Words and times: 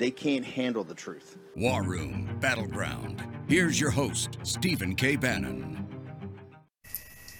they 0.00 0.10
can't 0.10 0.44
handle 0.44 0.82
the 0.82 0.94
truth. 0.94 1.36
War 1.54 1.82
Room 1.82 2.36
Battleground. 2.40 3.22
Here's 3.48 3.78
your 3.78 3.90
host, 3.90 4.38
Stephen 4.42 4.96
K. 4.96 5.14
Bannon 5.14 5.86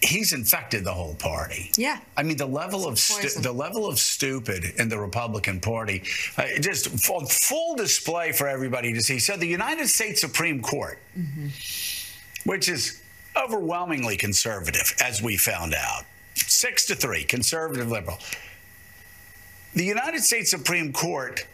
he's 0.02 0.33
infected 0.33 0.84
the 0.84 0.92
whole 0.92 1.14
party. 1.14 1.70
Yeah. 1.77 2.00
I 2.16 2.23
mean, 2.23 2.36
the 2.36 2.46
level 2.46 2.88
of 2.88 2.98
stu- 2.98 3.41
the 3.41 3.52
level 3.52 3.86
of 3.86 3.98
stupid 3.98 4.64
in 4.78 4.88
the 4.88 4.98
Republican 4.98 5.60
Party, 5.60 6.02
uh, 6.38 6.46
just 6.60 6.88
full, 7.05 7.27
full, 7.27 7.77
display 7.77 8.33
for 8.33 8.48
everybody 8.48 8.92
to 8.95 9.02
see. 9.02 9.19
So 9.19 9.36
the 9.36 9.47
United 9.47 9.88
States 9.88 10.20
Supreme 10.20 10.62
Court, 10.62 10.98
mm-hmm. 11.16 11.48
which 12.48 12.69
is 12.69 13.02
overwhelmingly 13.36 14.16
conservative, 14.16 14.95
as 15.02 15.22
we 15.22 15.36
found 15.36 15.74
out, 15.74 16.05
six 16.34 16.86
to 16.86 16.95
three, 16.95 17.24
conservative 17.24 17.91
liberal. 17.91 18.19
The 19.74 19.84
United 19.84 20.22
States 20.22 20.50
Supreme 20.50 20.92
Court 20.92 21.47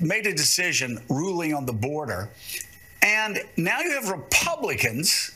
made 0.00 0.26
a 0.26 0.34
decision 0.34 1.00
ruling 1.08 1.54
on 1.54 1.66
the 1.66 1.72
border, 1.72 2.28
and 3.02 3.40
now 3.56 3.80
you 3.80 3.92
have 3.92 4.10
Republicans 4.10 5.32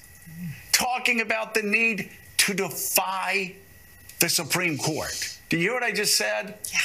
talking 0.73 1.21
about 1.21 1.55
the 1.55 1.63
need 1.63 2.11
to 2.39 2.55
defy 2.55 3.55
the 4.21 4.29
Supreme 4.29 4.79
Court. 4.79 5.39
Do 5.49 5.57
you 5.57 5.65
hear 5.65 5.75
what 5.75 5.83
I 5.83 5.93
just 5.93 6.17
said? 6.17 6.59
Yeah. 6.73 6.79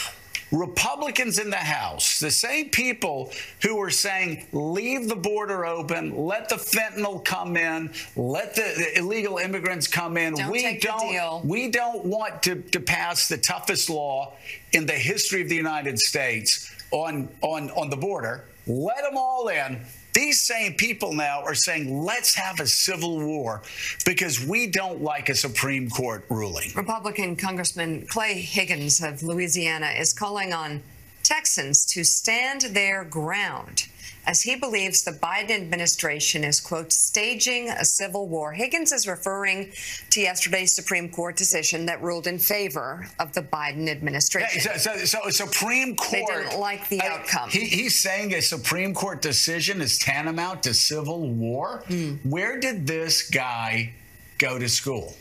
Republicans 0.52 1.40
in 1.40 1.50
the 1.50 1.58
House, 1.58 2.20
the 2.20 2.32
same 2.32 2.70
people 2.70 3.32
who 3.62 3.76
were 3.76 3.90
saying, 3.90 4.46
leave 4.54 5.10
the 5.10 5.16
border 5.16 5.66
open, 5.66 6.16
let 6.16 6.48
the 6.48 6.56
fentanyl 6.56 7.24
come 7.24 7.58
in, 7.58 7.92
let 8.16 8.56
the, 8.56 8.74
the 8.78 9.00
illegal 9.00 9.40
immigrants 9.40 9.88
come 9.88 10.16
in. 10.16 10.36
Don't 10.36 10.52
we 10.52 10.78
don't 10.80 11.46
we 11.46 11.70
don't 11.70 12.06
want 12.06 12.44
to, 12.44 12.62
to 12.62 12.80
pass 12.80 13.28
the 13.28 13.38
toughest 13.38 13.90
law 13.90 14.34
in 14.72 14.86
the 14.86 14.94
history 14.94 15.42
of 15.42 15.50
the 15.50 15.56
United 15.56 16.00
States 16.00 16.72
on 16.92 17.30
on 17.42 17.70
on 17.72 17.90
the 17.90 17.98
border. 17.98 18.46
Let 18.66 19.04
them 19.04 19.16
all 19.16 19.48
in. 19.48 19.80
These 20.14 20.42
same 20.42 20.74
people 20.74 21.14
now 21.14 21.44
are 21.44 21.54
saying, 21.54 22.02
let's 22.02 22.34
have 22.34 22.60
a 22.60 22.66
civil 22.66 23.24
war 23.24 23.62
because 24.04 24.44
we 24.44 24.66
don't 24.66 25.02
like 25.02 25.30
a 25.30 25.36
Supreme 25.36 25.90
Court 25.90 26.26
ruling. 26.30 26.72
Republican 26.76 27.36
Congressman 27.36 28.08
Clay 28.08 28.34
Higgins 28.34 29.02
of 29.02 29.22
Louisiana 29.22 29.92
is 29.98 30.14
calling 30.14 30.54
on 30.54 30.82
Texans 31.22 31.86
to 31.86 32.04
stand 32.04 32.62
their 32.62 33.04
ground 33.04 33.88
as 34.28 34.42
he 34.42 34.56
believes 34.56 35.04
the 35.04 35.12
Biden 35.12 35.52
administration 35.52 36.44
is, 36.44 36.60
quote, 36.60 36.92
staging 36.92 37.70
a 37.70 37.86
civil 37.86 38.28
war. 38.28 38.52
Higgins 38.52 38.92
is 38.92 39.08
referring 39.08 39.72
to 40.10 40.20
yesterday's 40.20 40.74
Supreme 40.74 41.10
Court 41.10 41.38
decision 41.38 41.86
that 41.86 42.02
ruled 42.04 42.28
in 42.28 42.38
favor 42.38 43.08
of 43.20 43.34
the 43.34 43.42
Biden 43.42 43.88
administration. 43.90 44.62
Yeah, 44.66 44.78
so, 44.78 44.98
so, 44.98 45.30
so, 45.30 45.46
Supreme 45.46 45.96
Court. 45.96 46.12
They 46.12 46.44
didn't 46.44 46.60
like 46.60 46.88
the 46.90 47.02
outcome. 47.02 47.50
He, 47.50 47.62
he's 47.62 47.98
saying 47.98 48.34
a 48.34 48.42
Supreme 48.42 48.94
Court 48.94 49.22
decision 49.22 49.82
is 49.82 49.98
tantamount 49.98 50.62
to 50.64 50.74
civil 50.74 51.30
war. 51.30 51.84
Mm. 51.88 52.20
Where 52.26 52.60
did 52.60 52.86
this 52.86 53.30
guy 53.30 53.94
go 54.40 54.60
to 54.60 54.68
school? 54.68 55.16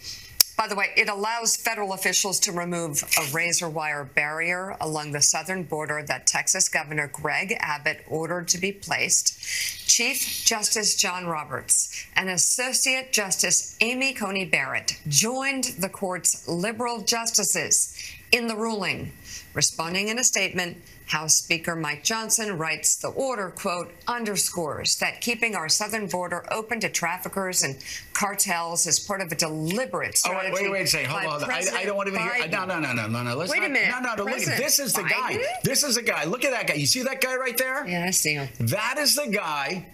By 0.56 0.68
the 0.68 0.74
way, 0.74 0.86
it 0.96 1.10
allows 1.10 1.54
federal 1.54 1.92
officials 1.92 2.40
to 2.40 2.52
remove 2.52 3.04
a 3.18 3.34
razor 3.34 3.68
wire 3.68 4.04
barrier 4.04 4.74
along 4.80 5.12
the 5.12 5.20
southern 5.20 5.64
border 5.64 6.02
that 6.08 6.26
Texas 6.26 6.70
Governor 6.70 7.08
Greg 7.08 7.54
Abbott 7.60 8.02
ordered 8.08 8.48
to 8.48 8.58
be 8.58 8.72
placed. 8.72 9.38
Chief 9.86 10.44
Justice 10.46 10.96
John 10.96 11.26
Roberts 11.26 12.06
and 12.16 12.30
Associate 12.30 13.12
Justice 13.12 13.76
Amy 13.82 14.14
Coney 14.14 14.46
Barrett 14.46 14.98
joined 15.08 15.64
the 15.78 15.90
court's 15.90 16.48
liberal 16.48 17.02
justices 17.02 17.94
in 18.32 18.46
the 18.46 18.56
ruling. 18.56 19.12
Responding 19.52 20.08
in 20.08 20.18
a 20.18 20.24
statement, 20.24 20.78
House 21.06 21.36
Speaker 21.36 21.76
Mike 21.76 22.02
Johnson 22.02 22.58
writes 22.58 22.96
the 22.96 23.08
order, 23.08 23.50
quote, 23.50 23.92
underscores 24.08 24.96
that 24.96 25.20
keeping 25.20 25.54
our 25.54 25.68
southern 25.68 26.08
border 26.08 26.44
open 26.50 26.80
to 26.80 26.88
traffickers 26.88 27.62
and 27.62 27.76
cartels 28.12 28.88
is 28.88 28.98
part 28.98 29.20
of 29.20 29.30
a 29.30 29.36
deliberate 29.36 30.18
strategy. 30.18 30.50
Oh, 30.50 30.54
wait, 30.54 30.62
wait, 30.64 30.72
wait, 30.72 30.88
say, 30.88 31.04
hold 31.04 31.42
on. 31.42 31.50
I, 31.50 31.62
I, 31.74 31.84
don't 31.84 31.96
want 31.96 32.12
to 32.12 32.18
hear. 32.18 32.48
No, 32.48 32.64
no, 32.64 32.80
no, 32.80 32.92
no, 32.92 33.06
no, 33.06 33.22
no. 33.22 33.36
Let's 33.36 33.52
wait 33.52 33.60
not, 33.60 33.70
a 33.70 33.72
minute. 33.72 33.90
No, 33.90 34.00
no, 34.00 34.14
no. 34.16 34.24
Look, 34.24 34.44
this 34.44 34.80
is 34.80 34.94
the 34.94 35.02
Biden? 35.02 35.10
guy. 35.38 35.44
This 35.62 35.84
is 35.84 35.94
the 35.94 36.02
guy. 36.02 36.24
Look 36.24 36.44
at 36.44 36.50
that 36.50 36.66
guy. 36.66 36.74
You 36.74 36.86
see 36.86 37.02
that 37.02 37.20
guy 37.20 37.36
right 37.36 37.56
there? 37.56 37.86
Yeah, 37.86 38.04
I 38.04 38.10
see 38.10 38.34
him. 38.34 38.48
That 38.58 38.96
is 38.98 39.14
the 39.14 39.28
guy 39.28 39.86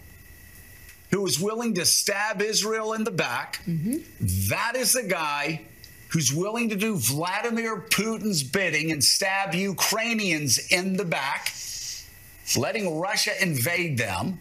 who 1.11 1.21
was 1.21 1.39
willing 1.39 1.75
to 1.75 1.85
stab 1.85 2.41
Israel 2.41 2.93
in 2.93 3.03
the 3.03 3.11
back. 3.11 3.61
Mm-hmm. 3.67 3.97
That 4.49 4.75
is 4.75 4.93
the 4.93 5.03
guy 5.03 5.61
who's 6.13 6.31
willing 6.31 6.69
to 6.69 6.75
do 6.75 6.95
Vladimir 6.95 7.75
Putin's 7.89 8.43
bidding 8.43 8.91
and 8.91 9.03
stab 9.03 9.55
Ukrainians 9.55 10.59
in 10.71 10.95
the 10.95 11.03
back, 11.03 11.51
letting 12.55 12.99
Russia 12.99 13.31
invade 13.41 13.97
them. 13.97 14.39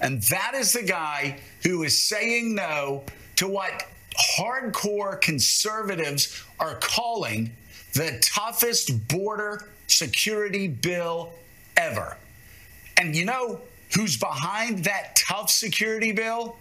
And 0.00 0.22
that 0.22 0.52
is 0.54 0.72
the 0.72 0.84
guy 0.84 1.38
who 1.64 1.82
is 1.82 1.98
saying 1.98 2.54
no 2.54 3.02
to 3.36 3.48
what 3.48 3.84
hardcore 4.38 5.20
conservatives 5.20 6.44
are 6.60 6.76
calling 6.76 7.50
the 7.94 8.18
toughest 8.22 9.08
border 9.08 9.68
security 9.88 10.68
bill 10.68 11.32
ever. 11.76 12.16
And 12.96 13.16
you 13.16 13.24
know 13.24 13.60
who's 13.94 14.16
behind 14.16 14.84
that 14.84 15.16
tough 15.16 15.50
security 15.50 16.12
bill? 16.12 16.56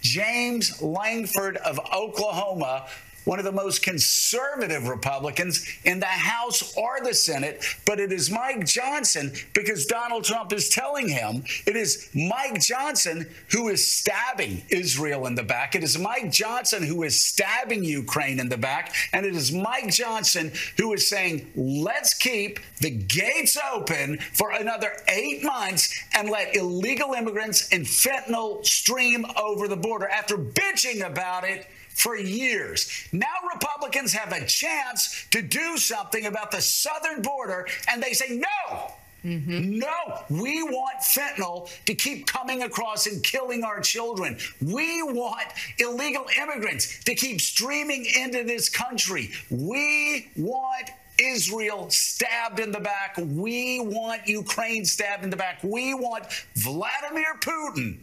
James 0.00 0.80
Lankford 0.80 1.58
of 1.58 1.78
Oklahoma, 1.94 2.86
one 3.28 3.38
of 3.38 3.44
the 3.44 3.52
most 3.52 3.82
conservative 3.82 4.88
Republicans 4.88 5.62
in 5.84 6.00
the 6.00 6.06
House 6.06 6.74
or 6.78 6.98
the 7.04 7.12
Senate, 7.12 7.62
but 7.84 8.00
it 8.00 8.10
is 8.10 8.30
Mike 8.30 8.64
Johnson 8.64 9.34
because 9.52 9.84
Donald 9.84 10.24
Trump 10.24 10.50
is 10.50 10.70
telling 10.70 11.10
him 11.10 11.44
it 11.66 11.76
is 11.76 12.08
Mike 12.14 12.58
Johnson 12.58 13.28
who 13.50 13.68
is 13.68 13.86
stabbing 13.86 14.62
Israel 14.70 15.26
in 15.26 15.34
the 15.34 15.42
back. 15.42 15.74
It 15.74 15.84
is 15.84 15.98
Mike 15.98 16.32
Johnson 16.32 16.82
who 16.82 17.02
is 17.02 17.20
stabbing 17.20 17.84
Ukraine 17.84 18.40
in 18.40 18.48
the 18.48 18.56
back. 18.56 18.94
And 19.12 19.26
it 19.26 19.36
is 19.36 19.52
Mike 19.52 19.90
Johnson 19.90 20.50
who 20.78 20.94
is 20.94 21.06
saying, 21.06 21.52
let's 21.54 22.14
keep 22.14 22.60
the 22.80 22.90
gates 22.90 23.58
open 23.74 24.16
for 24.32 24.52
another 24.52 24.92
eight 25.06 25.44
months 25.44 25.94
and 26.14 26.30
let 26.30 26.56
illegal 26.56 27.12
immigrants 27.12 27.68
and 27.72 27.84
fentanyl 27.84 28.64
stream 28.64 29.26
over 29.36 29.68
the 29.68 29.76
border 29.76 30.08
after 30.08 30.38
bitching 30.38 31.06
about 31.06 31.44
it 31.44 31.66
for 31.98 32.16
years. 32.16 33.08
Now 33.12 33.26
Republicans 33.52 34.12
have 34.12 34.32
a 34.32 34.46
chance 34.46 35.26
to 35.30 35.42
do 35.42 35.76
something 35.76 36.26
about 36.26 36.50
the 36.50 36.60
southern 36.60 37.22
border, 37.22 37.66
and 37.90 38.02
they 38.02 38.12
say, 38.12 38.40
no. 38.40 38.92
Mm-hmm. 39.24 39.80
No, 39.80 40.22
we 40.30 40.62
want 40.62 41.00
fentanyl 41.00 41.68
to 41.86 41.94
keep 41.94 42.28
coming 42.28 42.62
across 42.62 43.08
and 43.08 43.22
killing 43.24 43.64
our 43.64 43.80
children. 43.80 44.38
We 44.62 45.02
want 45.02 45.48
illegal 45.78 46.26
immigrants 46.40 47.02
to 47.02 47.16
keep 47.16 47.40
streaming 47.40 48.06
into 48.06 48.44
this 48.44 48.68
country. 48.68 49.32
We 49.50 50.30
want 50.36 50.90
Israel 51.20 51.90
stabbed 51.90 52.60
in 52.60 52.70
the 52.70 52.78
back. 52.78 53.16
We 53.18 53.80
want 53.80 54.28
Ukraine 54.28 54.84
stabbed 54.84 55.24
in 55.24 55.30
the 55.30 55.36
back. 55.36 55.58
We 55.64 55.94
want 55.94 56.24
Vladimir 56.54 57.34
Putin 57.40 57.98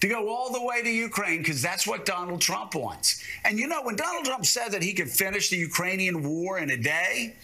to 0.00 0.08
go 0.08 0.28
all 0.28 0.52
the 0.52 0.62
way 0.62 0.82
to 0.82 0.90
Ukraine 0.90 1.38
because 1.38 1.60
that's 1.60 1.86
what 1.86 2.04
Donald 2.04 2.40
Trump 2.40 2.74
wants. 2.74 3.22
And 3.44 3.58
you 3.58 3.66
know, 3.66 3.82
when 3.82 3.96
Donald 3.96 4.24
Trump 4.24 4.46
said 4.46 4.70
that 4.72 4.82
he 4.82 4.92
could 4.92 5.08
finish 5.10 5.50
the 5.50 5.56
Ukrainian 5.56 6.22
war 6.22 6.58
in 6.58 6.70
a 6.70 6.76
day, 6.76 7.34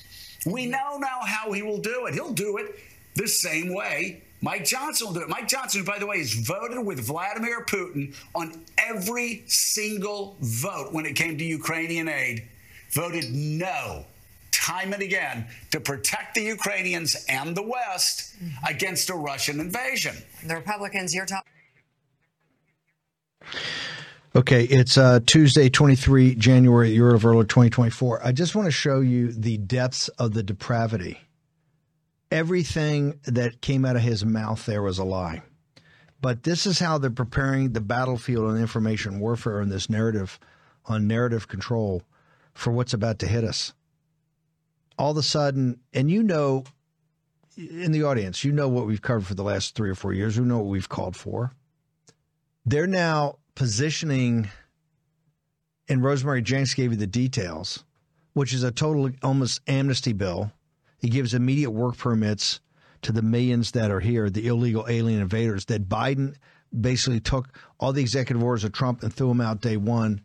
we 0.46 0.66
know 0.66 0.98
now 0.98 1.20
how 1.24 1.52
he 1.52 1.62
will 1.62 1.78
do 1.78 2.06
it. 2.06 2.14
He'll 2.14 2.32
do 2.32 2.58
it 2.58 2.78
the 3.14 3.28
same 3.28 3.72
way 3.72 4.22
Mike 4.44 4.66
Johnson 4.66 5.06
will 5.06 5.14
do 5.14 5.20
it. 5.22 5.28
Mike 5.30 5.48
Johnson, 5.48 5.84
by 5.84 5.98
the 5.98 6.06
way, 6.06 6.18
has 6.18 6.34
voted 6.34 6.84
with 6.84 7.00
Vladimir 7.00 7.64
Putin 7.64 8.14
on 8.34 8.62
every 8.76 9.42
single 9.46 10.36
vote 10.40 10.92
when 10.92 11.06
it 11.06 11.16
came 11.16 11.38
to 11.38 11.44
Ukrainian 11.44 12.08
aid, 12.08 12.46
voted 12.90 13.32
no 13.32 14.04
time 14.52 14.92
and 14.92 15.02
again 15.02 15.46
to 15.70 15.80
protect 15.80 16.34
the 16.34 16.42
Ukrainians 16.42 17.24
and 17.30 17.56
the 17.56 17.62
West 17.62 18.36
mm-hmm. 18.36 18.66
against 18.66 19.08
a 19.08 19.14
Russian 19.14 19.60
invasion. 19.60 20.14
The 20.46 20.56
Republicans, 20.56 21.14
you're 21.14 21.24
talking. 21.24 21.53
Okay, 24.36 24.64
it's 24.64 24.98
uh, 24.98 25.20
Tuesday, 25.24 25.68
23 25.68 26.34
January, 26.34 26.90
year 26.90 27.14
of 27.14 27.24
early 27.24 27.44
2024. 27.44 28.26
I 28.26 28.32
just 28.32 28.54
want 28.56 28.66
to 28.66 28.72
show 28.72 29.00
you 29.00 29.30
the 29.32 29.58
depths 29.58 30.08
of 30.08 30.34
the 30.34 30.42
depravity 30.42 31.20
everything 32.34 33.20
that 33.26 33.60
came 33.60 33.84
out 33.84 33.94
of 33.94 34.02
his 34.02 34.24
mouth 34.24 34.66
there 34.66 34.82
was 34.82 34.98
a 34.98 35.04
lie. 35.04 35.40
But 36.20 36.42
this 36.42 36.66
is 36.66 36.80
how 36.80 36.98
they're 36.98 37.10
preparing 37.10 37.72
the 37.72 37.80
battlefield 37.80 38.50
on 38.50 38.56
information 38.56 39.20
warfare 39.20 39.60
and 39.60 39.70
this 39.70 39.88
narrative 39.88 40.40
on 40.86 41.06
narrative 41.06 41.46
control 41.46 42.02
for 42.52 42.72
what's 42.72 42.92
about 42.92 43.20
to 43.20 43.28
hit 43.28 43.44
us. 43.44 43.72
All 44.98 45.12
of 45.12 45.16
a 45.16 45.22
sudden, 45.22 45.78
and 45.92 46.10
you 46.10 46.24
know, 46.24 46.64
in 47.56 47.92
the 47.92 48.02
audience, 48.02 48.42
you 48.42 48.50
know 48.50 48.68
what 48.68 48.86
we've 48.86 49.02
covered 49.02 49.26
for 49.26 49.34
the 49.34 49.44
last 49.44 49.76
three 49.76 49.90
or 49.90 49.94
four 49.94 50.12
years. 50.12 50.36
You 50.36 50.44
know 50.44 50.58
what 50.58 50.66
we've 50.66 50.88
called 50.88 51.14
for. 51.14 51.52
They're 52.66 52.86
now 52.86 53.38
positioning, 53.54 54.48
and 55.88 56.02
Rosemary 56.02 56.40
Jenks 56.40 56.74
gave 56.74 56.92
you 56.92 56.96
the 56.96 57.06
details, 57.06 57.84
which 58.32 58.54
is 58.54 58.62
a 58.62 58.70
total 58.70 59.10
almost 59.22 59.60
amnesty 59.66 60.14
bill. 60.14 60.50
He 60.98 61.10
gives 61.10 61.34
immediate 61.34 61.70
work 61.70 61.98
permits 61.98 62.60
to 63.02 63.12
the 63.12 63.20
millions 63.20 63.72
that 63.72 63.90
are 63.90 64.00
here, 64.00 64.30
the 64.30 64.46
illegal 64.46 64.86
alien 64.88 65.20
invaders, 65.20 65.66
that 65.66 65.90
Biden 65.90 66.36
basically 66.78 67.20
took 67.20 67.56
all 67.78 67.92
the 67.92 68.00
executive 68.00 68.42
orders 68.42 68.64
of 68.64 68.72
Trump 68.72 69.02
and 69.02 69.12
threw 69.12 69.28
them 69.28 69.42
out 69.42 69.60
day 69.60 69.76
one, 69.76 70.22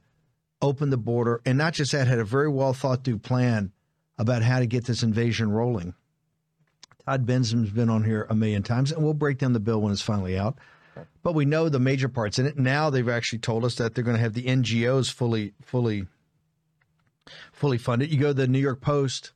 opened 0.61 0.93
the 0.93 0.97
border, 0.97 1.41
and 1.45 1.57
not 1.57 1.73
just 1.73 1.91
that, 1.91 2.07
had 2.07 2.19
a 2.19 2.23
very 2.23 2.49
well 2.49 2.73
thought 2.73 3.03
through 3.03 3.19
plan 3.19 3.73
about 4.17 4.43
how 4.43 4.59
to 4.59 4.65
get 4.65 4.85
this 4.85 5.03
invasion 5.03 5.51
rolling. 5.51 5.93
Todd 7.05 7.25
Bensman's 7.25 7.71
been 7.71 7.89
on 7.89 8.05
here 8.05 8.25
a 8.29 8.35
million 8.35 8.63
times, 8.63 8.93
and 8.93 9.03
we'll 9.03 9.13
break 9.13 9.39
down 9.39 9.51
the 9.51 9.59
bill 9.59 9.81
when 9.81 9.91
it's 9.91 10.01
finally 10.01 10.37
out. 10.37 10.57
But 11.23 11.33
we 11.33 11.45
know 11.45 11.69
the 11.69 11.79
major 11.79 12.09
parts 12.09 12.39
in 12.39 12.45
it. 12.45 12.57
Now 12.57 12.89
they've 12.89 13.07
actually 13.07 13.39
told 13.39 13.65
us 13.65 13.75
that 13.75 13.95
they're 13.95 14.03
going 14.03 14.17
to 14.17 14.23
have 14.23 14.33
the 14.33 14.45
NGOs 14.45 15.11
fully, 15.11 15.53
fully, 15.61 16.07
fully 17.51 17.77
funded. 17.77 18.11
You 18.11 18.19
go 18.19 18.27
to 18.27 18.33
the 18.33 18.47
New 18.47 18.59
York 18.59 18.81
Post. 18.81 19.31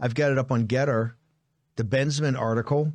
I've 0.00 0.14
got 0.14 0.32
it 0.32 0.38
up 0.38 0.50
on 0.50 0.66
Gettr, 0.66 1.12
the 1.76 1.84
Bensman 1.84 2.38
article, 2.38 2.92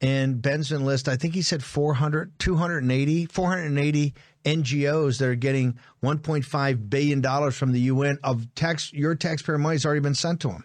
and 0.00 0.42
Bensman 0.42 0.82
list. 0.82 1.08
I 1.08 1.16
think 1.16 1.34
he 1.34 1.42
said 1.42 1.62
400, 1.62 2.38
280, 2.38 3.26
480 3.26 4.14
NGOs 4.44 5.18
that 5.18 5.28
are 5.28 5.34
getting 5.34 5.78
1.5 6.02 6.90
billion 6.90 7.20
dollars 7.20 7.56
from 7.56 7.72
the 7.72 7.80
UN 7.80 8.18
of 8.22 8.54
tax. 8.54 8.92
Your 8.92 9.14
taxpayer 9.14 9.58
money 9.58 9.74
has 9.74 9.86
already 9.86 10.00
been 10.00 10.14
sent 10.14 10.40
to 10.40 10.48
them. 10.48 10.64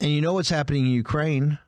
And 0.00 0.10
you 0.10 0.20
know 0.20 0.34
what's 0.34 0.50
happening 0.50 0.86
in 0.86 0.92
Ukraine. 0.92 1.58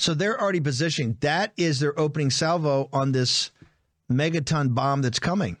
So 0.00 0.14
they're 0.14 0.40
already 0.40 0.60
positioning. 0.60 1.18
That 1.20 1.52
is 1.58 1.78
their 1.78 1.98
opening 2.00 2.30
salvo 2.30 2.88
on 2.90 3.12
this 3.12 3.50
megaton 4.10 4.74
bomb 4.74 5.02
that's 5.02 5.18
coming. 5.18 5.58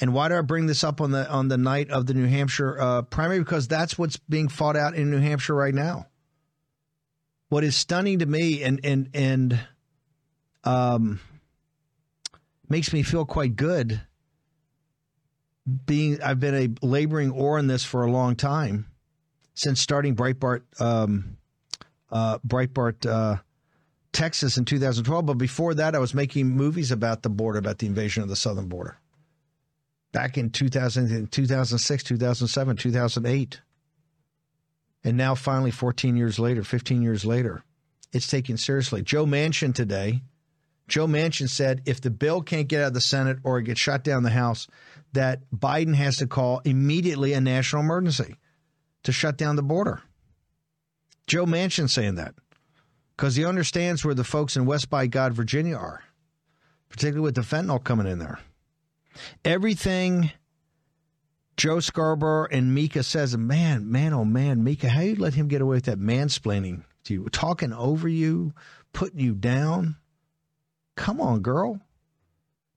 And 0.00 0.14
why 0.14 0.30
do 0.30 0.36
I 0.36 0.40
bring 0.40 0.64
this 0.66 0.82
up 0.82 1.02
on 1.02 1.10
the 1.10 1.28
on 1.28 1.48
the 1.48 1.58
night 1.58 1.90
of 1.90 2.06
the 2.06 2.14
New 2.14 2.26
Hampshire 2.26 2.80
uh, 2.80 3.02
primary? 3.02 3.40
Because 3.40 3.68
that's 3.68 3.98
what's 3.98 4.16
being 4.16 4.48
fought 4.48 4.74
out 4.74 4.94
in 4.94 5.10
New 5.10 5.18
Hampshire 5.18 5.54
right 5.54 5.74
now. 5.74 6.06
What 7.50 7.62
is 7.62 7.76
stunning 7.76 8.20
to 8.20 8.26
me 8.26 8.62
and 8.62 8.80
and 8.84 9.10
and 9.12 9.60
um, 10.64 11.20
makes 12.70 12.94
me 12.94 13.02
feel 13.02 13.26
quite 13.26 13.54
good. 13.54 14.00
Being 15.84 16.22
I've 16.22 16.40
been 16.40 16.54
a 16.54 16.86
laboring 16.86 17.32
oar 17.32 17.58
in 17.58 17.66
this 17.66 17.84
for 17.84 18.02
a 18.02 18.10
long 18.10 18.34
time, 18.34 18.86
since 19.52 19.78
starting 19.78 20.16
Breitbart 20.16 20.62
um, 20.80 21.36
uh, 22.10 22.38
Breitbart 22.38 23.04
uh, 23.04 23.42
Texas 24.12 24.56
in 24.56 24.64
2012. 24.64 25.26
But 25.26 25.38
before 25.38 25.74
that, 25.74 25.94
I 25.94 25.98
was 25.98 26.14
making 26.14 26.48
movies 26.48 26.90
about 26.90 27.22
the 27.22 27.30
border, 27.30 27.58
about 27.58 27.78
the 27.78 27.86
invasion 27.86 28.22
of 28.22 28.28
the 28.28 28.36
southern 28.36 28.68
border. 28.68 28.98
Back 30.12 30.38
in 30.38 30.50
2000, 30.50 31.30
2006, 31.30 32.02
2007, 32.02 32.76
2008. 32.76 33.60
And 35.04 35.16
now, 35.16 35.34
finally, 35.34 35.70
14 35.70 36.16
years 36.16 36.38
later, 36.38 36.64
15 36.64 37.02
years 37.02 37.24
later, 37.24 37.62
it's 38.12 38.28
taken 38.28 38.56
seriously. 38.56 39.02
Joe 39.02 39.26
Manchin 39.26 39.74
today, 39.74 40.22
Joe 40.88 41.06
Manchin 41.06 41.48
said 41.48 41.82
if 41.86 42.00
the 42.00 42.10
bill 42.10 42.42
can't 42.42 42.68
get 42.68 42.80
out 42.80 42.88
of 42.88 42.94
the 42.94 43.00
Senate 43.00 43.38
or 43.44 43.58
it 43.58 43.64
gets 43.64 43.80
shot 43.80 44.02
down 44.02 44.22
the 44.22 44.30
House, 44.30 44.66
that 45.12 45.42
Biden 45.54 45.94
has 45.94 46.16
to 46.16 46.26
call 46.26 46.60
immediately 46.64 47.34
a 47.34 47.40
national 47.40 47.82
emergency 47.82 48.36
to 49.04 49.12
shut 49.12 49.36
down 49.36 49.56
the 49.56 49.62
border. 49.62 50.02
Joe 51.26 51.44
Manchin 51.44 51.90
saying 51.90 52.16
that 52.16 52.34
because 53.18 53.34
he 53.34 53.44
understands 53.44 54.04
where 54.04 54.14
the 54.14 54.22
folks 54.22 54.56
in 54.56 54.64
West 54.64 54.88
by 54.88 55.08
God, 55.08 55.32
Virginia 55.32 55.74
are, 55.74 56.04
particularly 56.88 57.24
with 57.24 57.34
the 57.34 57.40
fentanyl 57.40 57.82
coming 57.82 58.06
in 58.06 58.20
there. 58.20 58.38
Everything 59.44 60.30
Joe 61.56 61.80
Scarborough 61.80 62.46
and 62.52 62.72
Mika 62.72 63.02
says, 63.02 63.36
man, 63.36 63.90
man, 63.90 64.14
oh 64.14 64.24
man, 64.24 64.62
Mika, 64.62 64.88
how 64.88 65.00
you 65.00 65.16
let 65.16 65.34
him 65.34 65.48
get 65.48 65.60
away 65.60 65.78
with 65.78 65.86
that 65.86 65.98
mansplaining 65.98 66.84
to 67.04 67.14
you, 67.14 67.28
talking 67.30 67.72
over 67.72 68.08
you, 68.08 68.54
putting 68.92 69.18
you 69.18 69.34
down? 69.34 69.96
Come 70.94 71.20
on, 71.20 71.40
girl. 71.40 71.80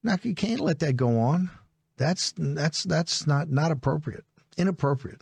Now 0.02 0.16
you 0.22 0.34
can't 0.34 0.60
let 0.60 0.80
that 0.80 0.96
go 0.96 1.20
on. 1.20 1.50
That's 1.96 2.34
that's 2.36 2.82
that's 2.82 3.28
not 3.28 3.48
not 3.48 3.70
appropriate. 3.70 4.24
Inappropriate 4.56 5.20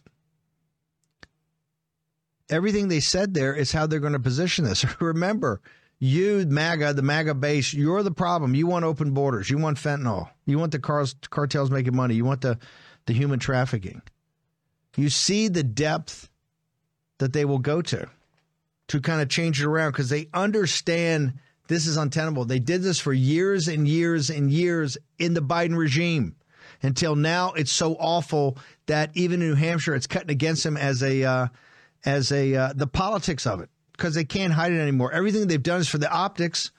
everything 2.51 2.89
they 2.89 3.01
said 3.01 3.33
there 3.33 3.55
is 3.55 3.73
how 3.73 3.87
they're 3.87 4.01
going 4.01 4.13
to 4.13 4.21
position 4.21 4.65
this. 4.65 4.85
Remember, 5.01 5.61
you, 5.99 6.45
MAGA, 6.47 6.95
the 6.95 7.03
MAGA 7.03 7.35
base, 7.35 7.73
you're 7.73 8.03
the 8.03 8.11
problem. 8.11 8.55
You 8.55 8.67
want 8.67 8.85
open 8.85 9.13
borders. 9.13 9.49
You 9.49 9.59
want 9.59 9.79
fentanyl. 9.79 10.29
You 10.47 10.59
want 10.59 10.73
the 10.73 10.79
cars, 10.79 11.15
cartels 11.31 11.71
making 11.71 11.95
money. 11.95 12.15
You 12.15 12.25
want 12.25 12.41
the, 12.41 12.59
the 13.07 13.13
human 13.13 13.39
trafficking. 13.39 14.03
You 14.97 15.09
see 15.09 15.49
the 15.49 15.63
depth 15.63 16.29
that 17.19 17.33
they 17.33 17.45
will 17.45 17.59
go 17.59 17.81
to 17.83 18.09
to 18.89 19.01
kind 19.01 19.23
of 19.23 19.29
change 19.29 19.61
it 19.61 19.67
around 19.67 19.93
because 19.93 20.09
they 20.09 20.29
understand 20.35 21.35
this 21.69 21.87
is 21.87 21.97
untenable. 21.97 22.45
They 22.45 22.59
did 22.59 22.83
this 22.83 22.99
for 22.99 23.13
years 23.13 23.69
and 23.69 23.87
years 23.87 24.31
and 24.31 24.51
years 24.51 24.99
in 25.19 25.35
the 25.35 25.43
Biden 25.43 25.77
regime 25.77 26.35
until 26.83 27.15
now 27.15 27.53
it's 27.53 27.71
so 27.71 27.95
awful 27.95 28.57
that 28.87 29.11
even 29.15 29.43
in 29.43 29.51
New 29.51 29.55
Hampshire 29.55 29.95
it's 29.95 30.07
cutting 30.07 30.31
against 30.31 30.65
them 30.65 30.77
as 30.77 31.03
a. 31.03 31.25
Uh, 31.25 31.47
as 32.05 32.33
a 32.33 32.55
uh, 32.55 32.73
the 32.75 32.87
politics 32.87 33.47
of 33.47 33.61
it 33.61 33.69
because 33.93 34.15
they 34.15 34.25
can't 34.25 34.53
hide 34.53 34.73
it 34.73 34.81
anymore. 34.81 35.13
Everything 35.13 35.47
they've 35.47 35.63
done 35.63 35.81
is 35.81 35.89
for 35.89 35.99
the 35.99 36.11
optics. 36.11 36.71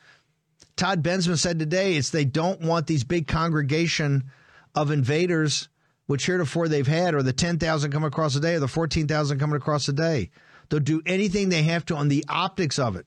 Todd 0.76 1.04
Bensman 1.04 1.38
said 1.38 1.60
today 1.60 1.96
it's 1.96 2.10
they 2.10 2.26
don't 2.26 2.62
want 2.62 2.88
these 2.88 3.04
big 3.04 3.28
congregation 3.28 4.32
of 4.74 4.90
invaders, 4.90 5.70
which 6.08 6.26
heretofore 6.26 6.68
they've 6.68 6.88
had, 6.88 7.14
or 7.14 7.22
the 7.22 7.34
10,000 7.34 7.92
coming 7.92 8.08
across 8.08 8.36
a 8.36 8.40
day, 8.40 8.56
or 8.56 8.60
the 8.60 8.68
14,000 8.68 9.38
coming 9.38 9.56
across 9.56 9.88
a 9.88 9.94
day. 9.94 10.32
They'll 10.70 10.80
do 10.80 11.02
anything 11.06 11.50
they 11.50 11.64
have 11.64 11.86
to 11.86 11.96
on 11.96 12.08
the 12.08 12.26
optics 12.28 12.80
of 12.80 12.96
it, 12.96 13.06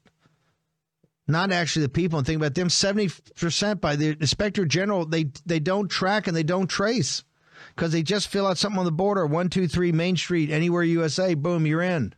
not 1.26 1.50
actually 1.50 1.86
the 1.86 1.90
people. 1.90 2.18
And 2.18 2.26
think 2.26 2.36
about 2.36 2.54
them 2.54 2.68
70% 2.68 3.80
by 3.80 3.96
the 3.96 4.10
inspector 4.10 4.64
general, 4.66 5.06
they, 5.06 5.30
they 5.46 5.58
don't 5.58 5.88
track 5.88 6.26
and 6.26 6.36
they 6.36 6.42
don't 6.42 6.68
trace 6.68 7.24
because 7.75 7.92
they 7.92 8.02
just 8.02 8.28
fill 8.28 8.47
out 8.47 8.59
something 8.59 8.78
on 8.78 8.85
the 8.85 8.92
border, 8.92 9.26
one 9.26 9.49
two 9.49 9.68
three 9.68 9.92
Main 9.92 10.16
Street, 10.16 10.50
anywhere 10.50 10.83
USA, 10.83 11.35
boom, 11.35 11.66
you're 11.66 11.83
in. 11.83 12.14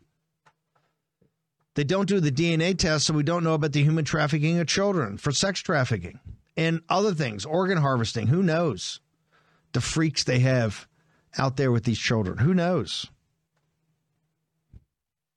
They 1.74 1.84
don't 1.84 2.08
do 2.08 2.20
the 2.20 2.32
DNA 2.32 2.76
test, 2.76 3.06
so 3.06 3.14
we 3.14 3.22
don't 3.22 3.44
know 3.44 3.54
about 3.54 3.72
the 3.72 3.82
human 3.82 4.04
trafficking 4.04 4.58
of 4.58 4.66
children 4.66 5.18
for 5.18 5.30
sex 5.30 5.60
trafficking 5.60 6.18
and 6.56 6.80
other 6.88 7.12
things, 7.12 7.44
organ 7.44 7.78
harvesting. 7.78 8.28
Who 8.28 8.42
knows? 8.42 9.00
The 9.72 9.82
freaks 9.82 10.24
they 10.24 10.38
have 10.38 10.88
out 11.36 11.56
there 11.56 11.70
with 11.70 11.84
these 11.84 11.98
children. 11.98 12.38
Who 12.38 12.54
knows? 12.54 13.06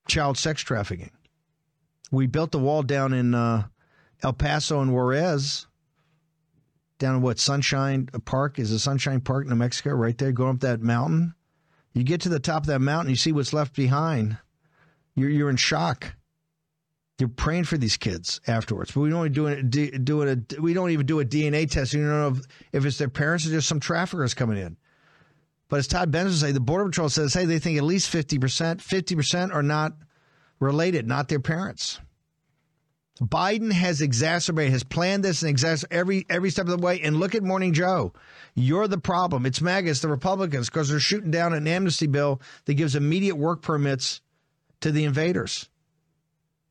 Child 0.08 0.38
sex 0.38 0.62
trafficking. 0.62 1.12
We 2.10 2.26
built 2.26 2.52
the 2.52 2.60
wall 2.60 2.84
down 2.84 3.14
in 3.14 3.36
uh, 3.36 3.68
El 4.24 4.34
Paso 4.34 4.82
and 4.82 4.94
Juarez 4.94 5.68
down 7.00 7.22
what 7.22 7.40
Sunshine 7.40 8.08
Park 8.26 8.60
is 8.60 8.72
a 8.72 8.80
Sunshine 8.80 9.22
Park, 9.22 9.48
New 9.48 9.56
Mexico, 9.56 9.92
right 9.92 10.18
there, 10.18 10.32
going 10.32 10.56
up 10.56 10.60
that 10.62 10.82
mountain. 10.82 11.34
You 11.94 12.04
get 12.04 12.22
to 12.22 12.30
the 12.30 12.40
top 12.40 12.64
of 12.64 12.68
that 12.68 12.80
mountain, 12.80 13.10
you 13.10 13.16
see 13.16 13.32
what's 13.32 13.54
left 13.54 13.76
behind. 13.76 14.38
You're 15.16 15.30
you're 15.30 15.50
in 15.50 15.56
shock. 15.56 16.14
You're 17.18 17.30
praying 17.30 17.66
for 17.66 17.78
these 17.78 17.98
kids 17.98 18.40
afterwards, 18.48 18.92
but 18.92 19.02
we 19.02 19.10
don't 19.10 19.34
do 19.34 19.48
it. 19.48 19.70
Do 20.06 20.22
it. 20.22 20.60
We 20.62 20.74
don't 20.74 20.92
even 20.92 21.06
do 21.06 21.20
a 21.20 21.26
DNA 21.26 21.70
test. 21.70 21.94
You 21.94 22.02
don't 22.02 22.10
know 22.10 22.40
if, 22.40 22.46
if 22.72 22.86
it's 22.86 22.98
their 22.98 23.10
parents 23.10 23.46
or 23.46 23.50
just 23.50 23.68
some 23.68 23.82
traffickers 23.82 24.34
coming 24.34 24.58
in. 24.58 24.78
But 25.68 25.80
as 25.80 25.88
Todd 25.88 26.12
Bensman 26.12 26.32
say, 26.32 26.52
the 26.52 26.60
Border 26.60 26.86
Patrol 26.86 27.10
says, 27.10 27.34
hey, 27.34 27.46
they 27.46 27.60
think 27.60 27.78
at 27.78 27.84
least 27.84 28.10
fifty 28.10 28.40
percent, 28.40 28.82
fifty 28.82 29.16
percent 29.16 29.52
are 29.52 29.64
not 29.64 29.94
related, 30.60 31.08
not 31.08 31.28
their 31.28 31.40
parents. 31.40 32.00
Biden 33.22 33.72
has 33.72 34.02
exacerbated, 34.02 34.72
has 34.72 34.84
planned 34.84 35.24
this 35.24 35.42
and 35.42 35.50
exacerbated 35.50 35.98
every 35.98 36.26
every 36.30 36.50
step 36.50 36.66
of 36.66 36.72
the 36.72 36.86
way. 36.86 37.02
And 37.02 37.18
look 37.18 37.36
at 37.36 37.44
Morning 37.44 37.74
Joe. 37.74 38.14
You're 38.56 38.88
the 38.88 38.98
problem. 38.98 39.46
It's 39.46 39.62
MAGA, 39.62 39.90
it's 39.90 40.00
the 40.02 40.08
Republicans, 40.08 40.70
because 40.70 40.90
they're 40.90 41.00
shooting 41.00 41.32
down 41.32 41.54
an 41.54 41.68
amnesty 41.68 42.08
bill 42.08 42.42
that 42.66 42.76
gives 42.76 42.96
immediate 42.96 43.36
work 43.36 43.62
permits 43.62 44.22
to 44.82 44.92
the 44.92 45.04
invaders. 45.04 45.70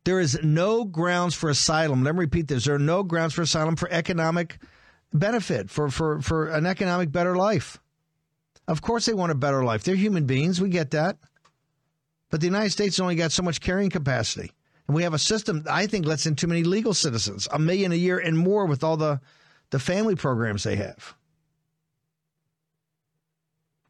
There 0.04 0.20
is 0.20 0.38
no 0.42 0.84
grounds 0.84 1.34
for 1.34 1.50
asylum. 1.50 2.02
Let 2.02 2.14
me 2.14 2.20
repeat 2.20 2.48
this. 2.48 2.64
There 2.64 2.74
are 2.74 2.78
no 2.78 3.02
grounds 3.02 3.34
for 3.34 3.42
asylum 3.42 3.76
for 3.76 3.90
economic 3.90 4.58
benefit, 5.12 5.68
for, 5.68 5.90
for, 5.90 6.20
for 6.22 6.48
an 6.48 6.64
economic 6.64 7.12
better 7.12 7.36
life. 7.36 7.78
Of 8.66 8.80
course 8.82 9.06
they 9.06 9.14
want 9.14 9.32
a 9.32 9.34
better 9.34 9.64
life. 9.64 9.84
They're 9.84 9.94
human 9.94 10.24
beings. 10.24 10.60
We 10.60 10.70
get 10.70 10.92
that. 10.92 11.18
But 12.30 12.40
the 12.40 12.46
United 12.46 12.70
States 12.70 13.00
only 13.00 13.16
got 13.16 13.32
so 13.32 13.42
much 13.42 13.60
carrying 13.60 13.90
capacity. 13.90 14.52
And 14.88 14.94
we 14.94 15.02
have 15.02 15.14
a 15.14 15.18
system, 15.18 15.64
I 15.70 15.86
think, 15.86 16.06
lets 16.06 16.26
in 16.26 16.34
too 16.34 16.46
many 16.46 16.64
legal 16.64 16.94
citizens, 16.94 17.46
a 17.52 17.58
million 17.58 17.92
a 17.92 17.94
year 17.94 18.18
and 18.18 18.36
more 18.36 18.64
with 18.64 18.82
all 18.82 18.96
the, 18.96 19.20
the 19.70 19.78
family 19.78 20.16
programs 20.16 20.64
they 20.64 20.76
have. 20.76 21.14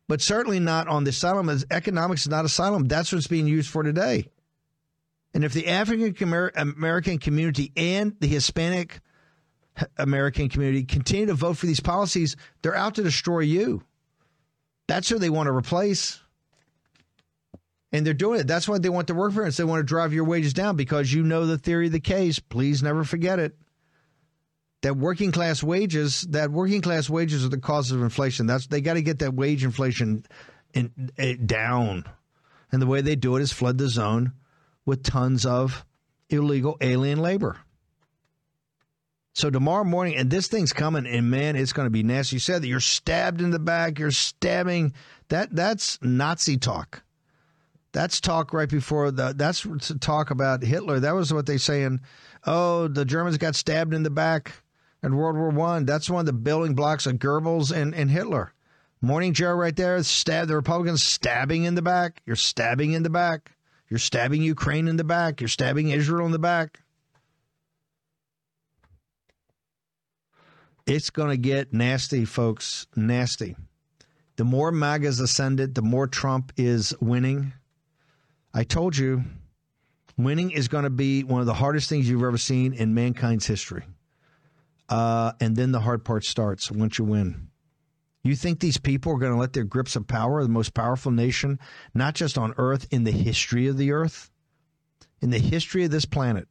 But 0.08 0.20
certainly 0.20 0.58
not 0.58 0.88
on 0.88 1.04
the 1.04 1.10
asylum. 1.10 1.50
Economics 1.70 2.22
is 2.22 2.28
not 2.28 2.44
asylum. 2.44 2.88
That's 2.88 3.12
what's 3.12 3.28
being 3.28 3.46
used 3.46 3.70
for 3.70 3.82
today. 3.82 4.28
And 5.34 5.44
if 5.44 5.52
the 5.52 5.68
African 5.68 6.50
American 6.56 7.18
community 7.18 7.72
and 7.76 8.16
the 8.18 8.26
Hispanic 8.26 9.00
American 9.98 10.48
community 10.48 10.84
continue 10.84 11.26
to 11.26 11.34
vote 11.34 11.58
for 11.58 11.66
these 11.66 11.80
policies, 11.80 12.34
they're 12.62 12.74
out 12.74 12.96
to 12.96 13.02
destroy 13.02 13.40
you. 13.40 13.82
That's 14.88 15.08
who 15.08 15.18
they 15.18 15.30
want 15.30 15.46
to 15.46 15.52
replace. 15.52 16.20
And 17.90 18.06
they're 18.06 18.14
doing 18.14 18.40
it. 18.40 18.46
That's 18.46 18.68
why 18.68 18.78
they 18.78 18.90
want 18.90 19.06
the 19.06 19.14
work 19.14 19.32
parents. 19.32 19.56
They 19.56 19.64
want 19.64 19.80
to 19.80 19.84
drive 19.84 20.12
your 20.12 20.24
wages 20.24 20.52
down 20.52 20.76
because 20.76 21.12
you 21.12 21.22
know 21.22 21.46
the 21.46 21.58
theory 21.58 21.86
of 21.86 21.92
the 21.92 22.00
case. 22.00 22.38
Please 22.38 22.82
never 22.82 23.02
forget 23.02 23.38
it. 23.38 23.56
That 24.82 24.96
working 24.96 25.32
class 25.32 25.62
wages, 25.62 26.22
that 26.30 26.50
working 26.50 26.82
class 26.82 27.08
wages 27.10 27.44
are 27.44 27.48
the 27.48 27.58
cause 27.58 27.90
of 27.90 28.02
inflation. 28.02 28.46
That's 28.46 28.66
they 28.66 28.80
got 28.80 28.94
to 28.94 29.02
get 29.02 29.20
that 29.20 29.34
wage 29.34 29.64
inflation 29.64 30.24
in, 30.74 30.92
in, 30.94 31.10
eh, 31.18 31.36
down. 31.44 32.04
And 32.70 32.82
the 32.82 32.86
way 32.86 33.00
they 33.00 33.16
do 33.16 33.36
it 33.36 33.42
is 33.42 33.52
flood 33.52 33.78
the 33.78 33.88
zone 33.88 34.32
with 34.84 35.02
tons 35.02 35.46
of 35.46 35.84
illegal 36.28 36.76
alien 36.80 37.18
labor. 37.18 37.56
So 39.38 39.50
tomorrow 39.50 39.84
morning, 39.84 40.16
and 40.16 40.30
this 40.30 40.48
thing's 40.48 40.72
coming, 40.72 41.06
and 41.06 41.30
man, 41.30 41.54
it's 41.54 41.72
going 41.72 41.86
to 41.86 41.90
be 41.90 42.02
nasty. 42.02 42.36
You 42.36 42.40
said 42.40 42.62
that 42.62 42.66
you're 42.66 42.80
stabbed 42.80 43.40
in 43.40 43.50
the 43.50 43.60
back, 43.60 43.98
you're 43.98 44.10
stabbing. 44.10 44.94
That 45.28 45.54
that's 45.54 45.98
Nazi 46.02 46.56
talk. 46.56 47.02
That's 47.98 48.20
talk 48.20 48.52
right 48.52 48.68
before 48.68 49.10
the. 49.10 49.34
That's 49.36 49.66
talk 49.98 50.30
about 50.30 50.62
Hitler. 50.62 51.00
That 51.00 51.16
was 51.16 51.34
what 51.34 51.46
they 51.46 51.58
saying. 51.58 52.00
Oh, 52.46 52.86
the 52.86 53.04
Germans 53.04 53.38
got 53.38 53.56
stabbed 53.56 53.92
in 53.92 54.04
the 54.04 54.08
back 54.08 54.52
in 55.02 55.16
World 55.16 55.36
War 55.36 55.50
One. 55.50 55.84
That's 55.84 56.08
one 56.08 56.20
of 56.20 56.26
the 56.26 56.32
building 56.32 56.76
blocks 56.76 57.06
of 57.06 57.14
Goebbels 57.14 57.72
and, 57.72 57.92
and 57.96 58.08
Hitler. 58.08 58.52
Morning 59.00 59.34
Joe 59.34 59.50
right 59.50 59.74
there. 59.74 60.00
Stab 60.04 60.46
the 60.46 60.54
Republicans 60.54 61.02
stabbing 61.02 61.64
in 61.64 61.74
the 61.74 61.82
back. 61.82 62.22
You're 62.24 62.36
stabbing 62.36 62.92
in 62.92 63.02
the 63.02 63.10
back. 63.10 63.50
You're 63.88 63.98
stabbing 63.98 64.42
Ukraine 64.42 64.86
in 64.86 64.96
the 64.96 65.02
back. 65.02 65.40
You're 65.40 65.48
stabbing 65.48 65.88
Israel 65.88 66.24
in 66.24 66.30
the 66.30 66.38
back. 66.38 66.78
It's 70.86 71.10
going 71.10 71.30
to 71.30 71.36
get 71.36 71.72
nasty, 71.72 72.24
folks. 72.24 72.86
Nasty. 72.94 73.56
The 74.36 74.44
more 74.44 74.70
MAGA's 74.70 75.18
ascended, 75.18 75.74
the 75.74 75.82
more 75.82 76.06
Trump 76.06 76.52
is 76.56 76.94
winning. 77.00 77.54
I 78.52 78.64
told 78.64 78.96
you, 78.96 79.24
winning 80.16 80.50
is 80.50 80.68
going 80.68 80.84
to 80.84 80.90
be 80.90 81.22
one 81.22 81.40
of 81.40 81.46
the 81.46 81.54
hardest 81.54 81.88
things 81.88 82.08
you've 82.08 82.22
ever 82.22 82.38
seen 82.38 82.72
in 82.72 82.94
mankind's 82.94 83.46
history. 83.46 83.84
Uh, 84.88 85.32
and 85.40 85.54
then 85.54 85.72
the 85.72 85.80
hard 85.80 86.04
part 86.04 86.24
starts 86.24 86.70
once 86.70 86.98
you 86.98 87.04
win. 87.04 87.48
You 88.24 88.34
think 88.34 88.60
these 88.60 88.78
people 88.78 89.12
are 89.12 89.18
going 89.18 89.32
to 89.32 89.38
let 89.38 89.52
their 89.52 89.64
grips 89.64 89.96
of 89.96 90.06
power, 90.06 90.42
the 90.42 90.48
most 90.48 90.74
powerful 90.74 91.12
nation, 91.12 91.58
not 91.94 92.14
just 92.14 92.36
on 92.36 92.54
earth, 92.56 92.86
in 92.90 93.04
the 93.04 93.12
history 93.12 93.68
of 93.68 93.76
the 93.76 93.92
earth, 93.92 94.30
in 95.20 95.30
the 95.30 95.38
history 95.38 95.84
of 95.84 95.90
this 95.90 96.04
planet, 96.04 96.48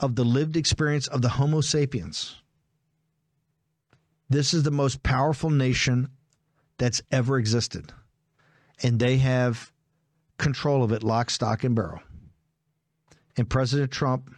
of 0.00 0.14
the 0.14 0.24
lived 0.24 0.56
experience 0.56 1.08
of 1.08 1.22
the 1.22 1.30
Homo 1.30 1.60
sapiens? 1.62 2.42
This 4.28 4.54
is 4.54 4.62
the 4.62 4.70
most 4.70 5.02
powerful 5.02 5.50
nation 5.50 6.10
that's 6.78 7.02
ever 7.10 7.38
existed. 7.38 7.92
And 8.82 8.98
they 8.98 9.18
have 9.18 9.72
control 10.38 10.82
of 10.82 10.92
it 10.92 11.02
lock, 11.02 11.30
stock, 11.30 11.64
and 11.64 11.74
barrel. 11.74 12.00
And 13.36 13.48
President 13.48 13.90
Trump 13.90 14.34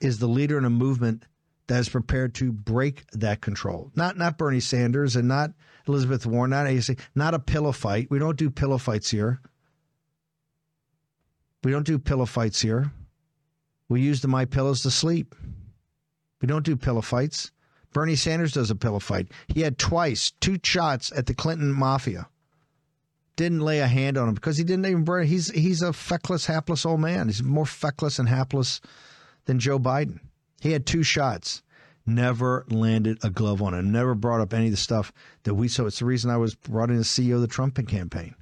is 0.00 0.18
the 0.18 0.26
leader 0.26 0.58
in 0.58 0.64
a 0.64 0.70
movement 0.70 1.24
that 1.68 1.80
is 1.80 1.88
prepared 1.88 2.34
to 2.36 2.50
break 2.52 3.04
that 3.12 3.40
control. 3.40 3.90
Not 3.94 4.16
not 4.16 4.38
Bernie 4.38 4.60
Sanders 4.60 5.16
and 5.16 5.28
not 5.28 5.52
Elizabeth 5.86 6.26
Warren, 6.26 6.50
not 6.50 6.66
AC, 6.66 6.96
not 7.14 7.34
a 7.34 7.38
pillow 7.38 7.72
fight. 7.72 8.10
We 8.10 8.18
don't 8.18 8.36
do 8.36 8.50
pillow 8.50 8.78
fights 8.78 9.10
here. 9.10 9.40
We 11.62 11.72
don't 11.72 11.86
do 11.86 11.98
pillow 11.98 12.26
fights 12.26 12.60
here. 12.60 12.92
We 13.88 14.00
use 14.00 14.20
the 14.20 14.28
my 14.28 14.44
pillows 14.44 14.82
to 14.82 14.90
sleep. 14.90 15.34
We 16.40 16.46
don't 16.46 16.64
do 16.64 16.76
pillow 16.76 17.00
fights. 17.00 17.50
Bernie 17.92 18.16
Sanders 18.16 18.52
does 18.52 18.70
a 18.70 18.76
pillow 18.76 18.98
fight. 18.98 19.28
He 19.48 19.62
had 19.62 19.78
twice 19.78 20.30
two 20.40 20.58
shots 20.62 21.10
at 21.14 21.26
the 21.26 21.34
Clinton 21.34 21.72
mafia. 21.72 22.28
Didn't 23.38 23.60
lay 23.60 23.78
a 23.78 23.86
hand 23.86 24.18
on 24.18 24.26
him 24.26 24.34
because 24.34 24.56
he 24.56 24.64
didn't 24.64 24.84
even 24.86 25.04
burn. 25.04 25.28
He's 25.28 25.48
he's 25.52 25.80
a 25.80 25.92
feckless, 25.92 26.46
hapless 26.46 26.84
old 26.84 26.98
man. 26.98 27.28
He's 27.28 27.40
more 27.40 27.64
feckless 27.64 28.18
and 28.18 28.28
hapless 28.28 28.80
than 29.44 29.60
Joe 29.60 29.78
Biden. 29.78 30.18
He 30.60 30.72
had 30.72 30.86
two 30.86 31.04
shots, 31.04 31.62
never 32.04 32.66
landed 32.68 33.18
a 33.22 33.30
glove 33.30 33.62
on 33.62 33.74
him, 33.74 33.92
never 33.92 34.16
brought 34.16 34.40
up 34.40 34.52
any 34.52 34.64
of 34.64 34.70
the 34.72 34.76
stuff 34.76 35.12
that 35.44 35.54
we 35.54 35.68
saw. 35.68 35.86
It's 35.86 36.00
the 36.00 36.04
reason 36.04 36.32
I 36.32 36.36
was 36.36 36.56
brought 36.56 36.90
in 36.90 36.98
as 36.98 37.06
CEO 37.06 37.36
of 37.36 37.42
the 37.42 37.46
Trump 37.46 37.76
campaign. 37.86 38.34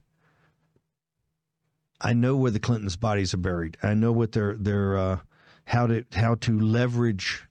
I 2.01 2.15
know 2.15 2.35
where 2.35 2.51
the 2.51 2.59
Clintons' 2.59 2.97
bodies 2.97 3.35
are 3.35 3.39
buried. 3.39 3.77
I 3.83 3.93
know 3.93 4.13
what 4.13 4.33
their 4.33 4.55
their 4.57 4.97
uh, 4.97 5.19
how 5.67 5.87
to 5.89 6.07
how 6.15 6.37
to 6.37 6.59
leverage 6.59 7.45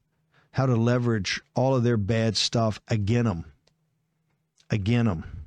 how 0.49 0.65
to 0.65 0.75
leverage 0.75 1.41
all 1.53 1.75
of 1.75 1.83
their 1.83 1.97
bad 1.97 2.35
stuff 2.35 2.81
against 2.87 3.25
them, 3.25 3.45
against 4.71 5.09
them, 5.09 5.45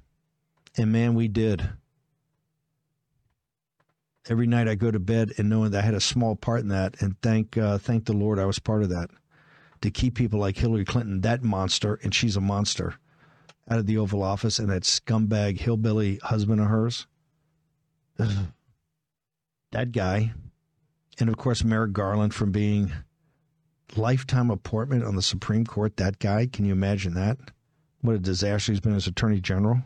and 0.76 0.92
man, 0.92 1.14
we 1.14 1.26
did. 1.26 1.68
Every 4.28 4.46
night 4.46 4.68
I 4.68 4.74
go 4.74 4.90
to 4.90 4.98
bed 4.98 5.32
and 5.38 5.48
knowing 5.48 5.70
that 5.70 5.82
I 5.82 5.86
had 5.86 5.94
a 5.94 6.00
small 6.00 6.36
part 6.36 6.60
in 6.60 6.68
that, 6.68 7.00
and 7.00 7.20
thank 7.22 7.56
uh, 7.56 7.78
thank 7.78 8.04
the 8.04 8.12
Lord 8.12 8.38
I 8.38 8.44
was 8.44 8.58
part 8.58 8.82
of 8.82 8.90
that 8.90 9.10
to 9.80 9.90
keep 9.90 10.14
people 10.14 10.40
like 10.40 10.56
Hillary 10.56 10.84
Clinton, 10.84 11.20
that 11.22 11.42
monster, 11.42 11.98
and 12.02 12.14
she's 12.14 12.36
a 12.36 12.40
monster, 12.40 12.94
out 13.70 13.78
of 13.78 13.86
the 13.86 13.98
Oval 13.98 14.22
Office, 14.22 14.58
and 14.58 14.70
that 14.70 14.82
scumbag 14.82 15.58
hillbilly 15.58 16.16
husband 16.22 16.60
of 16.60 16.66
hers. 16.68 17.06
that 19.72 19.92
guy, 19.92 20.32
and 21.20 21.28
of 21.28 21.36
course 21.36 21.62
Merrick 21.62 21.92
Garland 21.92 22.34
from 22.34 22.50
being 22.50 22.92
lifetime 23.96 24.50
appointment 24.50 25.04
on 25.04 25.16
the 25.16 25.22
Supreme 25.22 25.64
Court. 25.64 25.96
That 25.96 26.18
guy, 26.18 26.46
can 26.46 26.64
you 26.64 26.72
imagine 26.72 27.14
that? 27.14 27.38
What 28.00 28.16
a 28.16 28.18
disaster 28.18 28.72
he's 28.72 28.80
been 28.80 28.94
as 28.94 29.06
Attorney 29.06 29.40
General. 29.40 29.82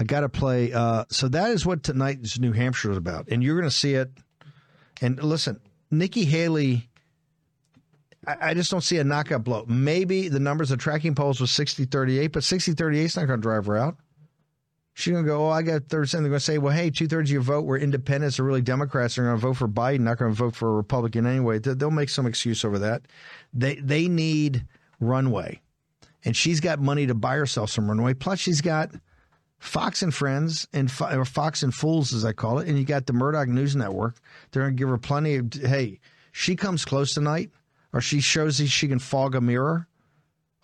I 0.00 0.04
got 0.04 0.20
to 0.20 0.30
play. 0.30 0.72
Uh, 0.72 1.04
so 1.10 1.28
that 1.28 1.50
is 1.50 1.66
what 1.66 1.82
tonight's 1.82 2.38
New 2.38 2.52
Hampshire 2.52 2.90
is 2.90 2.96
about, 2.96 3.28
and 3.28 3.42
you're 3.42 3.56
going 3.56 3.68
to 3.68 3.76
see 3.76 3.94
it. 3.94 4.10
And 5.02 5.22
listen, 5.22 5.60
Nikki 5.90 6.24
Haley. 6.24 6.88
I, 8.26 8.50
I 8.50 8.54
just 8.54 8.70
don't 8.70 8.80
see 8.80 8.98
a 8.98 9.04
knockout 9.04 9.44
blow. 9.44 9.64
Maybe 9.68 10.28
the 10.28 10.40
numbers 10.40 10.70
of 10.70 10.78
tracking 10.78 11.14
polls 11.14 11.40
was 11.40 11.50
60 11.50 11.84
38, 11.84 12.28
but 12.28 12.44
60 12.44 12.72
38 12.72 13.04
is 13.04 13.16
not 13.16 13.26
going 13.26 13.38
to 13.38 13.42
drive 13.42 13.66
her 13.66 13.76
out. 13.76 13.96
She's 14.94 15.12
going 15.12 15.24
to 15.24 15.28
go, 15.28 15.46
oh, 15.46 15.50
I 15.50 15.62
got 15.62 15.82
30%. 15.82 16.10
They're 16.10 16.20
going 16.22 16.32
to 16.32 16.40
say, 16.40 16.58
well, 16.58 16.74
hey, 16.74 16.90
two 16.90 17.06
thirds 17.06 17.30
of 17.30 17.32
your 17.32 17.42
vote 17.42 17.64
were 17.64 17.78
independents 17.78 18.38
or 18.38 18.44
really 18.44 18.60
Democrats. 18.60 19.14
They're 19.14 19.24
going 19.24 19.36
to 19.36 19.40
vote 19.40 19.56
for 19.56 19.68
Biden, 19.68 20.00
not 20.00 20.18
going 20.18 20.32
to 20.32 20.36
vote 20.36 20.54
for 20.54 20.68
a 20.68 20.74
Republican 20.74 21.26
anyway. 21.26 21.58
They'll 21.58 21.90
make 21.90 22.10
some 22.10 22.26
excuse 22.26 22.64
over 22.64 22.78
that. 22.80 23.02
They, 23.54 23.76
they 23.76 24.08
need 24.08 24.66
runway. 24.98 25.62
And 26.24 26.36
she's 26.36 26.60
got 26.60 26.80
money 26.80 27.06
to 27.06 27.14
buy 27.14 27.36
herself 27.36 27.70
some 27.70 27.88
runway. 27.88 28.12
Plus, 28.12 28.40
she's 28.40 28.60
got 28.60 28.90
Fox 29.60 30.02
and 30.02 30.12
Friends 30.12 30.66
and 30.72 30.90
or 31.00 31.26
Fox 31.26 31.62
and 31.62 31.72
Fools, 31.72 32.14
as 32.14 32.24
I 32.24 32.32
call 32.32 32.58
it, 32.58 32.68
and 32.68 32.78
you 32.78 32.84
got 32.84 33.06
the 33.06 33.12
Murdoch 33.12 33.46
News 33.46 33.76
Network. 33.76 34.16
They're 34.50 34.62
going 34.62 34.74
to 34.74 34.78
give 34.78 34.88
her 34.88 34.98
plenty 34.98 35.36
of. 35.36 35.52
Hey, 35.52 36.00
she 36.32 36.56
comes 36.56 36.86
close 36.86 37.12
tonight, 37.12 37.50
or 37.92 38.00
she 38.00 38.20
shows 38.20 38.56
she 38.56 38.88
can 38.88 38.98
fog 38.98 39.34
a 39.34 39.40
mirror. 39.40 39.86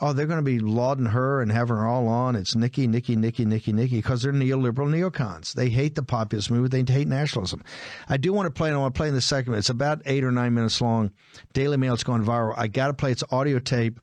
Oh, 0.00 0.12
they're 0.12 0.26
going 0.26 0.38
to 0.38 0.42
be 0.42 0.58
lauding 0.58 1.06
her 1.06 1.40
and 1.40 1.52
having 1.52 1.76
her 1.76 1.86
all 1.86 2.08
on. 2.08 2.36
It's 2.36 2.54
Nikki, 2.54 2.86
Nikki, 2.86 3.16
Nikki, 3.16 3.44
Nikki, 3.44 3.72
Nikki, 3.72 3.96
because 3.96 4.22
they're 4.22 4.32
neoliberal 4.32 4.88
neocons. 4.88 5.52
They 5.52 5.68
hate 5.70 5.94
the 5.94 6.02
populist 6.02 6.50
movement. 6.50 6.72
They 6.86 6.92
hate 6.92 7.08
nationalism. 7.08 7.62
I 8.08 8.16
do 8.16 8.32
want 8.32 8.46
to 8.46 8.50
play, 8.50 8.68
and 8.68 8.76
I 8.76 8.80
want 8.80 8.94
to 8.94 8.98
play 8.98 9.08
in 9.08 9.14
the 9.14 9.20
second. 9.20 9.54
It's 9.54 9.70
about 9.70 10.02
eight 10.06 10.24
or 10.24 10.32
nine 10.32 10.54
minutes 10.54 10.80
long. 10.80 11.12
Daily 11.52 11.76
Mail, 11.76 11.94
it's 11.94 12.02
going 12.02 12.24
viral. 12.24 12.54
I 12.56 12.66
got 12.66 12.88
to 12.88 12.94
play. 12.94 13.12
It's 13.12 13.24
audio 13.30 13.58
tape. 13.58 14.00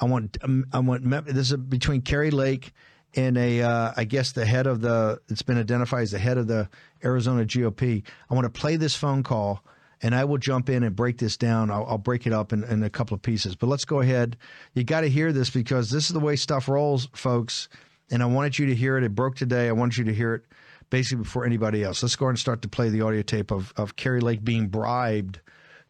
I 0.00 0.04
want, 0.04 0.36
um, 0.42 0.66
I 0.72 0.80
want. 0.80 1.08
This 1.26 1.50
is 1.50 1.56
between 1.56 2.02
Kari 2.02 2.30
Lake 2.30 2.72
and 3.16 3.38
a, 3.38 3.62
uh, 3.62 3.92
I 3.96 4.04
guess 4.04 4.32
the 4.32 4.44
head 4.44 4.66
of 4.66 4.80
the, 4.80 5.20
it's 5.28 5.42
been 5.42 5.58
identified 5.58 6.02
as 6.02 6.10
the 6.10 6.18
head 6.18 6.38
of 6.38 6.46
the 6.46 6.68
Arizona 7.04 7.44
GOP. 7.44 8.02
I 8.30 8.34
want 8.34 8.44
to 8.44 8.60
play 8.60 8.76
this 8.76 8.94
phone 8.94 9.22
call 9.22 9.62
and 10.02 10.14
I 10.14 10.24
will 10.24 10.38
jump 10.38 10.68
in 10.68 10.82
and 10.82 10.94
break 10.94 11.18
this 11.18 11.36
down. 11.36 11.70
I'll, 11.70 11.86
I'll 11.88 11.98
break 11.98 12.26
it 12.26 12.32
up 12.32 12.52
in, 12.52 12.64
in, 12.64 12.82
a 12.82 12.90
couple 12.90 13.14
of 13.14 13.22
pieces. 13.22 13.56
But 13.56 13.68
let's 13.68 13.84
go 13.84 14.00
ahead. 14.00 14.36
You 14.74 14.84
got 14.84 15.00
to 15.02 15.08
hear 15.08 15.32
this 15.32 15.50
because 15.50 15.90
this 15.90 16.04
is 16.04 16.10
the 16.10 16.20
way 16.20 16.36
stuff 16.36 16.68
rolls, 16.68 17.08
folks. 17.14 17.68
And 18.10 18.22
I 18.22 18.26
wanted 18.26 18.58
you 18.58 18.66
to 18.66 18.74
hear 18.74 18.98
it. 18.98 19.04
It 19.04 19.14
broke 19.14 19.36
today. 19.36 19.68
I 19.68 19.72
wanted 19.72 19.96
you 19.96 20.04
to 20.04 20.14
hear 20.14 20.34
it 20.34 20.42
basically 20.90 21.24
before 21.24 21.46
anybody 21.46 21.82
else. 21.82 22.02
Let's 22.02 22.16
go 22.16 22.26
ahead 22.26 22.32
and 22.32 22.38
start 22.38 22.62
to 22.62 22.68
play 22.68 22.90
the 22.90 23.00
audio 23.00 23.22
tape 23.22 23.50
of, 23.50 23.72
of 23.76 23.96
Kari 23.96 24.20
Lake 24.20 24.44
being 24.44 24.68
bribed 24.68 25.40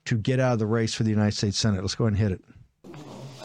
to 0.05 0.17
get 0.17 0.39
out 0.39 0.55
of 0.55 0.59
the 0.59 0.67
race 0.67 0.95
for 0.95 1.03
the 1.03 1.11
United 1.11 1.35
States 1.37 1.59
Senate. 1.59 1.81
Let's 1.81 1.95
go 1.95 2.05
ahead 2.05 2.19
and 2.19 2.23
hit 2.23 2.33
it. 2.33 2.45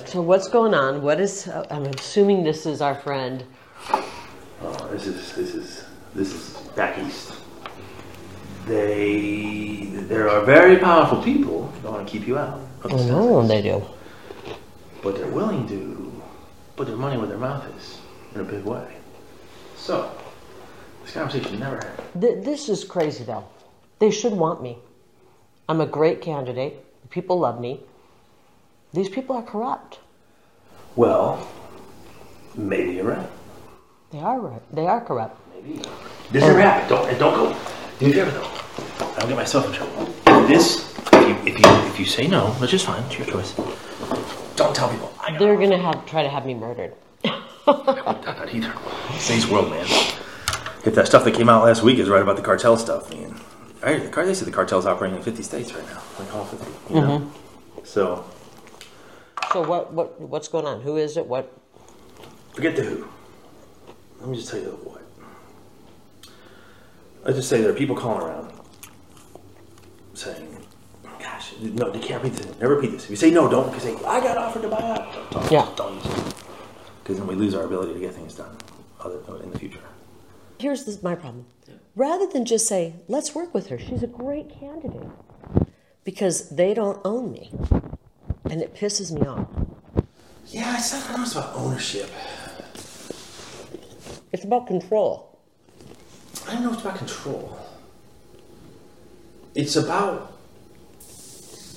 So, 0.08 0.22
what's 0.22 0.48
going 0.48 0.74
on? 0.74 1.02
What 1.02 1.20
is, 1.20 1.48
I'm 1.70 1.86
assuming 1.86 2.44
this 2.44 2.66
is 2.66 2.82
our 2.82 2.96
friend 2.96 3.44
Oh, 4.62 4.88
this 4.92 5.08
is 5.08 5.34
this 5.34 5.56
is 5.56 5.86
this 6.14 6.34
is 6.34 6.58
back 6.76 6.98
east. 7.00 7.34
They, 8.66 9.86
there 9.94 10.30
are 10.30 10.46
very 10.46 10.78
powerful 10.78 11.24
people 11.24 11.72
that 11.82 11.92
want 11.92 12.06
to 12.06 12.12
keep 12.12 12.28
you 12.28 12.38
out. 12.38 12.60
of 12.84 12.94
I 12.94 12.98
the 12.98 13.06
know 13.06 13.48
they 13.48 13.62
do. 13.64 13.84
But 15.02 15.16
they're 15.16 15.28
willing 15.28 15.68
to 15.70 16.22
put 16.76 16.86
their 16.88 16.98
money 16.98 17.18
where 17.18 17.26
their 17.26 17.38
mouth 17.38 17.66
is 17.78 17.98
in 18.36 18.42
a 18.42 18.44
big 18.44 18.64
way. 18.66 18.86
So, 19.76 20.12
this 21.04 21.14
conversation 21.14 21.60
never 21.60 21.78
happened. 21.78 22.22
Th- 22.22 22.44
this 22.44 22.70
is 22.70 22.84
crazy, 22.84 23.24
though. 23.24 23.46
They 23.98 24.12
should 24.12 24.34
want 24.34 24.62
me. 24.62 24.78
I'm 25.68 25.82
a 25.82 25.88
great 25.88 26.22
candidate. 26.22 26.86
People 27.10 27.40
love 27.40 27.60
me. 27.60 27.80
These 28.94 29.10
people 29.10 29.36
are 29.36 29.44
corrupt. 29.44 30.00
Well, 30.96 31.48
maybe 32.56 32.94
you're 32.94 33.06
right. 33.06 33.30
They 34.12 34.20
are 34.20 34.40
right. 34.40 34.62
They 34.76 34.88
are 34.88 35.02
corrupt. 35.02 35.38
Maybe. 35.54 35.82
This 36.32 36.44
a 36.44 36.54
happened. 36.54 36.90
Don't, 36.90 37.10
and 37.10 37.20
don't 37.20 37.34
go. 37.36 37.56
Do 38.00 38.06
me 38.06 38.12
a 38.12 38.26
favor, 38.26 38.32
though. 38.32 39.06
I 39.06 39.20
don't 39.20 39.30
get 39.30 39.36
myself 39.38 39.68
in 39.68 39.74
trouble. 39.74 40.14
If 40.26 40.48
this, 40.48 40.98
if 41.14 41.28
you, 41.28 41.54
if 41.54 41.60
you, 41.60 41.90
if 41.90 42.00
you 42.00 42.06
say 42.06 42.28
no, 42.28 42.48
which 42.54 42.74
is 42.74 42.84
fine, 42.84 43.04
it's 43.04 43.18
your 43.18 43.28
choice. 43.28 43.54
Don't 44.56 44.76
tell 44.76 44.90
people. 44.90 45.14
I 45.20 45.38
They're 45.38 45.56
gonna 45.58 45.78
have 45.78 46.06
try 46.06 46.24
to 46.24 46.30
have 46.30 46.46
me 46.46 46.54
murdered. 46.54 46.94
Not 47.24 47.86
that 48.24 48.54
either. 48.54 48.74
Today's 49.20 49.48
world, 49.48 49.70
man. 49.70 49.86
If 50.86 50.96
that 50.96 51.06
stuff 51.08 51.24
that 51.26 51.34
came 51.36 51.50
out 51.50 51.64
last 51.66 51.84
week 51.84 52.00
is 52.00 52.10
right 52.10 52.22
about 52.22 52.36
the 52.36 52.42
cartel 52.42 52.78
stuff, 52.78 53.10
man. 53.12 53.40
Right, 53.82 54.02
the 54.02 54.10
car, 54.10 54.26
they 54.26 54.34
say 54.34 54.46
the 54.46 54.52
cartel's 54.52 54.86
operating 54.86 55.18
in 55.18 55.24
50 55.24 55.44
states 55.44 55.74
right 55.74 55.86
now, 55.86 56.02
like 56.18 56.34
all 56.34 56.46
50. 56.46 56.94
You 56.94 57.02
know? 57.02 57.20
Mm-hmm. 57.20 57.86
So, 57.86 58.26
So 59.54 59.62
what? 59.68 59.94
What? 59.94 60.20
What's 60.20 60.48
going 60.48 60.66
on? 60.66 60.82
Who 60.82 60.98
is 60.98 61.16
it? 61.16 61.26
What? 61.28 61.54
forget 62.54 62.76
the 62.76 62.84
who. 62.84 63.08
Let 64.20 64.30
me 64.30 64.38
just 64.38 64.50
tell 64.50 64.60
you 64.60 64.66
the 64.66 64.72
what. 64.72 65.02
Let's 67.24 67.38
just 67.38 67.50
say 67.50 67.62
there 67.62 67.72
are 67.72 67.76
people 67.76 67.96
calling 67.96 68.22
around 68.22 68.52
saying, 70.14 70.66
gosh, 71.20 71.54
no, 71.60 71.90
they 71.90 72.00
can't 72.00 72.24
repeat 72.24 72.38
this. 72.38 72.60
Never 72.60 72.76
repeat 72.76 72.92
this. 72.92 73.06
If 73.06 73.10
you 73.10 73.16
say 73.16 73.32
no, 73.32 73.50
don't, 73.50 73.68
because 73.68 73.84
say, 73.84 73.96
I 74.06 74.20
got 74.20 74.38
offered 74.38 74.62
to 74.64 74.70
buy 74.70 74.78
out. 74.82 75.14
Don't, 75.14 75.32
don't, 75.32 75.52
Yeah. 75.52 75.70
don't 75.76 75.96
use 75.96 76.06
it. 76.06 76.36
Because 77.04 77.18
then 77.18 77.28
we 77.28 77.36
lose 77.36 77.56
our 77.56 77.64
ability 77.64 77.94
to 77.94 78.00
get 78.00 78.14
things 78.14 78.36
done 78.36 78.56
other, 79.00 79.20
in 79.42 79.52
the 79.52 79.60
future. 79.60 79.80
Here's 80.60 80.84
this, 80.86 81.02
my 81.02 81.16
problem. 81.16 81.46
Rather 81.96 82.28
than 82.28 82.46
just 82.46 82.68
say, 82.68 82.96
let's 83.08 83.34
work 83.34 83.54
with 83.54 83.68
her, 83.68 83.80
she's 83.80 84.04
a 84.04 84.08
great 84.08 84.50
candidate. 84.60 85.10
Because 86.04 86.50
they 86.50 86.74
don't 86.74 87.00
own 87.06 87.32
me. 87.32 87.52
And 88.46 88.62
it 88.62 88.76
pisses 88.76 89.12
me 89.12 89.26
off. 89.26 89.48
Yeah, 90.48 90.78
it's 90.78 90.92
not, 90.94 91.10
I 91.10 91.16
don't 91.18 91.32
about 91.32 91.56
ownership. 91.56 92.10
It's 94.32 94.44
about 94.44 94.68
control. 94.68 95.40
I 96.48 96.54
don't 96.54 96.64
know 96.64 96.70
if 96.70 96.76
it's 96.76 96.84
about 96.84 96.98
control. 96.98 97.60
It's 99.56 99.76
about 99.76 100.34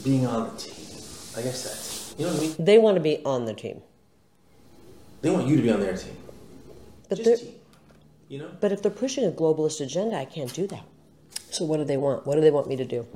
being 0.05 0.27
on 0.27 0.51
the 0.51 0.61
team. 0.61 0.75
I 1.37 1.43
guess 1.43 1.65
that's, 1.65 2.15
you 2.19 2.27
know 2.27 2.33
what 2.33 2.43
I 2.43 2.47
mean? 2.47 2.55
They 2.59 2.79
want 2.79 2.97
to 2.97 3.01
be 3.01 3.25
on 3.25 3.47
the 3.47 3.55
team. 3.55 3.81
They 5.23 5.31
want 5.31 5.47
you 5.47 5.57
to 5.57 5.63
be 5.63 5.71
on 5.71 5.81
their 5.81 5.97
team. 5.97 6.17
But 7.09 7.19
Just 7.19 7.45
team. 7.45 7.55
You 8.29 8.39
know? 8.41 8.51
but 8.61 8.73
if 8.73 8.83
they're 8.83 8.91
pushing 8.91 9.25
a 9.25 9.31
globalist 9.31 9.81
agenda, 9.81 10.17
I 10.17 10.25
can't 10.25 10.53
do 10.53 10.67
that. 10.69 10.85
So 11.51 11.65
what 11.65 11.77
do 11.79 11.85
they 11.85 11.97
want? 11.97 12.27
What 12.27 12.35
do 12.35 12.41
they 12.41 12.51
want 12.51 12.67
me 12.67 12.77
to 12.77 12.85
do? 12.85 13.07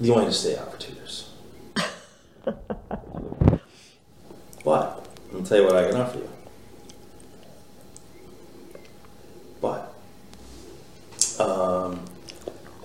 You 0.00 0.14
want 0.14 0.26
to 0.26 0.32
stay 0.32 0.56
out 0.56 0.72
for 0.72 0.78
two 0.78 0.94
years. 0.94 1.30
but, 4.64 5.06
I'll 5.34 5.42
tell 5.42 5.58
you 5.58 5.64
what 5.64 5.76
I 5.76 5.88
can 5.88 5.96
offer 5.96 6.18
you. 6.18 6.28
But, 9.60 9.94
um, 11.40 12.04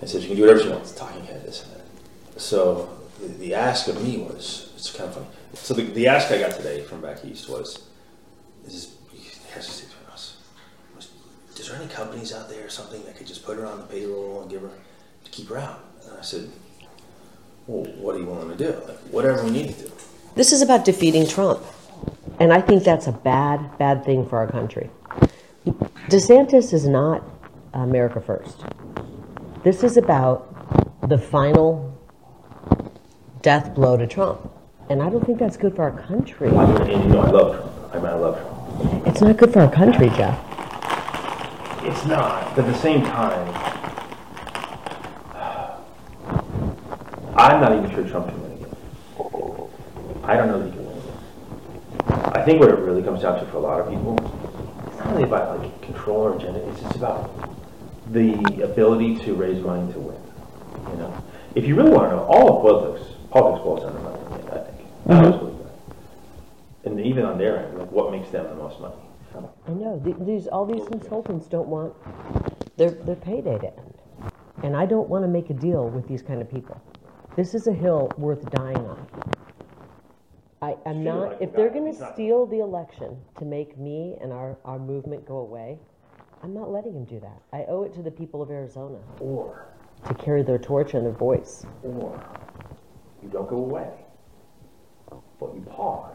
I 0.00 0.06
said 0.06 0.22
you 0.22 0.28
can 0.28 0.36
do 0.36 0.42
whatever 0.42 0.64
you 0.64 0.70
want. 0.70 0.82
It's 0.82 0.92
talking 0.92 1.24
head, 1.24 1.44
this 1.44 1.64
and 1.64 1.72
that. 1.74 2.40
So, 2.40 2.98
the, 3.20 3.28
the 3.28 3.54
ask 3.54 3.88
of 3.88 4.02
me 4.02 4.18
was, 4.18 4.72
it's 4.74 4.90
kind 4.90 5.08
of 5.08 5.14
funny. 5.14 5.26
So, 5.54 5.74
the, 5.74 5.84
the 5.84 6.06
ask 6.08 6.30
I 6.32 6.38
got 6.38 6.52
today 6.52 6.82
from 6.82 7.00
back 7.00 7.24
east 7.24 7.48
was, 7.48 7.86
is, 8.66 8.94
is 11.62 11.68
there 11.68 11.76
any 11.76 11.86
companies 11.86 12.32
out 12.32 12.48
there 12.48 12.66
or 12.66 12.68
something 12.68 13.04
that 13.04 13.16
could 13.16 13.26
just 13.26 13.44
put 13.44 13.56
her 13.56 13.64
on 13.64 13.78
the 13.78 13.84
payroll 13.84 14.40
and 14.40 14.50
give 14.50 14.62
her, 14.62 14.70
to 15.24 15.30
keep 15.30 15.48
her 15.48 15.58
out? 15.58 15.84
And 16.04 16.18
I 16.18 16.22
said, 16.22 16.50
well, 17.68 17.84
what 17.94 18.16
are 18.16 18.18
you 18.18 18.26
willing 18.26 18.48
to 18.48 18.56
do? 18.56 18.72
Like, 18.86 18.98
whatever 19.12 19.44
we 19.44 19.50
need 19.50 19.68
to 19.76 19.84
do. 19.84 19.92
This 20.34 20.52
is 20.52 20.60
about 20.60 20.84
defeating 20.84 21.24
Trump. 21.28 21.62
And 22.40 22.52
I 22.52 22.60
think 22.60 22.82
that's 22.82 23.06
a 23.06 23.12
bad, 23.12 23.78
bad 23.78 24.04
thing 24.04 24.26
for 24.26 24.38
our 24.38 24.48
country. 24.48 24.90
DeSantis 25.64 26.72
is 26.72 26.86
not 26.86 27.22
America 27.74 28.20
first. 28.20 28.64
This 29.62 29.84
is 29.84 29.96
about 29.96 31.08
the 31.08 31.18
final 31.18 31.96
death 33.42 33.74
blow 33.74 33.96
to 33.96 34.06
Trump. 34.06 34.50
And 34.90 35.02
I 35.02 35.08
don't 35.08 35.24
think 35.24 35.38
that's 35.38 35.56
good 35.56 35.76
for 35.76 35.82
our 35.82 35.92
country. 35.92 36.48
I 36.48 36.66
mean, 36.66 36.90
and 36.90 37.04
you 37.04 37.10
know, 37.10 37.20
I 37.20 37.30
love 37.30 37.54
Trump. 37.56 37.94
I 37.94 37.96
mean, 37.96 38.06
I 38.06 38.14
love 38.14 38.40
Trump. 38.40 39.06
It's 39.06 39.20
not 39.20 39.36
good 39.36 39.52
for 39.52 39.60
our 39.60 39.70
country, 39.70 40.08
Jeff. 40.10 40.38
It's 41.84 42.04
not, 42.06 42.54
but 42.54 42.64
at 42.64 42.72
the 42.72 42.78
same 42.78 43.02
time, 43.02 43.48
I'm 47.34 47.60
not 47.60 47.72
even 47.76 47.90
sure 47.90 48.04
Trump 48.08 48.28
can 48.28 48.40
win 48.42 48.52
again. 48.52 48.76
I 50.24 50.36
don't 50.36 50.48
know 50.48 50.58
that 50.58 50.66
he 50.66 50.72
can 50.72 50.86
win 50.86 50.98
again. 50.98 52.32
I 52.34 52.42
think 52.44 52.60
what 52.60 52.70
it 52.70 52.78
really 52.78 53.02
comes 53.02 53.22
down 53.22 53.40
to 53.40 53.46
for 53.50 53.56
a 53.56 53.60
lot 53.60 53.80
of 53.80 53.88
people, 53.88 54.16
really 55.12 55.24
about 55.24 55.60
like 55.60 55.82
control 55.82 56.18
or 56.18 56.36
agenda. 56.36 56.60
It's 56.68 56.80
just 56.80 56.96
about 56.96 57.30
the 58.12 58.34
ability 58.62 59.16
to 59.24 59.34
raise 59.34 59.62
money 59.62 59.92
to 59.92 59.98
win. 59.98 60.20
You 60.90 60.96
know, 60.98 61.24
if 61.54 61.64
you 61.64 61.74
really 61.74 61.90
want 61.90 62.10
to 62.10 62.16
know, 62.16 62.24
all 62.24 62.56
of 62.56 62.62
politics, 62.62 63.12
politics 63.30 63.64
boils 63.64 63.82
down 63.82 63.94
to 63.94 64.00
money. 64.00 64.18
I 64.26 64.36
think. 64.36 64.50
I 64.50 64.58
think. 64.58 64.88
I 65.08 65.24
always 65.24 65.36
believe 65.36 65.58
that. 65.58 66.90
And 66.90 67.00
even 67.00 67.24
on 67.24 67.38
their 67.38 67.66
end, 67.66 67.78
like 67.78 67.90
what 67.92 68.10
makes 68.10 68.30
them 68.30 68.48
the 68.48 68.54
most 68.54 68.80
money. 68.80 68.94
I 69.66 69.70
know 69.70 69.98
these 70.26 70.46
all 70.46 70.66
these 70.66 70.86
consultants 70.88 71.46
don't 71.46 71.68
want 71.68 71.94
their 72.76 72.90
their 72.90 73.16
payday 73.16 73.58
to 73.58 73.66
end, 73.66 73.94
and 74.62 74.76
I 74.76 74.84
don't 74.84 75.08
want 75.08 75.24
to 75.24 75.28
make 75.28 75.48
a 75.48 75.54
deal 75.54 75.88
with 75.88 76.06
these 76.06 76.20
kind 76.20 76.42
of 76.42 76.50
people. 76.50 76.78
This 77.34 77.54
is 77.54 77.66
a 77.66 77.72
hill 77.72 78.10
worth 78.18 78.50
dying 78.50 78.76
on. 78.76 79.06
I 80.62 80.76
am 80.86 81.02
Sure, 81.02 81.12
not. 81.14 81.28
like 81.32 81.42
If 81.42 81.52
they're 81.54 81.68
guy, 81.68 81.74
going 81.74 81.86
he's 81.86 81.96
to 81.96 82.02
not- 82.04 82.14
steal 82.14 82.46
the 82.46 82.60
election 82.60 83.16
to 83.38 83.44
make 83.44 83.76
me 83.76 84.16
and 84.20 84.32
our 84.32 84.56
our 84.64 84.78
movement 84.78 85.26
go 85.26 85.38
away, 85.38 85.78
I'm 86.42 86.54
not 86.54 86.70
letting 86.70 86.94
them 86.94 87.04
do 87.04 87.18
that. 87.20 87.42
I 87.52 87.64
owe 87.68 87.82
it 87.82 87.92
to 87.94 88.02
the 88.02 88.10
people 88.10 88.40
of 88.42 88.50
Arizona 88.50 88.98
Or 89.20 89.66
to 90.06 90.14
carry 90.14 90.42
their 90.42 90.58
torch 90.58 90.94
and 90.94 91.04
their 91.04 91.12
voice. 91.12 91.66
Or 91.82 92.22
you 93.22 93.28
don't 93.28 93.48
go 93.48 93.56
away, 93.56 93.90
but 95.38 95.54
you 95.54 95.60
pause. 95.62 96.14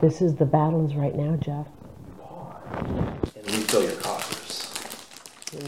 This 0.00 0.20
is 0.22 0.34
the 0.34 0.44
battle 0.46 0.84
is 0.86 0.94
right 0.94 1.14
now, 1.14 1.36
Jeff. 1.36 1.66
You 2.06 2.12
pause 2.22 3.32
and 3.36 3.46
refill 3.46 3.82
your 3.82 3.96
coffers. 3.96 4.72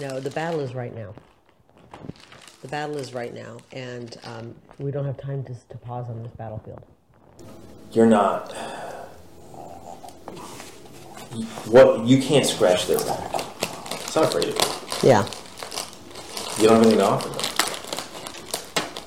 No, 0.01 0.21
the 0.21 0.31
battle 0.31 0.61
is 0.61 0.75
right 0.75 0.95
now. 0.95 1.15
The 2.63 2.69
battle 2.69 2.97
is 2.97 3.15
right 3.15 3.33
now, 3.33 3.59
and 3.73 4.17
um, 4.25 4.55
we 4.79 4.91
don't 4.91 5.05
have 5.05 5.17
time 5.17 5.45
to, 5.45 5.55
to 5.69 5.79
pause 5.79 6.09
on 6.11 6.23
this 6.23 6.33
battlefield. 6.33 6.83
You're 7.93 8.07
not. 8.07 8.53
What 11.67 12.07
you 12.07 12.21
can't 12.23 12.47
scratch 12.47 12.87
their 12.87 12.99
back. 12.99 13.35
It's 13.93 14.17
not 14.17 14.25
afraid 14.25 14.49
of 14.49 14.55
you. 14.55 15.09
Yeah. 15.09 15.29
You 16.59 16.69
don't 16.69 16.77
have 16.77 16.87
anything 16.87 16.99
to 16.99 17.05
offer 17.05 17.29
them, 17.29 17.39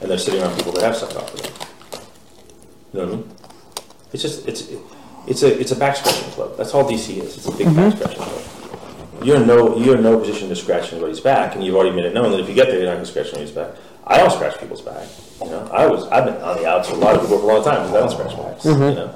and 0.02 0.10
they're 0.10 0.18
sitting 0.18 0.42
around 0.42 0.56
people 0.56 0.72
that 0.74 0.84
have 0.84 0.96
stuff 0.96 1.10
to 1.12 1.20
offer 1.20 1.38
them. 1.38 1.52
You 2.94 3.00
know 3.00 3.06
what 3.06 3.14
I 3.14 3.18
mean? 3.18 3.32
It's 4.14 4.22
just 4.22 4.48
it's 4.48 4.70
it's 5.28 5.44
a 5.44 5.60
it's 5.60 5.72
a 5.72 5.76
back 5.76 5.96
scratching 5.96 6.32
club. 6.32 6.58
That's 6.58 6.74
all 6.74 6.90
DC 6.90 7.18
is. 7.18 7.38
It's 7.38 7.48
a 7.48 7.52
big 7.52 7.68
back 7.68 7.94
mm-hmm. 7.94 7.98
scratching 7.98 8.24
club. 8.24 9.24
You're 9.24 9.38
in 9.38 9.48
no 9.48 9.78
you're 9.78 9.98
in 9.98 10.04
no 10.04 10.18
position 10.18 10.50
to 10.50 10.56
scratch 10.56 10.92
anybody's 10.92 11.20
back, 11.20 11.56
and 11.56 11.64
you've 11.64 11.76
already 11.76 11.96
made 11.96 12.06
it 12.06 12.14
known 12.14 12.32
that 12.32 12.40
if 12.40 12.50
you 12.50 12.56
get 12.56 12.68
there, 12.68 12.78
you're 12.78 12.88
not 12.88 12.94
going 12.94 13.06
to 13.06 13.12
scratch 13.12 13.28
anybody's 13.28 13.52
back. 13.52 13.76
I 14.08 14.18
don't 14.18 14.32
scratch 14.32 14.60
people's 14.60 14.82
back. 14.82 15.08
You 15.42 15.50
know, 15.50 15.68
I 15.72 15.88
was 15.88 16.08
I've 16.08 16.26
been 16.26 16.36
on 16.42 16.58
the 16.58 16.68
outs 16.68 16.90
with 16.90 16.98
a 16.98 17.02
lot 17.02 17.16
of 17.16 17.22
people 17.22 17.40
for 17.40 17.50
a 17.50 17.54
long 17.54 17.64
time 17.64 17.88
because 17.88 17.94
I 17.94 18.00
don't 18.00 18.12
scratch 18.12 18.38
backs. 18.38 18.66
You 18.66 18.72
mm-hmm. 18.72 18.96
know, 18.96 19.08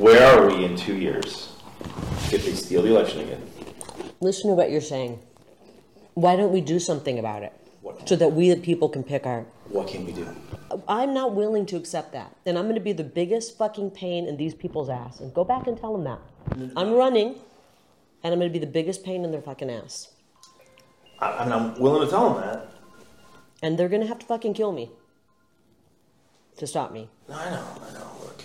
where 0.00 0.22
are 0.26 0.46
we 0.46 0.64
in 0.64 0.76
two 0.76 0.96
years 0.96 1.52
if 2.32 2.44
they 2.44 2.52
steal 2.52 2.82
the 2.82 2.90
election 2.90 3.20
again? 3.20 3.42
Listen 4.20 4.50
to 4.50 4.54
what 4.54 4.70
you're 4.70 4.80
saying. 4.80 5.20
Why 6.14 6.36
don't 6.36 6.52
we 6.52 6.60
do 6.60 6.78
something 6.78 7.18
about 7.18 7.42
it? 7.42 7.52
What? 7.82 8.08
So 8.08 8.16
that 8.16 8.28
we, 8.32 8.50
the 8.50 8.56
people, 8.60 8.88
can 8.88 9.04
pick 9.04 9.26
our. 9.26 9.42
What 9.68 9.88
can 9.88 10.06
we 10.06 10.12
do? 10.12 10.26
I'm 10.88 11.14
not 11.14 11.34
willing 11.34 11.66
to 11.66 11.76
accept 11.76 12.12
that. 12.12 12.34
And 12.44 12.58
I'm 12.58 12.64
going 12.64 12.74
to 12.74 12.80
be 12.80 12.92
the 12.92 13.04
biggest 13.04 13.56
fucking 13.56 13.90
pain 13.90 14.26
in 14.26 14.36
these 14.36 14.54
people's 14.54 14.88
ass. 14.88 15.20
And 15.20 15.32
go 15.32 15.44
back 15.44 15.66
and 15.66 15.78
tell 15.78 15.92
them 15.92 16.04
that. 16.04 16.20
I'm 16.76 16.92
running, 16.92 17.36
and 18.22 18.32
I'm 18.32 18.38
going 18.38 18.52
to 18.52 18.58
be 18.58 18.64
the 18.64 18.70
biggest 18.70 19.04
pain 19.04 19.24
in 19.24 19.30
their 19.30 19.42
fucking 19.42 19.70
ass. 19.70 20.08
I, 21.18 21.32
I 21.32 21.44
mean, 21.44 21.52
I'm 21.52 21.80
willing 21.80 22.04
to 22.04 22.10
tell 22.10 22.34
them 22.34 22.42
that. 22.42 22.72
And 23.62 23.78
they're 23.78 23.88
going 23.88 24.02
to 24.02 24.08
have 24.08 24.18
to 24.20 24.26
fucking 24.26 24.54
kill 24.54 24.72
me 24.72 24.90
to 26.58 26.66
stop 26.66 26.92
me. 26.92 27.08
No, 27.28 27.34
I 27.34 27.50
know, 27.50 27.64
I 27.88 27.92
know. 27.94 28.10
Look, 28.22 28.42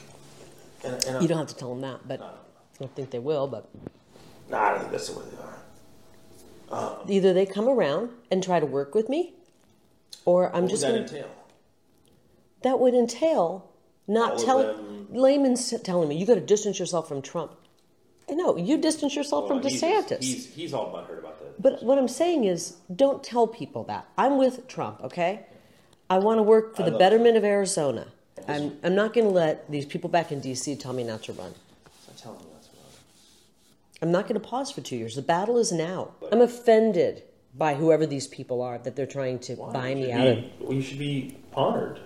and, 0.84 1.04
and 1.06 1.22
You 1.22 1.28
don't 1.28 1.38
have 1.38 1.48
to 1.48 1.56
tell 1.56 1.70
them 1.70 1.82
that, 1.82 2.08
but 2.08 2.22
I 2.22 2.32
don't 2.80 2.96
think 2.96 3.12
they 3.12 3.20
will. 3.20 3.48
But 3.48 3.70
Nah, 4.50 4.60
I 4.62 4.70
don't 4.72 4.80
think 4.80 4.92
that's 4.92 5.10
the 5.10 5.20
way 5.20 5.26
they 5.32 5.38
are. 5.44 5.58
Um, 6.72 6.96
either 7.08 7.34
they 7.34 7.46
come 7.46 7.68
around 7.68 8.10
and 8.32 8.42
try 8.42 8.60
to 8.60 8.66
work 8.66 8.96
with 8.96 9.10
me, 9.10 9.34
or 10.26 10.48
I'm 10.48 10.54
What 10.54 10.62
would 10.64 10.70
just 10.72 10.82
that 10.84 10.88
gonna, 10.92 11.02
entail? 11.02 11.30
that 12.64 12.80
would 12.80 12.94
entail 12.94 13.70
not 14.08 14.40
telling 14.40 15.08
layman's 15.12 15.74
telling 15.84 16.08
me 16.10 16.16
you 16.18 16.26
got 16.26 16.36
to 16.36 16.42
distance 16.42 16.80
yourself 16.80 17.08
from 17.10 17.22
Trump. 17.22 17.52
I 18.32 18.36
know 18.36 18.56
you 18.56 18.78
distance 18.78 19.14
yourself 19.14 19.50
from 19.50 19.62
he's, 19.62 19.82
DeSantis. 19.82 20.24
He's, 20.24 20.48
he's 20.54 20.74
all 20.74 20.92
butthurt 20.94 21.20
about 21.20 21.38
that. 21.40 21.62
But 21.62 21.84
what 21.84 21.98
I'm 21.98 22.08
saying 22.08 22.46
is, 22.46 22.78
don't 22.96 23.22
tell 23.22 23.46
people 23.46 23.84
that. 23.86 24.08
I'm 24.18 24.38
with 24.38 24.70
Trump, 24.70 25.02
okay? 25.04 25.46
I 26.10 26.18
want 26.18 26.38
to 26.38 26.44
work 26.44 26.76
for 26.76 26.84
the 26.84 26.92
love 26.92 27.00
betterment 27.00 27.36
of 27.36 27.44
Arizona. 27.44 28.08
I'm, 28.48 28.78
I'm 28.84 28.96
not 28.96 29.14
going 29.14 29.28
to 29.28 29.34
let 29.34 29.70
these 29.70 29.86
people 29.86 30.10
back 30.10 30.32
in 30.32 30.40
D.C. 30.40 30.76
tell 30.78 30.94
me 30.94 31.04
not 31.04 31.24
to 31.24 31.34
run. 31.34 31.54
I'm 32.08 32.16
telling 32.16 32.40
you 32.40 32.48
that's 32.54 32.68
what 32.68 34.02
I'm 34.02 34.12
not 34.12 34.24
going 34.24 34.40
to 34.40 34.48
pause 34.48 34.72
for 34.72 34.82
two 34.82 34.96
years. 34.96 35.16
The 35.16 35.22
battle 35.22 35.58
is 35.58 35.74
now. 35.74 36.12
I'm 36.32 36.42
offended 36.42 37.24
by 37.54 37.76
whoever 37.76 38.06
these 38.06 38.28
people 38.28 38.62
are 38.62 38.78
that 38.80 38.96
they're 38.96 39.06
trying 39.06 39.40
to 39.40 39.58
buy 39.58 39.94
me 39.94 40.12
out 40.12 40.28
of. 40.28 40.44
Well, 40.62 40.74
you 40.74 40.82
should 40.82 41.00
be 41.00 41.38
honored. 41.54 42.00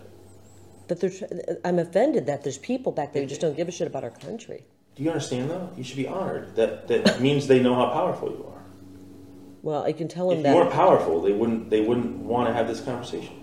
That 0.87 0.99
they're. 0.99 1.11
tr- 1.11 1.25
I'm 1.63 1.77
offended 1.77 2.25
that 2.25 2.43
there's 2.43 2.57
people 2.57 2.91
back 2.91 3.13
there 3.13 3.21
who 3.21 3.29
just 3.29 3.41
don't 3.41 3.55
give 3.55 3.67
a 3.67 3.71
shit 3.71 3.87
about 3.87 4.03
our 4.03 4.09
country. 4.09 4.65
Do 4.95 5.03
you 5.03 5.09
understand 5.09 5.49
though? 5.49 5.69
You 5.75 5.83
should 5.83 5.97
be 5.97 6.07
honored. 6.07 6.55
That 6.55 6.87
that 6.87 7.19
means 7.25 7.47
they 7.47 7.61
know 7.61 7.75
how 7.75 7.89
powerful 7.91 8.29
you 8.29 8.45
are. 8.47 8.61
Well, 9.61 9.83
I 9.83 9.93
can 9.93 10.07
tell 10.07 10.29
them 10.29 10.43
that 10.43 10.49
If 10.49 10.55
you 10.55 10.61
weren't 10.61 10.73
powerful, 10.73 11.21
they 11.21 11.31
wouldn't 11.33 11.69
they 11.69 11.81
wouldn't 11.81 12.17
want 12.17 12.47
to 12.47 12.53
have 12.53 12.67
this 12.67 12.81
conversation, 12.81 13.35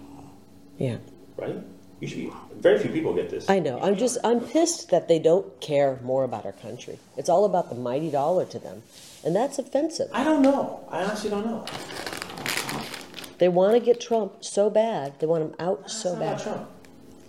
Yeah, 0.79 0.99
right? 1.37 1.57
You 2.01 2.09
should 2.09 2.19
be. 2.19 2.33
Very 2.57 2.79
few 2.79 2.91
people 2.91 3.13
get 3.15 3.29
this. 3.31 3.49
I 3.51 3.59
know. 3.59 3.81
I'm 3.81 3.97
just. 3.97 4.19
I'm 4.25 4.41
pissed 4.41 4.91
that 4.91 5.09
they 5.09 5.19
don't 5.19 5.61
care 5.61 5.99
more 6.03 6.25
about 6.25 6.45
our 6.47 6.53
country. 6.53 6.99
It's 7.17 7.29
all 7.29 7.45
about 7.45 7.69
the 7.69 7.75
mighty 7.77 8.11
dollar 8.11 8.45
to 8.47 8.59
them, 8.59 8.83
and 9.25 9.35
that's 9.37 9.59
offensive. 9.59 10.09
I 10.13 10.25
don't 10.25 10.43
know. 10.43 10.85
I 10.89 11.03
honestly 11.05 11.31
don't 11.31 11.45
know. 11.47 11.65
They 13.39 13.49
want 13.49 13.75
to 13.75 13.81
get 13.81 14.01
Trump 14.01 14.45
so 14.45 14.71
bad. 14.71 15.19
They 15.19 15.27
want 15.27 15.43
him 15.45 15.55
out 15.59 15.91
so 15.91 16.11
It's 16.11 16.19
not 16.19 16.21
bad. 16.21 16.33
about 16.33 16.43
Trump. 16.43 16.69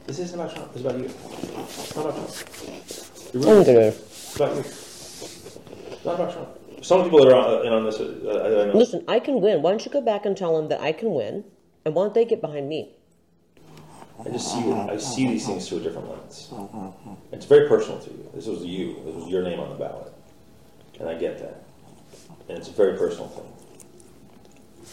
This 0.05 0.19
isn't 0.19 0.39
about 0.39 0.53
Trump. 0.55 0.69
It's 0.75 0.81
about 0.81 0.97
you. 0.99 1.05
It's 1.05 1.95
not 1.95 2.05
about 2.05 2.15
Trump. 2.15 2.29
It 3.33 3.47
I'm 3.47 3.63
really 4.39 4.49
gonna- 4.49 4.61
is. 4.61 4.67
It's 4.67 5.55
about 5.55 5.75
you. 5.85 5.91
It's 5.91 6.05
not 6.05 6.15
about 6.15 6.85
Some 6.85 7.03
people 7.03 7.23
that 7.23 7.33
are 7.33 7.35
on, 7.35 7.65
in 7.65 7.73
on 7.73 7.85
this, 7.85 7.99
uh, 7.99 8.03
I, 8.03 8.63
I 8.63 8.65
know. 8.65 8.77
Listen, 8.77 9.03
I 9.07 9.19
can 9.19 9.41
win. 9.41 9.61
Why 9.61 9.71
don't 9.71 9.85
you 9.85 9.91
go 9.91 10.01
back 10.01 10.25
and 10.25 10.35
tell 10.35 10.55
them 10.55 10.69
that 10.69 10.81
I 10.81 10.91
can 10.91 11.13
win, 11.13 11.45
and 11.85 11.95
why 11.95 12.03
don't 12.03 12.13
they 12.13 12.25
get 12.25 12.41
behind 12.41 12.67
me? 12.67 12.95
I 14.19 14.29
just 14.29 14.51
see 14.51 14.71
I 14.71 14.97
see 14.97 15.27
these 15.27 15.45
things 15.45 15.67
through 15.67 15.79
a 15.79 15.81
different 15.81 16.09
lens. 16.09 16.53
It's 17.31 17.45
very 17.45 17.67
personal 17.67 17.99
to 17.99 18.09
you. 18.09 18.29
This 18.33 18.45
was 18.45 18.63
you. 18.63 18.95
This 19.05 19.15
was 19.15 19.27
your 19.27 19.43
name 19.43 19.59
on 19.59 19.69
the 19.69 19.75
ballot, 19.75 20.13
and 20.99 21.09
I 21.09 21.15
get 21.15 21.39
that. 21.39 21.63
And 22.47 22.57
it's 22.57 22.67
a 22.69 22.71
very 22.71 22.97
personal 22.97 23.27
thing. 23.29 23.51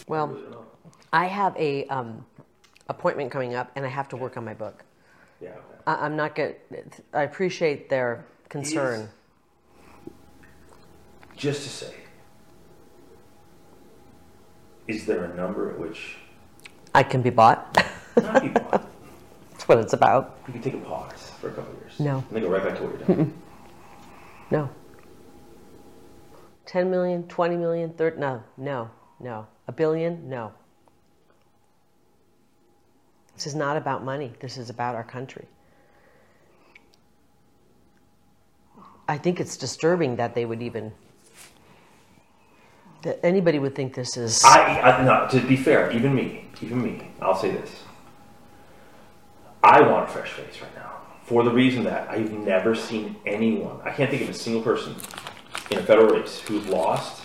Well, 0.09 0.37
I 1.13 1.27
have 1.27 1.57
a 1.57 1.87
um, 1.87 2.25
appointment 2.89 3.31
coming 3.31 3.55
up, 3.55 3.71
and 3.77 3.85
I 3.85 3.89
have 3.89 4.09
to 4.11 4.17
work 4.17 4.37
on 4.37 4.45
my 4.45 4.55
book. 4.55 4.85
Yeah. 5.41 5.51
Okay. 5.51 5.59
I, 5.87 5.95
I'm 6.07 6.17
not 6.17 6.35
good. 6.35 6.57
I 7.13 7.23
appreciate 7.23 7.89
their 7.89 8.25
concern. 8.49 9.09
Just 11.41 11.63
to 11.63 11.69
say, 11.71 11.95
is 14.87 15.07
there 15.07 15.25
a 15.25 15.35
number 15.35 15.71
at 15.71 15.79
which 15.79 16.17
I 16.95 17.03
can 17.03 17.23
be 17.23 17.31
bought. 17.31 17.83
not 18.15 18.43
be 18.43 18.49
bought? 18.49 18.87
That's 19.53 19.67
what 19.67 19.79
it's 19.79 19.95
about. 19.95 20.39
You 20.47 20.53
can 20.53 20.61
take 20.61 20.75
a 20.75 20.79
pause 20.79 21.33
for 21.41 21.49
a 21.49 21.53
couple 21.53 21.73
years. 21.81 21.99
No. 21.99 22.19
And 22.19 22.27
then 22.31 22.43
go 22.43 22.51
right 22.51 22.63
back 22.63 22.77
to 22.77 22.83
what 22.85 22.99
you're 22.99 23.17
doing. 23.17 23.43
No. 24.51 24.69
10 26.67 26.91
million, 26.91 27.27
20 27.27 27.57
million, 27.57 27.95
30, 27.95 28.21
no, 28.21 28.43
no, 28.59 28.91
no. 29.19 29.47
A 29.67 29.73
billion, 29.73 30.29
no. 30.29 30.53
This 33.35 33.47
is 33.47 33.55
not 33.55 33.79
about 33.79 34.05
money. 34.05 34.35
This 34.41 34.59
is 34.59 34.69
about 34.69 34.95
our 34.95 35.05
country. 35.05 35.47
I 39.09 39.17
think 39.17 39.41
it's 39.41 39.57
disturbing 39.57 40.17
that 40.17 40.35
they 40.35 40.45
would 40.45 40.61
even, 40.61 40.93
that 43.03 43.25
anybody 43.25 43.59
would 43.59 43.75
think 43.75 43.95
this 43.95 44.17
is. 44.17 44.43
I, 44.45 44.81
I 44.81 45.05
no, 45.05 45.29
to 45.29 45.47
be 45.47 45.57
fair, 45.57 45.91
even 45.93 46.15
me, 46.15 46.49
even 46.61 46.83
me, 46.83 47.11
I'll 47.21 47.37
say 47.37 47.51
this. 47.51 47.71
I 49.63 49.81
want 49.83 50.09
a 50.09 50.13
fresh 50.13 50.31
face 50.31 50.61
right 50.61 50.75
now 50.75 50.91
for 51.25 51.45
the 51.45 51.51
reason 51.51 51.85
that 51.85 52.09
I've 52.11 52.33
never 52.33 52.75
seen 52.75 53.17
anyone. 53.27 53.81
I 53.85 53.91
can't 53.91 54.11
think 54.11 54.23
of 54.23 54.31
a 54.31 54.35
single 54.35 54.63
person 54.63 54.95
in 55.71 55.79
a 55.79 55.83
federal 55.83 56.15
race 56.15 56.41
who's 56.41 56.67
lost, 56.67 57.23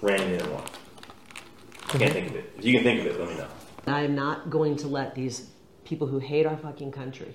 ran 0.00 0.20
in 0.20 0.40
and 0.40 0.52
won. 0.52 0.62
I 1.88 1.98
can't 1.98 2.12
think 2.12 2.30
of 2.30 2.36
it. 2.36 2.52
If 2.58 2.64
you 2.64 2.74
can 2.74 2.84
think 2.84 3.00
of 3.00 3.06
it, 3.06 3.18
let 3.18 3.28
me 3.28 3.36
know. 3.36 3.48
I 3.86 4.02
am 4.02 4.14
not 4.14 4.50
going 4.50 4.76
to 4.76 4.88
let 4.88 5.14
these 5.14 5.50
people 5.84 6.06
who 6.06 6.18
hate 6.18 6.46
our 6.46 6.56
fucking 6.56 6.92
country 6.92 7.34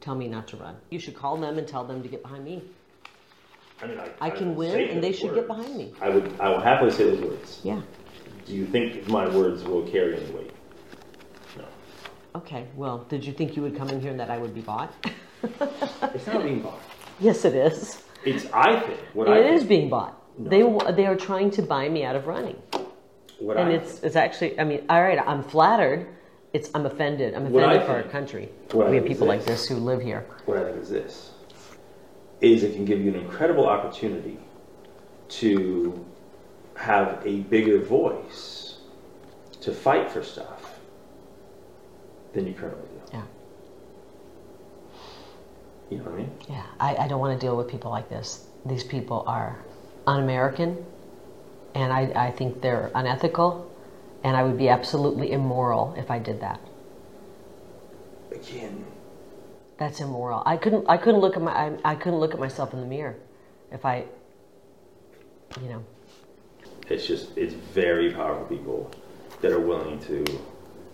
tell 0.00 0.14
me 0.14 0.26
not 0.26 0.48
to 0.48 0.56
run. 0.56 0.76
You 0.90 0.98
should 0.98 1.14
call 1.14 1.36
them 1.36 1.58
and 1.58 1.68
tell 1.68 1.84
them 1.84 2.02
to 2.02 2.08
get 2.08 2.22
behind 2.22 2.44
me. 2.44 2.62
I 3.82 3.86
mean, 3.86 3.98
I, 3.98 4.08
I 4.20 4.30
can 4.30 4.54
would 4.54 4.72
win, 4.72 4.88
and 4.90 5.02
they 5.02 5.12
should 5.12 5.34
get 5.34 5.46
behind 5.46 5.76
me. 5.76 5.92
I 6.00 6.08
would. 6.08 6.32
I 6.40 6.48
will 6.48 6.60
happily 6.60 6.90
say 6.90 7.04
those 7.10 7.20
words. 7.20 7.60
Yeah. 7.64 7.80
Do 8.46 8.54
you 8.54 8.66
think 8.66 9.08
my 9.08 9.28
words 9.28 9.64
will 9.64 9.82
carry 9.88 10.16
any 10.16 10.30
weight? 10.32 10.52
No. 11.56 11.64
Okay, 12.36 12.66
well, 12.76 12.98
did 13.08 13.24
you 13.24 13.32
think 13.32 13.56
you 13.56 13.62
would 13.62 13.76
come 13.76 13.88
in 13.88 14.00
here 14.00 14.10
and 14.10 14.20
that 14.20 14.30
I 14.30 14.38
would 14.38 14.54
be 14.54 14.60
bought? 14.60 14.92
It's 16.14 16.26
not 16.26 16.42
being 16.42 16.60
bought. 16.62 16.80
yes, 17.20 17.44
it 17.44 17.54
is. 17.54 18.02
It's 18.24 18.46
I 18.54 18.80
think 18.80 18.98
what 19.12 19.28
I 19.28 19.38
It 19.38 19.44
think, 19.44 19.56
is 19.60 19.64
being 19.64 19.90
bought. 19.90 20.18
They 20.38 20.62
they 20.96 21.04
are 21.06 21.16
trying 21.16 21.50
to 21.52 21.62
buy 21.62 21.88
me 21.88 22.02
out 22.04 22.16
of 22.16 22.26
running, 22.26 22.56
what 23.38 23.58
and 23.58 23.68
I 23.68 23.72
it's 23.72 24.02
it's 24.02 24.16
actually. 24.16 24.58
I 24.58 24.64
mean, 24.64 24.86
all 24.88 25.02
right, 25.02 25.18
I'm 25.18 25.42
flattered. 25.42 26.06
It's 26.54 26.70
I'm 26.74 26.86
offended. 26.86 27.34
I'm 27.34 27.46
offended 27.46 27.82
for 27.84 27.92
our 27.92 28.02
country. 28.04 28.48
We 28.72 28.80
have 28.80 28.90
think 28.92 29.06
people 29.06 29.26
like 29.26 29.44
this. 29.44 29.60
this 29.62 29.68
who 29.68 29.76
live 29.76 30.00
here. 30.00 30.24
what 30.46 30.56
I 30.58 30.64
think 30.64 30.82
is 30.82 30.88
this 30.88 31.30
is 32.40 32.62
it 32.62 32.74
can 32.74 32.84
give 32.84 33.00
you 33.00 33.08
an 33.10 33.16
incredible 33.20 33.66
opportunity 33.66 34.38
to 35.28 36.04
have 36.76 37.22
a 37.24 37.40
bigger 37.42 37.80
voice 37.80 38.78
to 39.60 39.72
fight 39.72 40.10
for 40.10 40.22
stuff 40.22 40.78
than 42.32 42.46
you 42.46 42.52
currently 42.54 42.88
do. 42.88 43.00
Yeah, 43.12 43.22
You 45.90 45.98
know 45.98 46.04
what 46.04 46.14
I 46.14 46.16
mean? 46.18 46.32
yeah. 46.48 46.66
I, 46.80 46.96
I 46.96 47.08
don't 47.08 47.20
want 47.20 47.38
to 47.38 47.46
deal 47.46 47.56
with 47.56 47.68
people 47.68 47.90
like 47.90 48.08
this. 48.08 48.46
These 48.66 48.84
people 48.84 49.24
are 49.26 49.58
un-American, 50.06 50.84
and 51.74 51.92
I 51.92 52.12
I 52.28 52.30
think 52.30 52.60
they're 52.62 52.90
unethical, 52.94 53.70
and 54.24 54.36
I 54.36 54.42
would 54.42 54.58
be 54.58 54.68
absolutely 54.68 55.32
immoral 55.32 55.94
if 55.96 56.10
I 56.10 56.18
did 56.18 56.40
that. 56.40 56.60
Again, 58.32 58.84
That's 59.76 60.00
immoral. 60.00 60.42
I 60.46 60.56
couldn't. 60.56 60.86
I 60.88 60.96
couldn't 60.96 61.20
look 61.20 61.36
at 61.36 61.42
my. 61.42 61.52
I, 61.52 61.76
I 61.84 61.94
couldn't 61.94 62.20
look 62.20 62.34
at 62.34 62.40
myself 62.40 62.72
in 62.72 62.80
the 62.80 62.86
mirror, 62.86 63.16
if 63.72 63.84
I. 63.84 64.04
You 65.62 65.68
know. 65.68 65.84
it's 66.88 67.06
just 67.06 67.36
it's 67.36 67.54
very 67.54 68.12
powerful 68.12 68.44
people 68.46 68.90
that 69.40 69.52
are 69.52 69.60
willing 69.60 70.00
to 70.00 70.24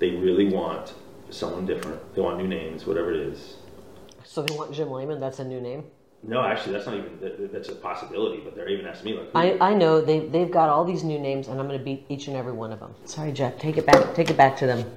they 0.01 0.11
really 0.11 0.49
want 0.49 0.95
someone 1.31 1.67
different. 1.67 2.15
They 2.15 2.21
want 2.21 2.39
new 2.39 2.49
names, 2.49 2.87
whatever 2.87 3.13
it 3.13 3.21
is. 3.21 3.57
So 4.25 4.43
they 4.43 4.57
want 4.57 4.73
Jim 4.73 4.91
Lamon. 4.91 5.21
That's 5.21 5.39
a 5.39 5.45
new 5.45 5.61
name. 5.61 5.85
No, 6.23 6.43
actually, 6.43 6.73
that's 6.73 6.87
not 6.87 6.97
even 6.97 7.51
that's 7.53 7.69
a 7.69 7.75
possibility. 7.75 8.41
But 8.45 8.55
they're 8.55 8.69
even 8.69 8.87
asking 8.87 9.13
me 9.13 9.19
like, 9.19 9.31
I, 9.35 9.71
I 9.71 9.75
know 9.75 10.01
they 10.01 10.21
they've 10.21 10.51
got 10.51 10.69
all 10.69 10.85
these 10.85 11.05
new 11.05 11.19
names, 11.19 11.49
and 11.49 11.61
I'm 11.61 11.67
going 11.67 11.79
to 11.79 11.85
beat 11.85 12.05
each 12.09 12.27
and 12.29 12.37
every 12.37 12.53
one 12.53 12.73
of 12.73 12.81
them. 12.81 12.95
Sorry, 13.05 13.33
Jeff. 13.33 13.59
Take 13.59 13.77
it 13.77 13.87
back. 13.87 14.15
Take 14.15 14.31
it 14.31 14.37
back 14.37 14.57
to 14.59 14.67
them. 14.67 14.91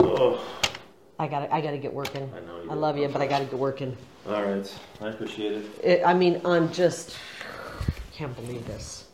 oh, 0.00 0.44
I 1.18 1.26
got. 1.26 1.52
I 1.52 1.60
got 1.60 1.72
to 1.72 1.78
get 1.78 1.92
working. 1.92 2.30
I 2.34 2.40
know 2.46 2.62
you 2.62 2.70
I 2.70 2.74
love 2.74 2.96
you, 2.96 3.08
but 3.08 3.20
I 3.20 3.26
got 3.26 3.40
to 3.40 3.44
get 3.44 3.58
working. 3.58 3.96
all 4.28 4.42
right, 4.42 4.78
I 5.00 5.08
appreciate 5.08 5.52
it. 5.52 5.64
It, 5.82 6.02
I 6.04 6.14
mean, 6.14 6.40
I'm 6.44 6.72
just 6.72 7.16
can't 8.12 8.34
believe 8.36 8.66
this. 8.66 9.04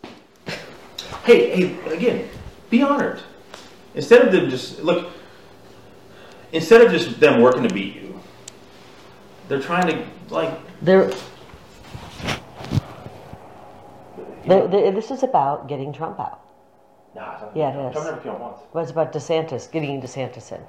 Hey, 1.24 1.56
hey, 1.56 1.94
again, 1.94 2.28
be 2.70 2.82
honored. 2.82 3.20
Instead 3.94 4.26
of 4.26 4.32
them 4.32 4.50
just 4.50 4.82
look, 4.82 5.12
instead 6.52 6.80
of 6.82 6.90
just 6.90 7.20
them 7.20 7.40
working 7.40 7.62
to 7.62 7.72
beat 7.72 7.94
you, 7.94 8.20
they're 9.48 9.60
trying 9.60 9.86
to 9.88 10.06
like. 10.34 10.58
They're, 10.82 11.10
they 14.46 14.66
they 14.66 14.90
this 14.90 15.10
is 15.10 15.22
about 15.22 15.68
getting 15.68 15.92
Trump 15.92 16.20
out. 16.20 16.40
Nah, 17.14 17.38
Trump, 17.38 17.52
Yeah, 17.56 17.70
it 17.70 17.88
is. 17.88 17.92
Trump 17.92 18.08
never 18.10 18.20
came 18.20 18.38
once. 18.38 18.60
Well, 18.72 18.82
it's 18.82 18.90
about 18.90 19.12
DeSantis 19.12 19.70
getting 19.70 20.02
DeSantis 20.02 20.52
in. 20.52 20.60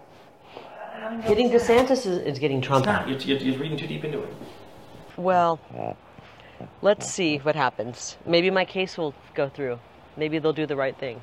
Getting 1.28 1.50
DeSantis 1.50 2.06
is, 2.06 2.08
is 2.08 2.40
getting 2.40 2.62
Trump 2.62 2.88
out. 2.88 3.08
You're, 3.08 3.20
you're, 3.20 3.38
you're 3.38 3.60
reading 3.60 3.78
too 3.78 3.88
deep 3.88 4.04
into 4.04 4.24
it. 4.24 4.34
Well, 5.18 5.60
let's 6.82 7.10
see 7.10 7.38
what 7.38 7.56
happens. 7.56 8.18
Maybe 8.26 8.50
my 8.50 8.66
case 8.66 8.98
will 8.98 9.14
go 9.34 9.48
through. 9.48 9.80
Maybe 10.18 10.40
they'll 10.40 10.54
do 10.54 10.66
the 10.66 10.76
right 10.76 10.98
thing. 10.98 11.22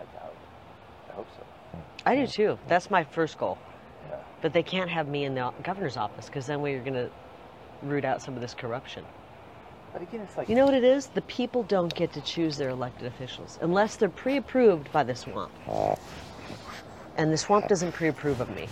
I 0.00 0.04
doubt. 0.18 0.34
I 1.10 1.12
hope 1.12 1.28
so. 1.36 1.44
I 2.06 2.16
do 2.16 2.26
too. 2.26 2.58
That's 2.66 2.90
my 2.90 3.04
first 3.04 3.38
goal. 3.38 3.56
Yeah. 4.08 4.16
But 4.42 4.52
they 4.52 4.62
can't 4.62 4.90
have 4.90 5.06
me 5.06 5.24
in 5.24 5.34
the 5.34 5.52
governor's 5.62 5.96
office 5.96 6.26
because 6.26 6.46
then 6.46 6.60
we're 6.60 6.80
going 6.80 6.94
to 6.94 7.10
root 7.82 8.04
out 8.04 8.20
some 8.20 8.34
of 8.34 8.40
this 8.40 8.54
corruption. 8.54 9.04
But 9.92 10.02
again, 10.02 10.20
it's 10.20 10.36
like 10.36 10.48
You 10.48 10.54
know 10.54 10.64
what 10.64 10.74
it 10.74 10.84
is? 10.84 11.06
The 11.06 11.22
people 11.22 11.62
don't 11.62 11.94
get 11.94 12.12
to 12.14 12.20
choose 12.20 12.56
their 12.56 12.70
elected 12.70 13.06
officials 13.06 13.58
unless 13.62 13.96
they're 13.96 14.08
pre-approved 14.08 14.90
by 14.92 15.04
the 15.04 15.14
swamp. 15.14 15.52
And 17.18 17.32
the 17.32 17.36
swamp 17.36 17.66
doesn't 17.66 17.92
pre-approve 17.92 18.40
of 18.40 18.48
me. 18.54 18.68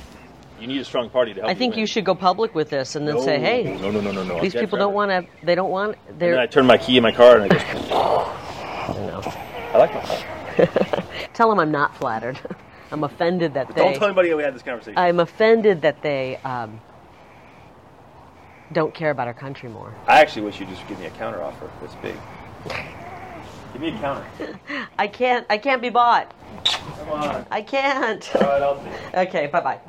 you 0.60 0.68
need 0.68 0.80
a 0.80 0.84
strong 0.84 1.10
party 1.10 1.34
to 1.34 1.40
help. 1.40 1.50
I 1.50 1.54
think 1.54 1.72
win. 1.72 1.80
you 1.80 1.86
should 1.86 2.04
go 2.04 2.14
public 2.14 2.54
with 2.54 2.70
this 2.70 2.94
and 2.94 3.06
then 3.06 3.16
no, 3.16 3.24
say, 3.24 3.40
"Hey, 3.40 3.76
no, 3.80 3.90
no, 3.90 4.00
no, 4.00 4.12
no, 4.12 4.22
no. 4.22 4.40
these 4.40 4.54
people 4.54 4.78
don't 4.78 4.94
want 4.94 5.10
to. 5.10 5.26
They 5.44 5.56
don't 5.56 5.70
want. 5.70 5.98
And 6.08 6.18
then 6.18 6.38
I 6.38 6.46
turn 6.46 6.64
my 6.64 6.78
key 6.78 6.96
in 6.96 7.02
my 7.02 7.12
car 7.12 7.38
and 7.38 7.44
I 7.44 7.48
just. 7.48 7.66
I. 7.92 9.46
I 9.74 9.78
like 9.78 9.92
my. 9.92 11.26
Tell 11.34 11.50
them 11.50 11.58
I'm 11.58 11.72
not 11.72 11.94
flattered. 11.96 12.38
I'm 12.92 13.02
offended 13.02 13.54
that 13.54 13.66
they 13.68 13.74
Don't 13.74 13.94
tell 13.94 14.04
anybody 14.04 14.32
we 14.32 14.44
had 14.44 14.54
this 14.54 14.62
conversation. 14.62 14.96
I'm 14.96 15.18
offended 15.18 15.82
that 15.82 16.02
they 16.02 16.36
um, 16.44 16.80
don't 18.72 18.94
care 18.94 19.10
about 19.10 19.26
our 19.26 19.34
country 19.34 19.68
more. 19.68 19.92
I 20.06 20.20
actually 20.20 20.42
wish 20.42 20.60
you'd 20.60 20.68
just 20.68 20.86
give 20.86 21.00
me 21.00 21.06
a 21.06 21.10
counter 21.10 21.42
offer 21.42 21.68
this 21.82 21.92
big. 21.96 22.14
Give 23.72 23.82
me 23.82 23.88
a 23.88 23.98
counter. 23.98 24.24
I 24.96 25.08
can't. 25.08 25.44
I 25.50 25.58
can't 25.58 25.82
be 25.82 25.90
bought. 25.90 26.32
Come 26.70 27.10
on. 27.10 27.46
I 27.50 27.62
can't. 27.62 28.36
All 28.36 28.42
right, 28.42 28.62
I'll 28.62 28.82
see. 28.82 28.90
okay. 29.18 29.46
Bye 29.46 29.60
bye. 29.60 29.80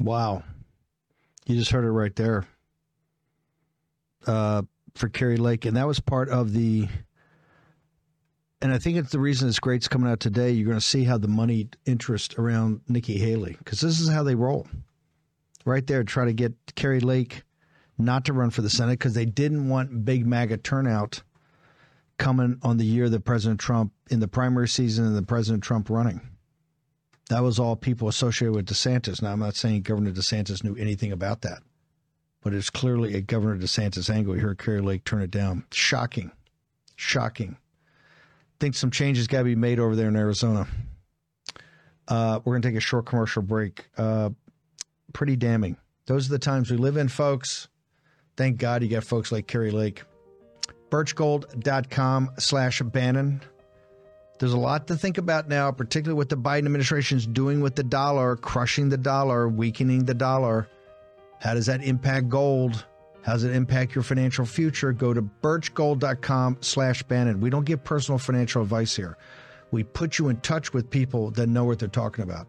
Wow. 0.00 0.42
You 1.46 1.56
just 1.56 1.70
heard 1.70 1.84
it 1.84 1.90
right 1.90 2.14
there. 2.14 2.46
Uh, 4.26 4.62
for 4.94 5.08
Kari 5.08 5.36
Lake. 5.36 5.64
And 5.64 5.76
that 5.76 5.86
was 5.86 6.00
part 6.00 6.28
of 6.28 6.52
the. 6.52 6.88
And 8.60 8.72
I 8.72 8.78
think 8.78 8.96
it's 8.96 9.12
the 9.12 9.20
reason 9.20 9.46
this 9.46 9.60
great's 9.60 9.86
coming 9.86 10.10
out 10.10 10.18
today. 10.18 10.50
You're 10.50 10.66
going 10.66 10.78
to 10.78 10.84
see 10.84 11.04
how 11.04 11.16
the 11.16 11.28
money 11.28 11.68
interest 11.86 12.38
around 12.38 12.80
Nikki 12.88 13.16
Haley, 13.16 13.56
because 13.58 13.80
this 13.80 14.00
is 14.00 14.08
how 14.08 14.24
they 14.24 14.34
roll. 14.34 14.66
Right 15.64 15.86
there, 15.86 16.02
try 16.02 16.24
to 16.24 16.32
get 16.32 16.54
Kari 16.74 16.98
Lake 16.98 17.42
not 17.98 18.24
to 18.26 18.32
run 18.32 18.50
for 18.50 18.62
the 18.62 18.70
Senate 18.70 18.98
because 18.98 19.14
they 19.14 19.26
didn't 19.26 19.68
want 19.68 20.04
big 20.04 20.26
MAGA 20.26 20.58
turnout 20.58 21.22
coming 22.18 22.58
on 22.62 22.76
the 22.76 22.84
year 22.84 23.08
that 23.08 23.24
President 23.24 23.60
Trump, 23.60 23.92
in 24.10 24.20
the 24.20 24.28
primary 24.28 24.68
season 24.68 25.06
and 25.06 25.16
the 25.16 25.22
President 25.22 25.62
Trump 25.62 25.88
running. 25.88 26.20
That 27.28 27.42
was 27.42 27.58
all 27.58 27.76
people 27.76 28.08
associated 28.08 28.54
with 28.54 28.66
DeSantis. 28.66 29.22
Now, 29.22 29.32
I'm 29.32 29.40
not 29.40 29.54
saying 29.54 29.82
Governor 29.82 30.12
DeSantis 30.12 30.64
knew 30.64 30.74
anything 30.76 31.12
about 31.12 31.42
that, 31.42 31.58
but 32.42 32.54
it's 32.54 32.70
clearly 32.70 33.14
a 33.14 33.20
Governor 33.20 33.56
DeSantis 33.56 34.12
angle. 34.12 34.34
You 34.34 34.42
heard 34.42 34.58
Kari 34.58 34.80
Lake 34.80 35.04
turn 35.04 35.22
it 35.22 35.30
down. 35.30 35.64
Shocking. 35.72 36.32
Shocking. 36.96 37.56
Think 38.60 38.74
some 38.74 38.90
changes 38.90 39.26
got 39.26 39.38
to 39.38 39.44
be 39.44 39.54
made 39.54 39.78
over 39.78 39.94
there 39.94 40.08
in 40.08 40.16
Arizona. 40.16 40.66
Uh, 42.08 42.40
we're 42.44 42.54
going 42.54 42.62
to 42.62 42.68
take 42.68 42.78
a 42.78 42.80
short 42.80 43.06
commercial 43.06 43.42
break. 43.42 43.86
Uh, 43.96 44.30
pretty 45.12 45.36
damning. 45.36 45.76
Those 46.06 46.26
are 46.26 46.32
the 46.32 46.38
times 46.38 46.70
we 46.70 46.78
live 46.78 46.96
in, 46.96 47.08
folks. 47.08 47.68
Thank 48.38 48.58
God 48.58 48.84
you 48.84 48.88
got 48.88 49.02
folks 49.02 49.32
like 49.32 49.48
Kari 49.48 49.72
Lake. 49.72 50.04
Birchgold.com 50.90 52.30
slash 52.38 52.80
Bannon. 52.82 53.42
There's 54.38 54.52
a 54.52 54.56
lot 54.56 54.86
to 54.86 54.96
think 54.96 55.18
about 55.18 55.48
now, 55.48 55.72
particularly 55.72 56.16
what 56.16 56.28
the 56.28 56.36
Biden 56.36 56.58
administration 56.58 57.18
is 57.18 57.26
doing 57.26 57.60
with 57.60 57.74
the 57.74 57.82
dollar, 57.82 58.36
crushing 58.36 58.90
the 58.90 58.96
dollar, 58.96 59.48
weakening 59.48 60.04
the 60.04 60.14
dollar. 60.14 60.68
How 61.40 61.54
does 61.54 61.66
that 61.66 61.82
impact 61.82 62.28
gold? 62.28 62.86
How 63.22 63.32
does 63.32 63.42
it 63.42 63.56
impact 63.56 63.96
your 63.96 64.04
financial 64.04 64.46
future? 64.46 64.92
Go 64.92 65.12
to 65.12 65.20
birchgold.com 65.20 66.58
slash 66.60 67.02
Bannon. 67.02 67.40
We 67.40 67.50
don't 67.50 67.64
give 67.64 67.82
personal 67.82 68.18
financial 68.18 68.62
advice 68.62 68.94
here. 68.94 69.18
We 69.72 69.82
put 69.82 70.16
you 70.16 70.28
in 70.28 70.36
touch 70.42 70.72
with 70.72 70.90
people 70.90 71.32
that 71.32 71.48
know 71.48 71.64
what 71.64 71.80
they're 71.80 71.88
talking 71.88 72.22
about. 72.22 72.46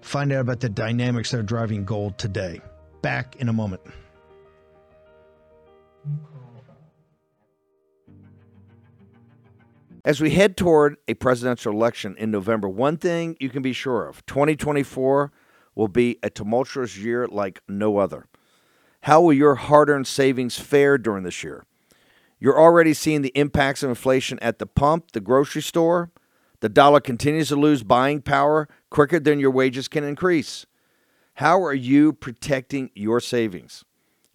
Find 0.00 0.32
out 0.32 0.40
about 0.40 0.58
the 0.58 0.68
dynamics 0.68 1.30
that 1.30 1.38
are 1.38 1.44
driving 1.44 1.84
gold 1.84 2.18
today. 2.18 2.60
Back 3.00 3.36
in 3.36 3.48
a 3.48 3.52
moment. 3.52 3.82
As 10.04 10.20
we 10.20 10.32
head 10.32 10.54
toward 10.54 10.98
a 11.08 11.14
presidential 11.14 11.72
election 11.72 12.14
in 12.18 12.30
November, 12.30 12.68
one 12.68 12.98
thing 12.98 13.38
you 13.40 13.48
can 13.48 13.62
be 13.62 13.72
sure 13.72 14.06
of 14.06 14.24
2024 14.26 15.32
will 15.74 15.88
be 15.88 16.18
a 16.22 16.28
tumultuous 16.28 16.98
year 16.98 17.26
like 17.26 17.62
no 17.66 17.96
other. 17.96 18.26
How 19.04 19.22
will 19.22 19.32
your 19.32 19.54
hard 19.54 19.88
earned 19.88 20.06
savings 20.06 20.58
fare 20.58 20.98
during 20.98 21.24
this 21.24 21.42
year? 21.42 21.64
You're 22.38 22.60
already 22.60 22.92
seeing 22.92 23.22
the 23.22 23.32
impacts 23.34 23.82
of 23.82 23.88
inflation 23.88 24.38
at 24.40 24.58
the 24.58 24.66
pump, 24.66 25.12
the 25.12 25.20
grocery 25.20 25.62
store. 25.62 26.10
The 26.60 26.68
dollar 26.68 27.00
continues 27.00 27.48
to 27.48 27.56
lose 27.56 27.82
buying 27.82 28.20
power 28.20 28.68
quicker 28.90 29.18
than 29.18 29.40
your 29.40 29.50
wages 29.50 29.88
can 29.88 30.04
increase. 30.04 30.66
How 31.34 31.62
are 31.64 31.72
you 31.72 32.12
protecting 32.12 32.90
your 32.94 33.20
savings? 33.20 33.86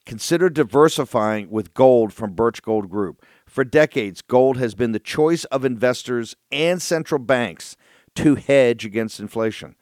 Consider 0.09 0.49
diversifying 0.49 1.51
with 1.51 1.75
gold 1.75 2.11
from 2.11 2.33
Birch 2.33 2.63
Gold 2.63 2.89
Group. 2.89 3.23
For 3.49 3.63
decades, 3.63 4.21
gold 4.21 4.57
has 4.57 4.75
been 4.75 4.91
the 4.91 4.99
choice 4.99 5.43
of 5.45 5.65
investors 5.65 6.35
and 6.51 6.79
central 6.79 7.19
banks 7.19 7.75
to 8.15 8.35
hedge 8.35 8.85
against 8.85 9.19
inflation. 9.19 9.75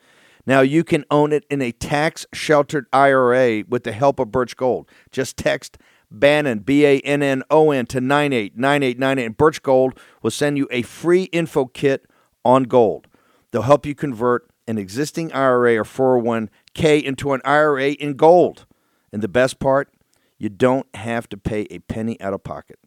Now 0.45 0.62
you 0.62 0.86
can 0.86 1.03
own 1.12 1.34
it 1.34 1.45
in 1.49 1.62
a 1.62 1.73
tax 1.73 2.25
sheltered 2.32 2.88
IRA 2.93 3.65
with 3.67 3.84
the 3.84 3.91
help 3.91 4.19
of 4.19 4.32
Birch 4.32 4.56
Gold. 4.56 4.89
Just 5.12 5.36
text 5.36 5.77
Bannon, 6.10 6.60
B 6.60 6.86
A 6.86 6.99
N 6.99 7.21
N 7.21 7.43
O 7.49 7.71
N, 7.71 7.86
to 7.88 7.99
989898, 7.99 9.25
and 9.25 9.36
Birch 9.36 9.62
Gold 9.62 9.99
will 10.21 10.32
send 10.32 10.58
you 10.58 10.69
a 10.71 10.84
free 10.84 11.23
info 11.23 11.65
kit 11.65 12.06
on 12.45 12.63
gold. 12.63 13.08
They'll 13.51 13.63
help 13.63 13.86
you 13.86 13.93
convert 13.93 14.49
an 14.65 14.77
existing 14.77 15.34
IRA 15.34 15.75
or 15.75 15.84
401k 15.84 17.03
into 17.03 17.34
an 17.34 17.41
IRA 17.43 17.89
in 17.89 18.13
gold. 18.13 18.65
And 19.12 19.21
the 19.21 19.27
best 19.27 19.60
part, 19.60 19.93
you 20.38 20.47
don't 20.47 20.88
have 20.95 21.27
to 21.30 21.38
pay 21.38 21.67
a 21.69 21.80
penny 21.80 22.19
out 22.21 22.34
of 22.34 22.45
pocket. 22.45 22.80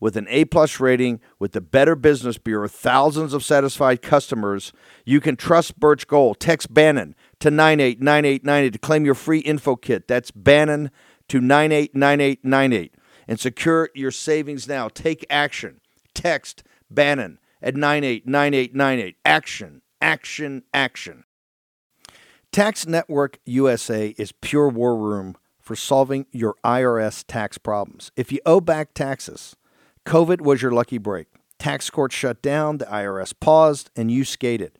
With 0.00 0.16
an 0.16 0.26
A 0.30 0.44
plus 0.44 0.78
rating 0.78 1.20
with 1.38 1.52
the 1.52 1.60
Better 1.60 1.96
Business 1.96 2.38
Bureau, 2.38 2.68
thousands 2.68 3.34
of 3.34 3.42
satisfied 3.42 4.00
customers, 4.00 4.72
you 5.04 5.20
can 5.20 5.34
trust 5.34 5.80
Birch 5.80 6.06
Gold. 6.06 6.38
Text 6.38 6.72
Bannon 6.72 7.16
to 7.40 7.50
989898 7.50 8.72
to 8.72 8.78
claim 8.78 9.04
your 9.04 9.14
free 9.14 9.40
info 9.40 9.74
kit. 9.74 10.06
That's 10.06 10.30
Bannon 10.30 10.90
to 11.28 11.40
989898 11.40 12.94
and 13.26 13.40
secure 13.40 13.90
your 13.94 14.10
savings 14.10 14.68
now. 14.68 14.88
Take 14.88 15.26
action. 15.28 15.80
Text 16.14 16.62
Bannon 16.90 17.38
at 17.60 17.76
989898. 17.76 19.16
Action, 19.24 19.82
action, 20.00 20.62
action. 20.72 21.24
Tax 22.50 22.86
Network 22.86 23.38
USA 23.44 24.14
is 24.16 24.32
pure 24.32 24.68
war 24.68 24.96
room 24.96 25.36
for 25.60 25.76
solving 25.76 26.24
your 26.32 26.54
IRS 26.64 27.24
tax 27.28 27.58
problems. 27.58 28.10
If 28.16 28.32
you 28.32 28.40
owe 28.46 28.60
back 28.60 28.94
taxes, 28.94 29.54
COVID 30.08 30.40
was 30.40 30.62
your 30.62 30.70
lucky 30.70 30.96
break. 30.96 31.26
Tax 31.58 31.90
court 31.90 32.12
shut 32.12 32.40
down, 32.40 32.78
the 32.78 32.86
IRS 32.86 33.34
paused, 33.38 33.90
and 33.94 34.10
you 34.10 34.24
skated. 34.24 34.78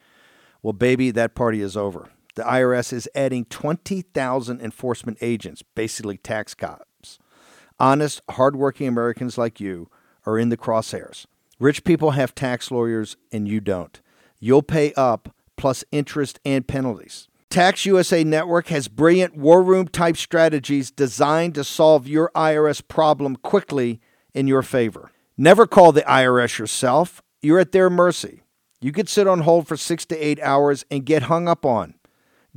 Well, 0.62 0.72
baby, 0.72 1.10
that 1.10 1.34
party 1.34 1.60
is 1.60 1.76
over. 1.76 2.08
The 2.34 2.44
IRS 2.44 2.94
is 2.94 3.10
adding 3.14 3.44
20,000 3.44 4.58
enforcement 4.58 5.18
agents, 5.20 5.62
basically 5.74 6.16
tax 6.16 6.54
cops. 6.54 7.18
Honest, 7.78 8.22
hardworking 8.30 8.88
Americans 8.88 9.36
like 9.36 9.60
you 9.60 9.90
are 10.24 10.38
in 10.38 10.48
the 10.48 10.56
crosshairs. 10.56 11.26
Rich 11.60 11.84
people 11.84 12.12
have 12.12 12.34
tax 12.34 12.70
lawyers, 12.70 13.18
and 13.30 13.46
you 13.46 13.60
don't. 13.60 14.00
You'll 14.40 14.62
pay 14.62 14.94
up 14.94 15.34
plus 15.58 15.84
interest 15.92 16.40
and 16.42 16.66
penalties. 16.66 17.28
Tax 17.50 17.84
USA 17.84 18.24
Network 18.24 18.68
has 18.68 18.88
brilliant 18.88 19.36
war 19.36 19.62
room 19.62 19.88
type 19.88 20.16
strategies 20.16 20.90
designed 20.90 21.54
to 21.56 21.64
solve 21.64 22.08
your 22.08 22.30
IRS 22.34 22.80
problem 22.88 23.36
quickly 23.36 24.00
in 24.32 24.46
your 24.46 24.62
favor. 24.62 25.10
Never 25.40 25.68
call 25.68 25.92
the 25.92 26.02
IRS 26.02 26.58
yourself, 26.58 27.22
you're 27.42 27.60
at 27.60 27.70
their 27.70 27.88
mercy. 27.88 28.42
You 28.80 28.90
could 28.90 29.08
sit 29.08 29.28
on 29.28 29.42
hold 29.42 29.68
for 29.68 29.76
six 29.76 30.04
to 30.06 30.16
eight 30.16 30.40
hours 30.40 30.84
and 30.90 31.06
get 31.06 31.24
hung 31.24 31.46
up 31.46 31.64
on, 31.64 31.94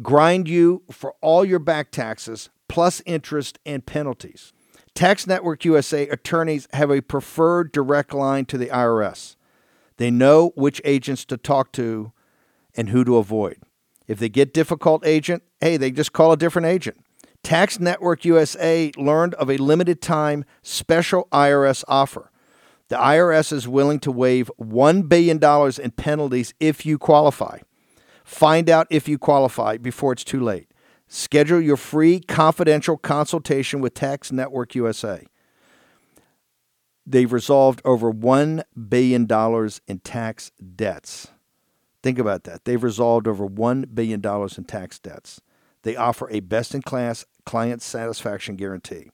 grind 0.02 0.48
you 0.48 0.82
for 0.90 1.14
all 1.22 1.46
your 1.46 1.60
back 1.60 1.92
taxes, 1.92 2.50
plus 2.68 3.04
interest 3.06 3.60
and 3.68 3.86
penalties. 3.86 4.52
Tax 4.96 5.28
Network 5.28 5.64
USA 5.64 6.08
attorneys 6.10 6.68
have 6.74 6.90
a 6.90 7.02
preferred 7.02 7.72
direct 7.72 8.16
line 8.16 8.46
to 8.46 8.58
the 8.58 8.70
IRS. 8.70 9.36
They 9.98 10.10
know 10.10 10.52
which 10.56 10.82
agents 10.84 11.24
to 11.26 11.38
talk 11.38 11.72
to 11.74 12.12
and 12.76 12.90
who 12.90 13.04
to 13.04 13.18
avoid. 13.18 13.58
If 14.08 14.18
they 14.18 14.28
get 14.28 14.56
difficult 14.56 15.06
agent, 15.06 15.44
hey, 15.60 15.78
they 15.78 15.92
just 15.92 16.14
call 16.14 16.32
a 16.32 16.38
different 16.38 16.66
agent. 16.66 16.98
Tax 17.44 17.80
Network 17.80 18.26
USA 18.26 18.92
learned 18.98 19.36
of 19.36 19.52
a 19.52 19.58
limited 19.58 20.02
time 20.02 20.46
special 20.64 21.28
IRS 21.32 21.84
offer. 21.88 22.31
The 22.92 22.98
IRS 22.98 23.54
is 23.54 23.70
willing 23.70 24.02
to 24.02 24.12
waive 24.12 24.52
$1 24.60 25.08
billion 25.08 25.40
in 25.82 25.92
penalties 25.92 26.54
if 26.60 26.86
you 26.86 26.98
qualify. 26.98 27.60
Find 28.26 28.70
out 28.70 28.86
if 28.90 29.08
you 29.08 29.18
qualify 29.18 29.78
before 29.78 30.12
it's 30.12 30.26
too 30.26 30.42
late. 30.42 30.70
Schedule 31.08 31.62
your 31.62 31.78
free 31.78 32.20
confidential 32.20 32.98
consultation 32.98 33.80
with 33.80 33.94
Tax 33.94 34.34
Network 34.34 34.76
USA. 34.76 35.26
They've 37.06 37.32
resolved 37.32 37.82
over 37.86 38.12
$1 38.12 38.62
billion 38.90 39.26
in 39.88 40.00
tax 40.00 40.52
debts. 40.76 41.30
Think 42.04 42.20
about 42.20 42.44
that. 42.44 42.66
They've 42.66 42.84
resolved 42.84 43.26
over 43.26 43.48
$1 43.48 43.96
billion 43.96 44.22
in 44.22 44.64
tax 44.66 45.00
debts. 45.00 45.40
They 45.84 45.96
offer 45.96 46.30
a 46.30 46.42
best 46.42 46.76
in 46.76 46.82
class 46.82 47.24
client 47.46 47.82
satisfaction 47.82 48.58
guarantee. 48.58 49.12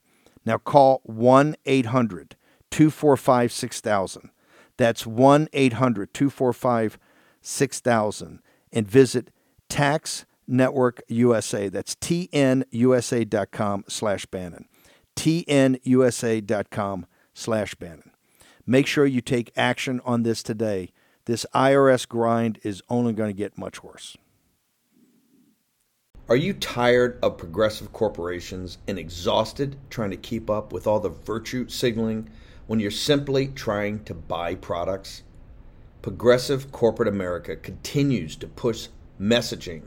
Now 0.47 0.57
call 0.57 1.01
1 1.03 1.57
800 1.67 2.37
245 2.71 3.51
6000. 3.51 4.29
That's 4.77 5.07
1 5.07 5.47
800 5.53 6.13
245 6.13 6.99
6000 7.41 8.39
and 8.71 8.87
visit 8.87 9.31
Tax 9.69 10.25
Network 10.47 11.01
USA. 11.07 11.69
That's 11.69 11.95
tnusa.com 11.95 13.85
slash 13.87 14.25
Bannon. 14.27 14.65
tnusa.com 15.15 17.05
slash 17.33 17.75
Bannon. 17.75 18.11
Make 18.65 18.87
sure 18.87 19.05
you 19.05 19.21
take 19.21 19.51
action 19.55 20.01
on 20.05 20.23
this 20.23 20.43
today. 20.43 20.91
This 21.25 21.45
IRS 21.53 22.07
grind 22.07 22.59
is 22.63 22.81
only 22.89 23.13
going 23.13 23.29
to 23.29 23.37
get 23.37 23.57
much 23.57 23.83
worse. 23.83 24.17
Are 26.29 26.35
you 26.35 26.53
tired 26.53 27.17
of 27.23 27.37
progressive 27.37 27.93
corporations 27.93 28.77
and 28.87 28.99
exhausted 28.99 29.77
trying 29.89 30.11
to 30.11 30.17
keep 30.17 30.49
up 30.49 30.73
with 30.73 30.85
all 30.85 30.99
the 30.99 31.09
virtue 31.09 31.69
signaling 31.69 32.29
when 32.67 32.79
you're 32.79 32.91
simply 32.91 33.47
trying 33.47 34.03
to 34.03 34.13
buy 34.13 34.53
products? 34.55 35.23
Progressive 36.01 36.71
corporate 36.71 37.07
America 37.07 37.55
continues 37.55 38.35
to 38.35 38.47
push 38.47 38.89
messaging 39.19 39.83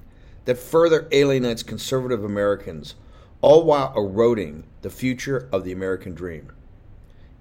that 0.47 0.59
further 0.59 1.07
alienates 1.13 1.63
conservative 1.63 2.25
Americans, 2.25 2.95
all 3.41 3.65
while 3.65 3.93
eroding 3.97 4.65
the 4.83 4.91
future 4.91 5.49
of 5.53 5.65
the 5.65 5.73
American 5.73 6.15
dream. 6.15 6.51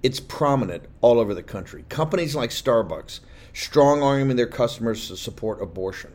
It's 0.02 0.20
prominent 0.20 0.84
all 1.00 1.18
over 1.18 1.34
the 1.34 1.42
country. 1.42 1.84
Companies 1.88 2.34
like 2.34 2.50
Starbucks 2.50 3.20
strong 3.52 4.02
arming 4.02 4.36
their 4.36 4.46
customers 4.46 5.08
to 5.08 5.16
support 5.16 5.60
abortion. 5.60 6.12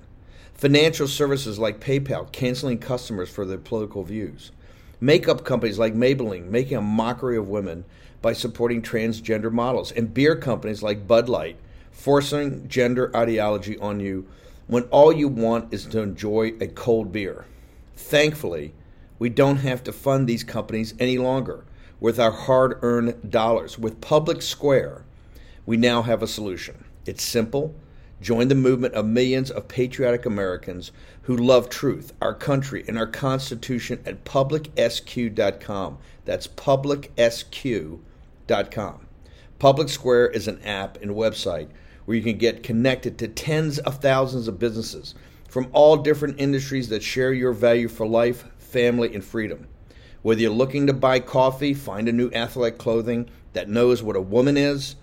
Financial 0.54 1.08
services 1.08 1.60
like 1.60 1.80
PayPal 1.80 2.32
canceling 2.32 2.80
customers 2.80 3.30
for 3.30 3.46
their 3.46 3.58
political 3.58 4.04
views. 4.04 4.52
Makeup 5.02 5.44
companies 5.44 5.78
like 5.78 5.94
Maybelline 5.94 6.48
making 6.48 6.78
a 6.78 6.82
mockery 6.82 7.38
of 7.38 7.50
women 7.50 7.84
by 8.26 8.34
supporting 8.34 8.82
transgender 8.82 9.52
models. 9.52 9.92
And 9.92 10.12
beer 10.12 10.36
companies 10.36 10.82
like 10.82 11.08
Bud 11.08 11.30
Light 11.30 11.60
forcing 11.92 12.68
gender 12.68 13.16
ideology 13.16 13.78
on 13.78 14.00
you 14.00 14.26
when 14.66 14.82
all 14.86 15.14
you 15.14 15.28
want 15.28 15.72
is 15.72 15.86
to 15.86 16.02
enjoy 16.02 16.54
a 16.60 16.66
cold 16.66 17.12
beer. 17.12 17.46
Thankfully, 17.96 18.74
we 19.20 19.30
don't 19.30 19.58
have 19.58 19.84
to 19.84 19.94
fund 19.94 20.26
these 20.28 20.44
companies 20.44 20.96
any 20.98 21.20
longer 21.20 21.66
with 22.00 22.20
our 22.20 22.32
hard 22.32 22.80
earned 22.82 23.30
dollars. 23.30 23.78
With 23.78 24.02
Public 24.02 24.42
Square, 24.42 25.06
we 25.68 25.78
now 25.78 26.02
have 26.02 26.24
a 26.24 26.28
solution. 26.28 26.84
It's 27.06 27.24
simple. 27.24 27.76
Join 28.22 28.48
the 28.48 28.56
movement 28.56 28.96
of 28.96 29.06
millions 29.06 29.52
of 29.52 29.68
patriotic 29.68 30.26
Americans 30.26 30.92
who 31.22 31.38
love 31.38 31.70
truth, 31.70 32.12
our 32.20 32.34
country, 32.34 32.84
and 32.88 32.98
our 32.98 33.06
Constitution 33.06 34.02
at 34.04 34.26
publicsq.com. 34.26 36.00
That's 36.26 36.48
publicsq.com. 38.48 39.08
Public 39.60 39.90
Square 39.90 40.30
is 40.30 40.48
an 40.48 40.62
app 40.64 41.02
and 41.02 41.12
website 41.12 41.70
where 42.06 42.18
you 42.18 42.24
can 42.24 42.38
get 42.38 42.64
connected 42.64 43.18
to 43.18 43.28
tens 43.28 43.80
of 43.80 44.00
thousands 44.00 44.48
of 44.48 44.60
businesses 44.60 45.16
from 45.48 45.68
all 45.72 45.98
different 45.98 46.40
industries 46.40 46.90
that 46.90 47.02
share 47.02 47.34
your 47.34 47.54
value 47.54 47.88
for 47.88 48.06
life, 48.06 48.46
family, 48.60 49.14
and 49.14 49.24
freedom. 49.24 49.68
Whether 50.22 50.42
you're 50.42 50.52
looking 50.52 50.88
to 50.88 50.94
buy 50.94 51.20
coffee, 51.20 51.74
find 51.74 52.08
a 52.10 52.12
new 52.12 52.30
athletic 52.32 52.78
clothing 52.78 53.30
that 53.54 53.70
knows 53.70 54.04
what 54.04 54.16
a 54.16 54.22
woman 54.22 54.58
is, 54.58 54.96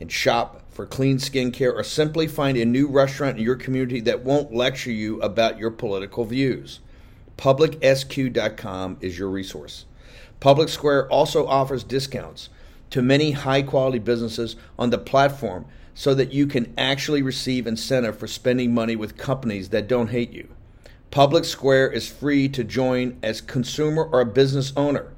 and 0.00 0.10
shop 0.10 0.62
for 0.70 0.86
clean 0.86 1.18
skincare, 1.18 1.74
or 1.74 1.84
simply 1.84 2.26
find 2.26 2.56
a 2.56 2.64
new 2.64 2.88
restaurant 2.88 3.38
in 3.38 3.44
your 3.44 3.56
community 3.56 4.00
that 4.00 4.24
won't 4.24 4.52
lecture 4.52 4.90
you 4.90 5.20
about 5.20 5.58
your 5.58 5.70
political 5.70 6.24
views, 6.24 6.80
publicsq.com 7.36 8.96
is 9.00 9.18
your 9.18 9.28
resource. 9.28 9.84
Public 10.40 10.70
Square 10.70 11.08
also 11.08 11.46
offers 11.46 11.84
discounts 11.84 12.48
to 12.90 13.02
many 13.02 13.32
high 13.32 13.62
quality 13.62 13.98
businesses 13.98 14.54
on 14.78 14.90
the 14.90 14.98
platform 14.98 15.64
so 15.94 16.14
that 16.14 16.32
you 16.32 16.46
can 16.46 16.72
actually 16.78 17.22
receive 17.22 17.66
incentive 17.66 18.18
for 18.18 18.26
spending 18.26 18.74
money 18.74 18.96
with 18.96 19.16
companies 19.16 19.70
that 19.70 19.88
don't 19.88 20.10
hate 20.10 20.32
you. 20.32 20.48
Public 21.10 21.44
Square 21.44 21.92
is 21.92 22.08
free 22.08 22.48
to 22.48 22.62
join 22.62 23.18
as 23.22 23.40
consumer 23.40 24.04
or 24.04 24.20
a 24.20 24.26
business 24.26 24.72
owner, 24.76 25.12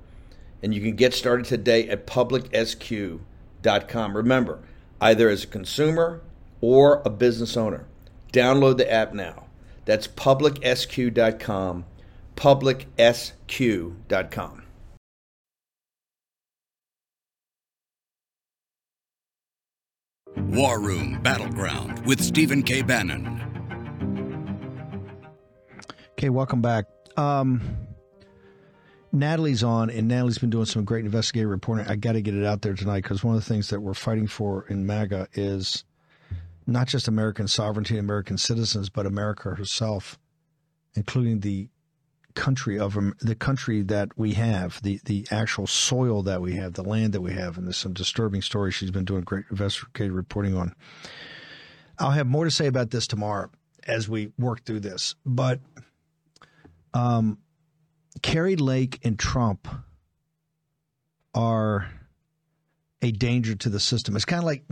and 0.62 0.74
you 0.74 0.80
can 0.80 0.96
get 0.96 1.12
started 1.12 1.44
today 1.46 1.86
at 1.88 2.06
publicsq.com. 2.06 4.16
Remember, 4.16 4.60
either 5.00 5.28
as 5.28 5.44
a 5.44 5.48
consumer 5.48 6.22
or 6.60 7.02
a 7.04 7.10
business 7.10 7.56
owner. 7.56 7.86
Download 8.32 8.76
the 8.78 8.90
app 8.90 9.12
now. 9.12 9.44
That's 9.84 10.08
publicsq.com, 10.08 11.84
publicsq.com. 12.36 14.61
War 20.48 20.80
Room 20.80 21.20
Battleground 21.22 22.04
with 22.06 22.20
Stephen 22.20 22.62
K. 22.62 22.82
Bannon. 22.82 23.40
Okay, 26.12 26.28
welcome 26.28 26.60
back. 26.60 26.86
Um, 27.16 27.60
Natalie's 29.12 29.62
on, 29.62 29.90
and 29.90 30.08
Natalie's 30.08 30.38
been 30.38 30.50
doing 30.50 30.64
some 30.64 30.84
great 30.84 31.04
investigative 31.04 31.50
reporting. 31.50 31.86
I 31.86 31.96
got 31.96 32.12
to 32.12 32.22
get 32.22 32.34
it 32.34 32.44
out 32.44 32.62
there 32.62 32.74
tonight 32.74 33.02
because 33.02 33.22
one 33.22 33.34
of 33.34 33.40
the 33.42 33.48
things 33.48 33.68
that 33.70 33.80
we're 33.80 33.94
fighting 33.94 34.26
for 34.26 34.66
in 34.68 34.86
MAGA 34.86 35.28
is 35.34 35.84
not 36.66 36.86
just 36.86 37.08
American 37.08 37.48
sovereignty, 37.48 37.98
and 37.98 38.04
American 38.04 38.38
citizens, 38.38 38.88
but 38.88 39.06
America 39.06 39.50
herself, 39.50 40.18
including 40.94 41.40
the 41.40 41.68
country 42.34 42.78
of 42.78 42.98
the 43.20 43.34
country 43.34 43.82
that 43.82 44.16
we 44.16 44.34
have, 44.34 44.80
the 44.82 45.00
the 45.04 45.26
actual 45.30 45.66
soil 45.66 46.22
that 46.22 46.40
we 46.40 46.54
have, 46.54 46.74
the 46.74 46.82
land 46.82 47.12
that 47.12 47.20
we 47.20 47.32
have, 47.32 47.56
and 47.56 47.66
there's 47.66 47.76
some 47.76 47.92
disturbing 47.92 48.42
stories 48.42 48.74
she's 48.74 48.90
been 48.90 49.04
doing 49.04 49.22
great 49.22 49.44
investigative 49.50 50.14
reporting 50.14 50.56
on. 50.56 50.74
I'll 51.98 52.10
have 52.10 52.26
more 52.26 52.44
to 52.44 52.50
say 52.50 52.66
about 52.66 52.90
this 52.90 53.06
tomorrow 53.06 53.50
as 53.86 54.08
we 54.08 54.32
work 54.38 54.64
through 54.64 54.80
this, 54.80 55.14
but 55.24 55.60
um, 56.94 57.38
Kari 58.22 58.56
Lake 58.56 59.00
and 59.04 59.18
Trump 59.18 59.68
are 61.34 61.90
a 63.02 63.10
danger 63.10 63.56
to 63.56 63.68
the 63.68 63.80
system. 63.80 64.14
It's 64.14 64.24
kind 64.24 64.38
of 64.38 64.46
like 64.46 64.62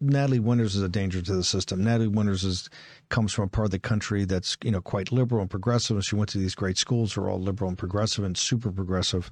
Natalie 0.00 0.40
Winters 0.40 0.74
is 0.74 0.82
a 0.82 0.88
danger 0.88 1.22
to 1.22 1.34
the 1.34 1.44
system. 1.44 1.84
Natalie 1.84 2.08
Winters 2.08 2.42
is 2.42 2.68
comes 3.10 3.32
from 3.32 3.44
a 3.44 3.48
part 3.48 3.66
of 3.66 3.70
the 3.70 3.78
country 3.78 4.24
that's 4.24 4.56
you 4.64 4.72
know 4.72 4.80
quite 4.80 5.12
liberal 5.12 5.40
and 5.40 5.50
progressive. 5.50 5.96
And 5.96 6.04
she 6.04 6.16
went 6.16 6.28
to 6.30 6.38
these 6.38 6.56
great 6.56 6.76
schools 6.76 7.12
who 7.12 7.22
are 7.22 7.30
all 7.30 7.40
liberal 7.40 7.68
and 7.68 7.78
progressive 7.78 8.24
and 8.24 8.36
super 8.36 8.72
progressive. 8.72 9.30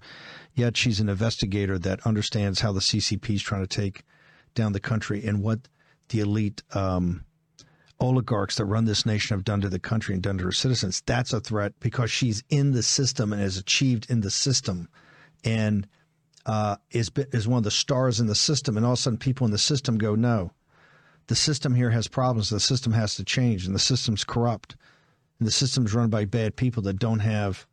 Yet 0.54 0.76
she's 0.76 1.00
an 1.00 1.08
investigator 1.08 1.78
that 1.80 2.06
understands 2.06 2.60
how 2.60 2.72
the 2.72 2.80
CCP 2.80 3.30
is 3.30 3.42
trying 3.42 3.66
to 3.66 3.76
take 3.76 4.04
down 4.54 4.72
the 4.72 4.80
country 4.80 5.24
and 5.26 5.42
what 5.42 5.66
the 6.10 6.20
elite 6.20 6.62
um, 6.74 7.24
oligarchs 7.98 8.54
that 8.56 8.66
run 8.66 8.84
this 8.84 9.04
nation 9.04 9.36
have 9.36 9.44
done 9.44 9.62
to 9.62 9.68
the 9.68 9.80
country 9.80 10.14
and 10.14 10.22
done 10.22 10.38
to 10.38 10.44
her 10.44 10.52
citizens. 10.52 11.02
That's 11.06 11.32
a 11.32 11.40
threat 11.40 11.72
because 11.80 12.12
she's 12.12 12.44
in 12.50 12.70
the 12.70 12.84
system 12.84 13.32
and 13.32 13.42
has 13.42 13.56
achieved 13.56 14.08
in 14.08 14.20
the 14.20 14.30
system, 14.30 14.88
and 15.42 15.88
uh, 16.46 16.76
is 16.90 17.10
is 17.32 17.48
one 17.48 17.58
of 17.58 17.64
the 17.64 17.70
stars 17.70 18.20
in 18.20 18.26
the 18.26 18.34
system. 18.34 18.76
And 18.76 18.84
all 18.84 18.92
of 18.92 18.98
a 18.98 19.02
sudden, 19.02 19.18
people 19.18 19.44
in 19.44 19.50
the 19.50 19.58
system 19.58 19.98
go, 19.98 20.14
no 20.14 20.52
the 21.26 21.34
system 21.34 21.74
here 21.74 21.90
has 21.90 22.08
problems. 22.08 22.50
The 22.50 22.60
system 22.60 22.92
has 22.92 23.14
to 23.16 23.24
change, 23.24 23.66
and 23.66 23.74
the 23.74 23.80
system's 23.80 24.24
corrupt. 24.24 24.76
And 25.38 25.48
the 25.48 25.52
system's 25.52 25.94
run 25.94 26.10
by 26.10 26.24
bad 26.24 26.56
people 26.56 26.82
that 26.84 26.98
don't 26.98 27.20
have, 27.20 27.66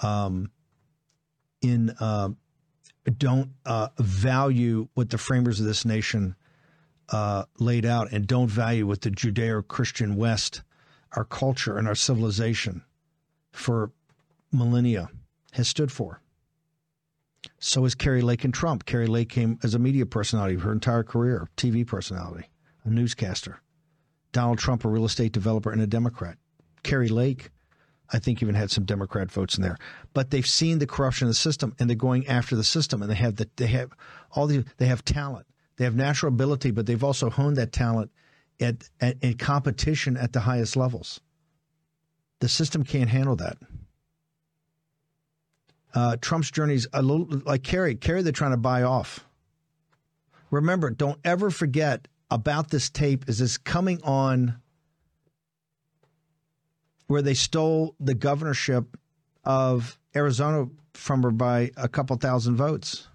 um, 0.00 0.50
in 1.62 1.90
uh, 2.00 2.30
don't 3.18 3.50
uh, 3.66 3.88
value 3.98 4.88
what 4.94 5.10
the 5.10 5.18
framers 5.18 5.60
of 5.60 5.66
this 5.66 5.84
nation 5.84 6.36
uh, 7.08 7.44
laid 7.58 7.84
out, 7.84 8.12
and 8.12 8.26
don't 8.26 8.48
value 8.48 8.86
what 8.86 9.00
the 9.00 9.10
Judeo-Christian 9.10 10.16
West, 10.16 10.62
our 11.12 11.24
culture 11.24 11.76
and 11.76 11.88
our 11.88 11.94
civilization, 11.94 12.82
for 13.50 13.90
millennia 14.52 15.10
has 15.52 15.68
stood 15.68 15.90
for. 15.90 16.20
So 17.58 17.84
is 17.84 17.94
Kari 17.94 18.22
Lake 18.22 18.44
and 18.44 18.54
Trump. 18.54 18.84
Kari 18.84 19.06
Lake 19.06 19.28
came 19.28 19.58
as 19.62 19.74
a 19.74 19.78
media 19.78 20.06
personality 20.06 20.56
her 20.56 20.72
entire 20.72 21.02
career, 21.02 21.48
TV 21.56 21.86
personality 21.86 22.50
a 22.84 22.90
newscaster. 22.90 23.60
Donald 24.32 24.58
Trump, 24.58 24.84
a 24.84 24.88
real 24.88 25.04
estate 25.04 25.32
developer 25.32 25.70
and 25.70 25.82
a 25.82 25.86
Democrat. 25.86 26.38
Kari 26.82 27.08
Lake, 27.08 27.50
I 28.12 28.18
think, 28.18 28.42
even 28.42 28.54
had 28.54 28.70
some 28.70 28.84
Democrat 28.84 29.30
votes 29.30 29.56
in 29.56 29.62
there. 29.62 29.76
But 30.14 30.30
they've 30.30 30.46
seen 30.46 30.78
the 30.78 30.86
corruption 30.86 31.26
in 31.26 31.30
the 31.30 31.34
system, 31.34 31.74
and 31.78 31.88
they're 31.88 31.96
going 31.96 32.26
after 32.26 32.56
the 32.56 32.64
system. 32.64 33.02
And 33.02 33.10
they 33.10 33.16
have 33.16 33.36
the, 33.36 33.48
they 33.56 33.66
have 33.68 33.90
all 34.32 34.46
the 34.46 34.64
they 34.78 34.86
have 34.86 35.04
talent, 35.04 35.46
they 35.76 35.84
have 35.84 35.96
natural 35.96 36.32
ability, 36.32 36.70
but 36.70 36.86
they've 36.86 37.04
also 37.04 37.28
honed 37.28 37.56
that 37.56 37.72
talent 37.72 38.10
at, 38.60 38.88
at 39.00 39.16
in 39.22 39.36
competition 39.36 40.16
at 40.16 40.32
the 40.32 40.40
highest 40.40 40.76
levels. 40.76 41.20
The 42.40 42.48
system 42.48 42.84
can't 42.84 43.10
handle 43.10 43.36
that. 43.36 43.58
Uh, 45.94 46.16
Trump's 46.20 46.50
journey 46.50 46.74
is 46.74 46.88
a 46.92 47.02
little 47.02 47.26
like 47.44 47.62
Kari. 47.62 47.96
Kari, 47.96 48.22
they're 48.22 48.32
trying 48.32 48.52
to 48.52 48.56
buy 48.56 48.82
off. 48.82 49.26
Remember, 50.50 50.90
don't 50.90 51.18
ever 51.24 51.50
forget 51.50 52.08
about 52.30 52.70
this 52.70 52.90
tape 52.90 53.28
is 53.28 53.38
this 53.38 53.58
coming 53.58 54.00
on 54.02 54.56
where 57.06 57.22
they 57.22 57.34
stole 57.34 57.94
the 57.98 58.14
governorship 58.14 58.96
of 59.44 59.98
Arizona 60.14 60.66
from 60.94 61.22
her 61.22 61.30
by 61.30 61.70
a 61.76 61.88
couple 61.88 62.16
thousand 62.16 62.56
votes. 62.56 63.08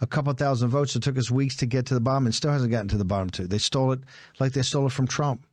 A 0.00 0.06
couple 0.06 0.32
thousand 0.32 0.70
votes. 0.70 0.96
It 0.96 1.02
took 1.02 1.18
us 1.18 1.30
weeks 1.30 1.56
to 1.56 1.66
get 1.66 1.86
to 1.86 1.94
the 1.94 2.00
bottom 2.00 2.26
and 2.26 2.34
still 2.34 2.52
hasn't 2.52 2.70
gotten 2.70 2.88
to 2.88 2.96
the 2.96 3.04
bottom 3.04 3.28
two. 3.28 3.46
They 3.46 3.58
stole 3.58 3.92
it 3.92 4.00
like 4.38 4.52
they 4.52 4.62
stole 4.62 4.86
it 4.86 4.92
from 4.92 5.06
Trump. 5.06 5.46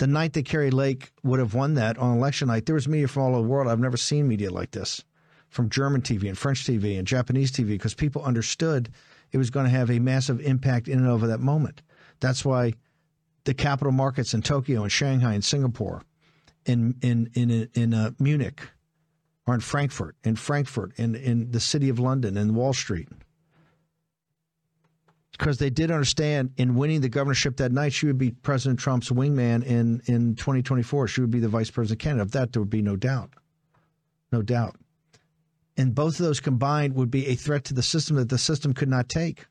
The 0.00 0.06
night 0.06 0.32
that 0.32 0.46
Kari 0.46 0.70
Lake 0.70 1.12
would 1.22 1.40
have 1.40 1.52
won 1.52 1.74
that 1.74 1.98
on 1.98 2.16
election 2.16 2.48
night, 2.48 2.64
there 2.64 2.74
was 2.74 2.88
media 2.88 3.06
from 3.06 3.22
all 3.22 3.34
over 3.34 3.42
the 3.42 3.48
world. 3.48 3.68
I've 3.68 3.78
never 3.78 3.98
seen 3.98 4.26
media 4.26 4.50
like 4.50 4.70
this 4.70 5.04
from 5.50 5.68
German 5.68 6.00
TV 6.00 6.26
and 6.26 6.38
French 6.38 6.64
TV 6.64 6.98
and 6.98 7.06
Japanese 7.06 7.52
TV 7.52 7.66
because 7.66 7.92
people 7.92 8.22
understood 8.22 8.88
it 9.30 9.36
was 9.36 9.50
going 9.50 9.64
to 9.66 9.70
have 9.70 9.90
a 9.90 9.98
massive 9.98 10.40
impact 10.40 10.88
in 10.88 11.00
and 11.00 11.06
over 11.06 11.26
that 11.26 11.40
moment. 11.40 11.82
That's 12.18 12.46
why 12.46 12.72
the 13.44 13.52
capital 13.52 13.92
markets 13.92 14.32
in 14.32 14.40
Tokyo 14.40 14.84
and 14.84 14.90
Shanghai 14.90 15.34
and 15.34 15.44
Singapore, 15.44 16.00
in 16.64 16.94
in 17.02 17.30
in 17.34 17.68
in 17.74 17.92
uh, 17.92 18.12
Munich, 18.18 18.62
or 19.46 19.52
in 19.52 19.60
Frankfurt, 19.60 20.16
in 20.24 20.34
Frankfurt, 20.34 20.92
in 20.96 21.14
in 21.14 21.50
the 21.50 21.60
city 21.60 21.90
of 21.90 21.98
London, 21.98 22.38
and 22.38 22.56
Wall 22.56 22.72
Street, 22.72 23.10
because 25.40 25.56
they 25.56 25.70
did 25.70 25.90
understand 25.90 26.52
in 26.58 26.74
winning 26.74 27.00
the 27.00 27.08
governorship 27.08 27.56
that 27.56 27.72
night, 27.72 27.94
she 27.94 28.04
would 28.04 28.18
be 28.18 28.30
President 28.30 28.78
Trump's 28.78 29.08
wingman 29.08 29.64
in 29.64 30.02
in 30.04 30.34
2024. 30.34 31.08
She 31.08 31.22
would 31.22 31.30
be 31.30 31.40
the 31.40 31.48
vice 31.48 31.70
president 31.70 31.98
candidate. 31.98 32.26
Of 32.26 32.32
that, 32.32 32.52
there 32.52 32.60
would 32.60 32.68
be 32.68 32.82
no 32.82 32.94
doubt, 32.94 33.30
no 34.30 34.42
doubt. 34.42 34.76
And 35.78 35.94
both 35.94 36.20
of 36.20 36.26
those 36.26 36.40
combined 36.40 36.94
would 36.94 37.10
be 37.10 37.26
a 37.28 37.36
threat 37.36 37.64
to 37.64 37.74
the 37.74 37.82
system 37.82 38.16
that 38.16 38.28
the 38.28 38.36
system 38.36 38.74
could 38.74 38.90
not 38.90 39.08
take. 39.08 39.46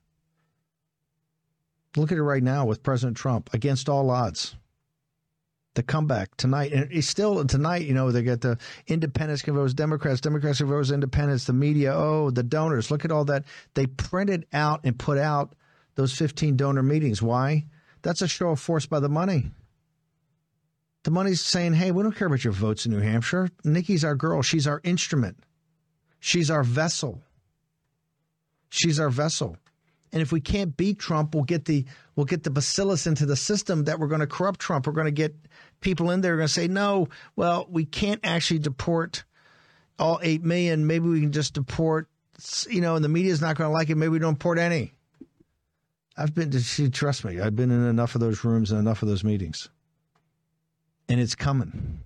Look 1.97 2.11
at 2.11 2.19
it 2.19 2.23
right 2.23 2.43
now 2.43 2.65
with 2.65 2.83
President 2.83 3.17
Trump 3.17 3.49
against 3.51 3.89
all 3.89 4.11
odds. 4.11 4.55
The 5.73 5.81
comeback 5.81 6.37
tonight, 6.37 6.71
and 6.71 6.91
it's 6.91 7.07
still 7.07 7.43
tonight. 7.45 7.85
You 7.85 7.95
know 7.95 8.11
they 8.11 8.21
get 8.21 8.41
the 8.41 8.59
independents 8.85 9.41
can 9.41 9.55
vote 9.55 9.75
Democrats, 9.75 10.21
Democrats 10.21 10.59
can 10.59 10.67
vote 10.67 10.91
independents. 10.91 11.45
The 11.45 11.53
media, 11.53 11.95
oh, 11.95 12.29
the 12.29 12.43
donors. 12.43 12.91
Look 12.91 13.05
at 13.05 13.11
all 13.11 13.25
that 13.25 13.45
they 13.73 13.87
printed 13.87 14.45
out 14.53 14.81
and 14.83 14.95
put 14.97 15.17
out 15.17 15.55
those 15.99 16.13
15 16.13 16.55
donor 16.55 16.81
meetings. 16.81 17.21
Why? 17.21 17.65
That's 18.03 18.21
a 18.21 18.27
show 18.27 18.51
of 18.51 18.59
force 18.61 18.85
by 18.85 19.01
the 19.01 19.09
money. 19.09 19.51
The 21.03 21.11
money's 21.11 21.41
saying, 21.41 21.73
hey, 21.73 21.91
we 21.91 22.03
don't 22.03 22.15
care 22.15 22.27
about 22.27 22.45
your 22.45 22.53
votes 22.53 22.85
in 22.85 22.93
New 22.93 23.01
Hampshire. 23.01 23.49
Nikki's 23.65 24.05
our 24.05 24.15
girl. 24.15 24.41
She's 24.41 24.65
our 24.65 24.79
instrument. 24.85 25.43
She's 26.21 26.49
our 26.49 26.63
vessel. 26.63 27.21
She's 28.69 28.97
our 28.97 29.09
vessel. 29.09 29.57
And 30.13 30.21
if 30.21 30.31
we 30.31 30.39
can't 30.39 30.77
beat 30.77 30.99
Trump, 30.99 31.35
we'll 31.35 31.43
get 31.43 31.65
the 31.65 31.85
we'll 32.15 32.25
get 32.25 32.43
the 32.43 32.49
bacillus 32.49 33.05
into 33.05 33.25
the 33.25 33.35
system 33.35 33.83
that 33.83 33.99
we're 33.99 34.07
going 34.07 34.21
to 34.21 34.27
corrupt 34.27 34.61
Trump. 34.61 34.87
We're 34.87 34.93
going 34.93 35.05
to 35.05 35.11
get 35.11 35.35
people 35.81 36.11
in 36.11 36.21
there 36.21 36.37
going 36.37 36.47
to 36.47 36.53
say, 36.53 36.69
no, 36.69 37.09
well, 37.35 37.67
we 37.69 37.83
can't 37.83 38.21
actually 38.23 38.59
deport 38.59 39.25
all 39.99 40.21
eight 40.23 40.43
million. 40.43 40.87
Maybe 40.87 41.09
we 41.09 41.19
can 41.19 41.33
just 41.33 41.55
deport, 41.55 42.07
you 42.69 42.79
know, 42.79 42.95
and 42.95 43.03
the 43.03 43.09
media's 43.09 43.41
not 43.41 43.57
going 43.57 43.69
to 43.69 43.73
like 43.73 43.89
it. 43.89 43.95
Maybe 43.95 44.09
we 44.09 44.19
don't 44.19 44.35
deport 44.35 44.59
any. 44.59 44.93
I've 46.19 46.35
been 46.35 46.51
to 46.51 46.89
trust 46.89 47.23
me. 47.23 47.39
I've 47.39 47.55
been 47.55 47.71
in 47.71 47.85
enough 47.87 48.13
of 48.15 48.21
those 48.21 48.43
rooms 48.43 48.71
and 48.71 48.79
enough 48.79 49.01
of 49.01 49.07
those 49.07 49.23
meetings, 49.23 49.69
and 51.07 51.19
it's 51.19 51.35
coming. 51.35 52.01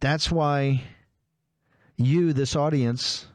That's 0.00 0.30
why 0.30 0.82
you, 1.96 2.32
this 2.32 2.54
audience, 2.54 3.26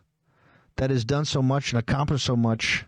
that 0.75 0.91
has 0.91 1.03
done 1.03 1.25
so 1.25 1.41
much 1.41 1.71
and 1.71 1.79
accomplished 1.79 2.25
so 2.25 2.35
much 2.35 2.85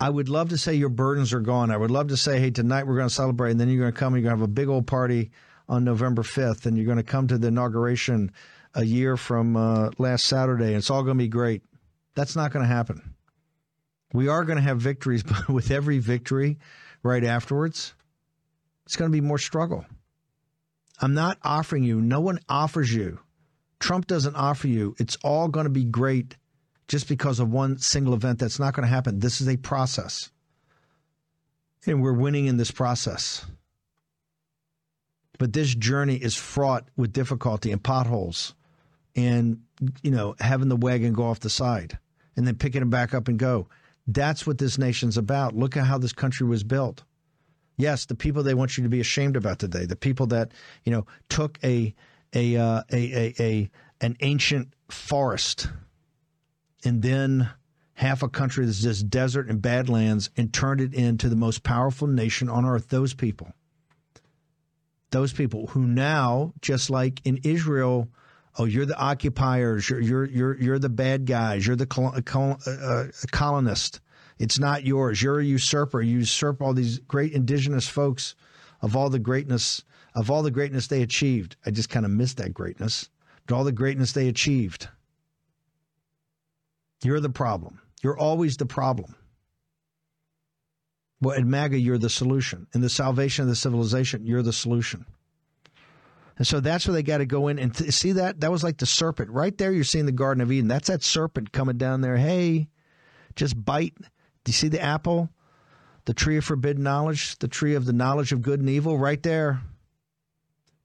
I 0.00 0.08
would 0.08 0.30
love 0.30 0.48
to 0.48 0.56
say 0.56 0.74
your 0.74 0.88
burdens 0.88 1.34
are 1.34 1.40
gone. 1.40 1.70
I 1.70 1.76
would 1.76 1.90
love 1.90 2.08
to 2.08 2.16
say, 2.16 2.40
hey, 2.40 2.50
tonight 2.50 2.86
we're 2.86 2.96
going 2.96 3.08
to 3.08 3.14
celebrate, 3.14 3.50
and 3.50 3.60
then 3.60 3.68
you're 3.68 3.82
going 3.82 3.92
to 3.92 3.98
come 3.98 4.14
and 4.14 4.22
you're 4.22 4.30
going 4.30 4.38
to 4.38 4.42
have 4.42 4.50
a 4.50 4.52
big 4.52 4.68
old 4.68 4.86
party 4.86 5.30
on 5.68 5.84
November 5.84 6.22
5th, 6.22 6.64
and 6.64 6.76
you're 6.76 6.86
going 6.86 6.96
to 6.96 7.02
come 7.02 7.28
to 7.28 7.36
the 7.36 7.48
inauguration 7.48 8.32
a 8.74 8.82
year 8.82 9.18
from 9.18 9.56
uh, 9.56 9.90
last 9.98 10.24
Saturday, 10.24 10.68
and 10.68 10.76
it's 10.76 10.88
all 10.88 11.02
going 11.02 11.18
to 11.18 11.22
be 11.22 11.28
great. 11.28 11.62
That's 12.14 12.34
not 12.34 12.50
going 12.50 12.62
to 12.62 12.74
happen. 12.74 13.14
We 14.12 14.28
are 14.28 14.44
going 14.44 14.56
to 14.56 14.62
have 14.62 14.78
victories, 14.78 15.22
but 15.24 15.48
with 15.48 15.70
every 15.70 15.98
victory 15.98 16.58
right 17.02 17.24
afterwards, 17.24 17.94
it's 18.86 18.96
going 18.96 19.10
to 19.10 19.16
be 19.16 19.20
more 19.20 19.38
struggle. 19.38 19.84
I'm 21.00 21.14
not 21.14 21.38
offering 21.42 21.82
you, 21.82 22.00
no 22.00 22.20
one 22.20 22.40
offers 22.48 22.92
you. 22.92 23.20
Trump 23.78 24.06
doesn't 24.06 24.36
offer 24.36 24.68
you, 24.68 24.94
it's 24.98 25.16
all 25.24 25.48
going 25.48 25.64
to 25.64 25.70
be 25.70 25.84
great 25.84 26.36
just 26.88 27.08
because 27.08 27.38
of 27.38 27.50
one 27.50 27.78
single 27.78 28.14
event. 28.14 28.40
That's 28.40 28.58
not 28.58 28.74
going 28.74 28.86
to 28.86 28.92
happen. 28.92 29.20
This 29.20 29.40
is 29.40 29.48
a 29.48 29.56
process. 29.56 30.30
And 31.86 32.02
we're 32.02 32.12
winning 32.12 32.46
in 32.46 32.56
this 32.56 32.72
process. 32.72 33.46
But 35.38 35.52
this 35.54 35.74
journey 35.74 36.16
is 36.16 36.36
fraught 36.36 36.88
with 36.96 37.12
difficulty 37.12 37.72
and 37.72 37.82
potholes 37.82 38.54
and, 39.16 39.62
you 40.02 40.10
know, 40.10 40.34
having 40.38 40.68
the 40.68 40.76
wagon 40.76 41.14
go 41.14 41.24
off 41.24 41.40
the 41.40 41.48
side 41.48 41.98
and 42.36 42.46
then 42.46 42.56
picking 42.56 42.82
it 42.82 42.90
back 42.90 43.14
up 43.14 43.28
and 43.28 43.38
go. 43.38 43.68
That's 44.12 44.44
what 44.44 44.58
this 44.58 44.76
nation's 44.76 45.16
about. 45.16 45.54
Look 45.54 45.76
at 45.76 45.86
how 45.86 45.98
this 45.98 46.12
country 46.12 46.46
was 46.46 46.64
built. 46.64 47.04
Yes, 47.76 48.06
the 48.06 48.16
people 48.16 48.42
they 48.42 48.54
want 48.54 48.76
you 48.76 48.82
to 48.82 48.90
be 48.90 49.00
ashamed 49.00 49.36
about 49.36 49.60
today, 49.60 49.86
the 49.86 49.96
people 49.96 50.26
that, 50.28 50.52
you 50.84 50.92
know, 50.92 51.06
took 51.28 51.58
a 51.62 51.94
a 52.34 52.56
uh, 52.56 52.82
a, 52.92 53.12
a, 53.14 53.34
a 53.38 53.70
an 54.00 54.16
ancient 54.20 54.74
forest 54.90 55.68
and 56.84 57.02
then 57.02 57.50
half 57.94 58.22
a 58.22 58.28
country 58.28 58.66
that's 58.66 58.82
just 58.82 59.08
desert 59.08 59.48
and 59.48 59.62
badlands 59.62 60.30
and 60.36 60.52
turned 60.52 60.80
it 60.80 60.92
into 60.92 61.28
the 61.28 61.36
most 61.36 61.62
powerful 61.62 62.08
nation 62.08 62.48
on 62.48 62.64
earth. 62.64 62.88
Those 62.88 63.14
people. 63.14 63.52
Those 65.10 65.32
people 65.32 65.68
who 65.68 65.86
now, 65.86 66.52
just 66.60 66.90
like 66.90 67.20
in 67.24 67.38
Israel, 67.44 68.08
oh, 68.58 68.64
you're 68.64 68.86
the 68.86 68.98
occupiers, 68.98 69.88
you're 69.88 70.00
you're 70.00 70.26
you're, 70.26 70.60
you're 70.60 70.78
the 70.78 70.88
bad 70.88 71.26
guys, 71.26 71.66
you're 71.66 71.76
the 71.76 71.86
col- 71.86 72.20
col- 72.24 72.58
uh, 72.66 73.06
colonist. 73.30 74.00
It's 74.38 74.58
not 74.58 74.86
yours. 74.86 75.22
You're 75.22 75.40
a 75.40 75.44
usurper. 75.44 76.00
You 76.00 76.18
usurp 76.20 76.62
all 76.62 76.72
these 76.72 76.98
great 77.00 77.32
indigenous 77.32 77.86
folks 77.86 78.34
of 78.80 78.96
all 78.96 79.10
the 79.10 79.18
greatness 79.18 79.84
of 80.14 80.30
all 80.30 80.42
the 80.42 80.50
greatness 80.50 80.86
they 80.86 81.02
achieved. 81.02 81.56
I 81.64 81.70
just 81.70 81.90
kind 81.90 82.04
of 82.04 82.10
missed 82.10 82.38
that 82.38 82.54
greatness, 82.54 83.08
but 83.46 83.54
all 83.54 83.64
the 83.64 83.72
greatness 83.72 84.12
they 84.12 84.28
achieved. 84.28 84.88
You're 87.02 87.20
the 87.20 87.30
problem. 87.30 87.80
You're 88.02 88.18
always 88.18 88.56
the 88.56 88.66
problem. 88.66 89.14
Well, 91.20 91.36
at 91.36 91.44
MAGA, 91.44 91.78
you're 91.78 91.98
the 91.98 92.10
solution. 92.10 92.66
In 92.74 92.80
the 92.80 92.88
salvation 92.88 93.42
of 93.42 93.48
the 93.48 93.56
civilization, 93.56 94.26
you're 94.26 94.42
the 94.42 94.52
solution. 94.52 95.04
And 96.40 96.46
so 96.46 96.58
that's 96.58 96.86
where 96.86 96.94
they 96.94 97.02
got 97.02 97.18
to 97.18 97.26
go 97.26 97.48
in 97.48 97.58
and 97.58 97.74
th- 97.74 97.92
see 97.92 98.12
that. 98.12 98.40
That 98.40 98.50
was 98.50 98.64
like 98.64 98.78
the 98.78 98.86
serpent. 98.86 99.28
Right 99.28 99.58
there, 99.58 99.72
you're 99.72 99.84
seeing 99.84 100.06
the 100.06 100.10
Garden 100.10 100.40
of 100.40 100.50
Eden. 100.50 100.68
That's 100.68 100.88
that 100.88 101.02
serpent 101.02 101.52
coming 101.52 101.76
down 101.76 102.00
there. 102.00 102.16
Hey, 102.16 102.70
just 103.36 103.62
bite. 103.62 103.94
Do 103.98 104.48
you 104.48 104.54
see 104.54 104.68
the 104.68 104.80
apple? 104.80 105.28
The 106.06 106.14
tree 106.14 106.38
of 106.38 106.44
forbidden 106.46 106.82
knowledge, 106.82 107.38
the 107.40 107.46
tree 107.46 107.74
of 107.74 107.84
the 107.84 107.92
knowledge 107.92 108.32
of 108.32 108.40
good 108.40 108.58
and 108.58 108.70
evil, 108.70 108.96
right 108.96 109.22
there. 109.22 109.60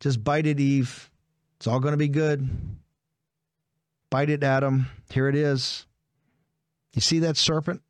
Just 0.02 0.22
bite 0.26 0.46
it, 0.46 0.60
Eve. 0.60 1.10
It's 1.56 1.68
all 1.68 1.80
going 1.80 1.94
to 1.94 1.98
be 1.98 2.10
good. 2.10 2.50
Bite 4.10 4.30
it, 4.30 4.44
Adam. 4.44 4.88
Here 5.10 5.30
it 5.30 5.36
is. 5.38 5.86
You 6.94 7.02
see 7.02 7.20
that 7.20 7.38
serpent? 7.38 7.82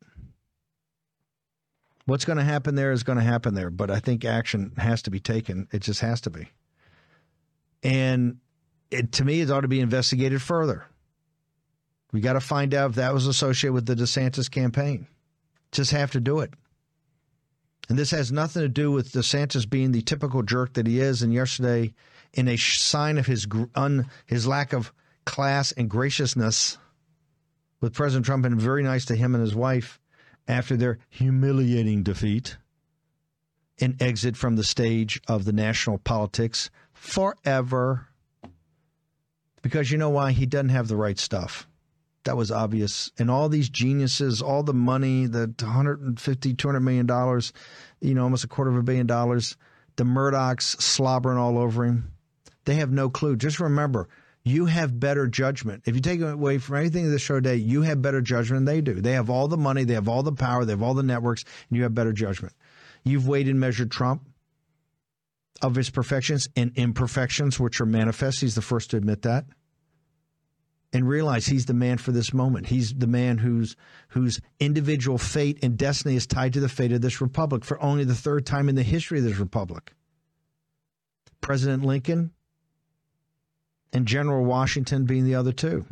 What's 2.04 2.24
going 2.24 2.38
to 2.38 2.44
happen 2.44 2.76
there 2.76 2.92
is 2.92 3.02
going 3.02 3.18
to 3.18 3.24
happen 3.24 3.54
there, 3.54 3.70
but 3.70 3.90
I 3.90 3.98
think 3.98 4.24
action 4.24 4.70
has 4.76 5.02
to 5.02 5.10
be 5.10 5.18
taken. 5.18 5.66
It 5.72 5.80
just 5.80 5.98
has 5.98 6.20
to 6.20 6.30
be. 6.30 6.50
And 7.86 8.38
it, 8.90 9.12
to 9.12 9.24
me, 9.24 9.42
it 9.42 9.50
ought 9.50 9.60
to 9.60 9.68
be 9.68 9.78
investigated 9.78 10.42
further. 10.42 10.84
We 12.12 12.20
got 12.20 12.32
to 12.32 12.40
find 12.40 12.74
out 12.74 12.90
if 12.90 12.96
that 12.96 13.14
was 13.14 13.28
associated 13.28 13.74
with 13.74 13.86
the 13.86 13.94
DeSantis 13.94 14.50
campaign. 14.50 15.06
Just 15.70 15.92
have 15.92 16.10
to 16.12 16.20
do 16.20 16.40
it. 16.40 16.52
And 17.88 17.96
this 17.96 18.10
has 18.10 18.32
nothing 18.32 18.62
to 18.62 18.68
do 18.68 18.90
with 18.90 19.12
DeSantis 19.12 19.70
being 19.70 19.92
the 19.92 20.02
typical 20.02 20.42
jerk 20.42 20.72
that 20.72 20.88
he 20.88 20.98
is. 20.98 21.22
And 21.22 21.32
yesterday, 21.32 21.94
in 22.32 22.48
a 22.48 22.56
sign 22.56 23.18
of 23.18 23.26
his 23.26 23.46
un, 23.76 24.10
his 24.24 24.48
lack 24.48 24.72
of 24.72 24.92
class 25.24 25.70
and 25.70 25.88
graciousness, 25.88 26.78
with 27.80 27.94
President 27.94 28.26
Trump 28.26 28.44
and 28.46 28.60
very 28.60 28.82
nice 28.82 29.04
to 29.04 29.14
him 29.14 29.32
and 29.36 29.42
his 29.42 29.54
wife 29.54 30.00
after 30.48 30.76
their 30.76 30.98
humiliating 31.08 32.02
defeat 32.02 32.56
and 33.78 34.00
exit 34.02 34.36
from 34.36 34.56
the 34.56 34.64
stage 34.64 35.20
of 35.28 35.44
the 35.44 35.52
national 35.52 35.98
politics 35.98 36.68
forever. 36.96 38.08
Because 39.62 39.90
you 39.90 39.98
know 39.98 40.10
why? 40.10 40.32
He 40.32 40.46
doesn't 40.46 40.70
have 40.70 40.88
the 40.88 40.96
right 40.96 41.18
stuff. 41.18 41.66
That 42.24 42.36
was 42.36 42.50
obvious. 42.50 43.10
And 43.18 43.30
all 43.30 43.48
these 43.48 43.68
geniuses, 43.68 44.42
all 44.42 44.62
the 44.62 44.74
money, 44.74 45.26
the 45.26 45.52
150, 45.60 46.54
200 46.54 46.80
million 46.80 47.06
dollars, 47.06 47.52
you 48.00 48.14
know, 48.14 48.24
almost 48.24 48.44
a 48.44 48.48
quarter 48.48 48.70
of 48.70 48.76
a 48.76 48.82
billion 48.82 49.06
dollars, 49.06 49.56
the 49.96 50.04
Murdochs 50.04 50.80
slobbering 50.80 51.38
all 51.38 51.58
over 51.58 51.84
him. 51.84 52.12
They 52.64 52.74
have 52.76 52.90
no 52.90 53.08
clue. 53.08 53.36
Just 53.36 53.60
remember, 53.60 54.08
you 54.42 54.66
have 54.66 54.98
better 54.98 55.26
judgment. 55.26 55.82
If 55.86 55.94
you 55.94 56.00
take 56.00 56.20
away 56.20 56.58
from 56.58 56.76
anything 56.76 57.04
in 57.04 57.12
this 57.12 57.22
show 57.22 57.36
today, 57.36 57.56
you 57.56 57.82
have 57.82 58.02
better 58.02 58.20
judgment 58.20 58.66
than 58.66 58.74
they 58.74 58.80
do. 58.80 59.00
They 59.00 59.12
have 59.12 59.30
all 59.30 59.48
the 59.48 59.56
money, 59.56 59.84
they 59.84 59.94
have 59.94 60.08
all 60.08 60.22
the 60.22 60.32
power, 60.32 60.64
they 60.64 60.72
have 60.72 60.82
all 60.82 60.94
the 60.94 61.02
networks, 61.02 61.44
and 61.68 61.76
you 61.76 61.84
have 61.84 61.94
better 61.94 62.12
judgment. 62.12 62.54
You've 63.04 63.28
weighed 63.28 63.48
and 63.48 63.60
measured 63.60 63.90
Trump. 63.90 64.22
Of 65.62 65.74
his 65.74 65.90
perfections 65.90 66.48
and 66.56 66.72
imperfections, 66.76 67.58
which 67.58 67.80
are 67.80 67.86
manifest. 67.86 68.40
He's 68.40 68.54
the 68.54 68.62
first 68.62 68.90
to 68.90 68.96
admit 68.96 69.22
that. 69.22 69.44
And 70.92 71.08
realize 71.08 71.46
he's 71.46 71.66
the 71.66 71.74
man 71.74 71.98
for 71.98 72.12
this 72.12 72.32
moment. 72.32 72.66
He's 72.66 72.94
the 72.94 73.06
man 73.06 73.38
whose 73.38 73.76
whose 74.08 74.40
individual 74.60 75.18
fate 75.18 75.58
and 75.62 75.76
destiny 75.76 76.16
is 76.16 76.26
tied 76.26 76.52
to 76.54 76.60
the 76.60 76.68
fate 76.68 76.92
of 76.92 77.00
this 77.00 77.20
republic 77.20 77.64
for 77.64 77.82
only 77.82 78.04
the 78.04 78.14
third 78.14 78.46
time 78.46 78.68
in 78.68 78.76
the 78.76 78.82
history 78.82 79.18
of 79.18 79.24
this 79.24 79.38
republic. 79.38 79.92
President 81.40 81.84
Lincoln 81.84 82.32
and 83.92 84.06
General 84.06 84.44
Washington 84.44 85.04
being 85.04 85.24
the 85.24 85.34
other 85.34 85.52
two. 85.52 85.84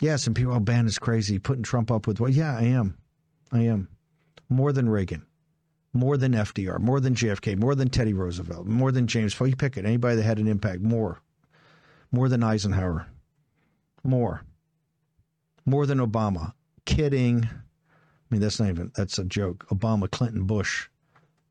Yes, 0.00 0.26
and 0.26 0.36
people, 0.36 0.54
oh, 0.54 0.60
Ben 0.60 0.86
is 0.86 0.98
crazy, 0.98 1.38
putting 1.38 1.62
Trump 1.62 1.90
up 1.90 2.06
with, 2.06 2.20
well, 2.20 2.30
yeah, 2.30 2.56
I 2.56 2.64
am. 2.64 2.98
I 3.50 3.60
am. 3.62 3.88
More 4.48 4.72
than 4.72 4.88
Reagan 4.88 5.26
more 5.96 6.16
than 6.16 6.32
FDR, 6.32 6.78
more 6.78 7.00
than 7.00 7.14
JFK, 7.14 7.58
more 7.58 7.74
than 7.74 7.88
Teddy 7.88 8.12
Roosevelt, 8.12 8.66
more 8.66 8.92
than 8.92 9.06
James 9.06 9.34
Polk. 9.34 9.50
You 9.50 9.56
pick 9.56 9.76
it. 9.76 9.84
Anybody 9.84 10.16
that 10.16 10.22
had 10.22 10.38
an 10.38 10.46
impact, 10.46 10.80
more. 10.82 11.20
More 12.12 12.28
than 12.28 12.42
Eisenhower. 12.42 13.06
More. 14.04 14.42
More 15.64 15.86
than 15.86 15.98
Obama. 15.98 16.52
Kidding. 16.84 17.44
I 17.44 17.48
mean, 18.30 18.40
that's 18.40 18.60
not 18.60 18.68
even, 18.68 18.92
that's 18.94 19.18
a 19.18 19.24
joke. 19.24 19.66
Obama, 19.70 20.10
Clinton, 20.10 20.44
Bush. 20.44 20.88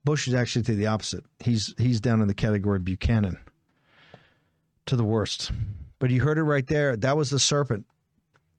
Bush 0.05 0.27
is 0.27 0.33
actually 0.33 0.61
the 0.61 0.87
opposite. 0.87 1.25
He's 1.39 1.73
he's 1.79 1.99
down 1.99 2.21
in 2.21 2.27
the 2.27 2.33
category 2.33 2.77
of 2.77 2.85
Buchanan. 2.85 3.37
To 4.85 4.95
the 4.95 5.03
worst. 5.03 5.51
But 5.97 6.11
you 6.11 6.21
heard 6.21 6.37
it 6.37 6.43
right 6.43 6.67
there. 6.67 6.95
That 6.95 7.17
was 7.17 7.31
the 7.31 7.39
serpent. 7.39 7.87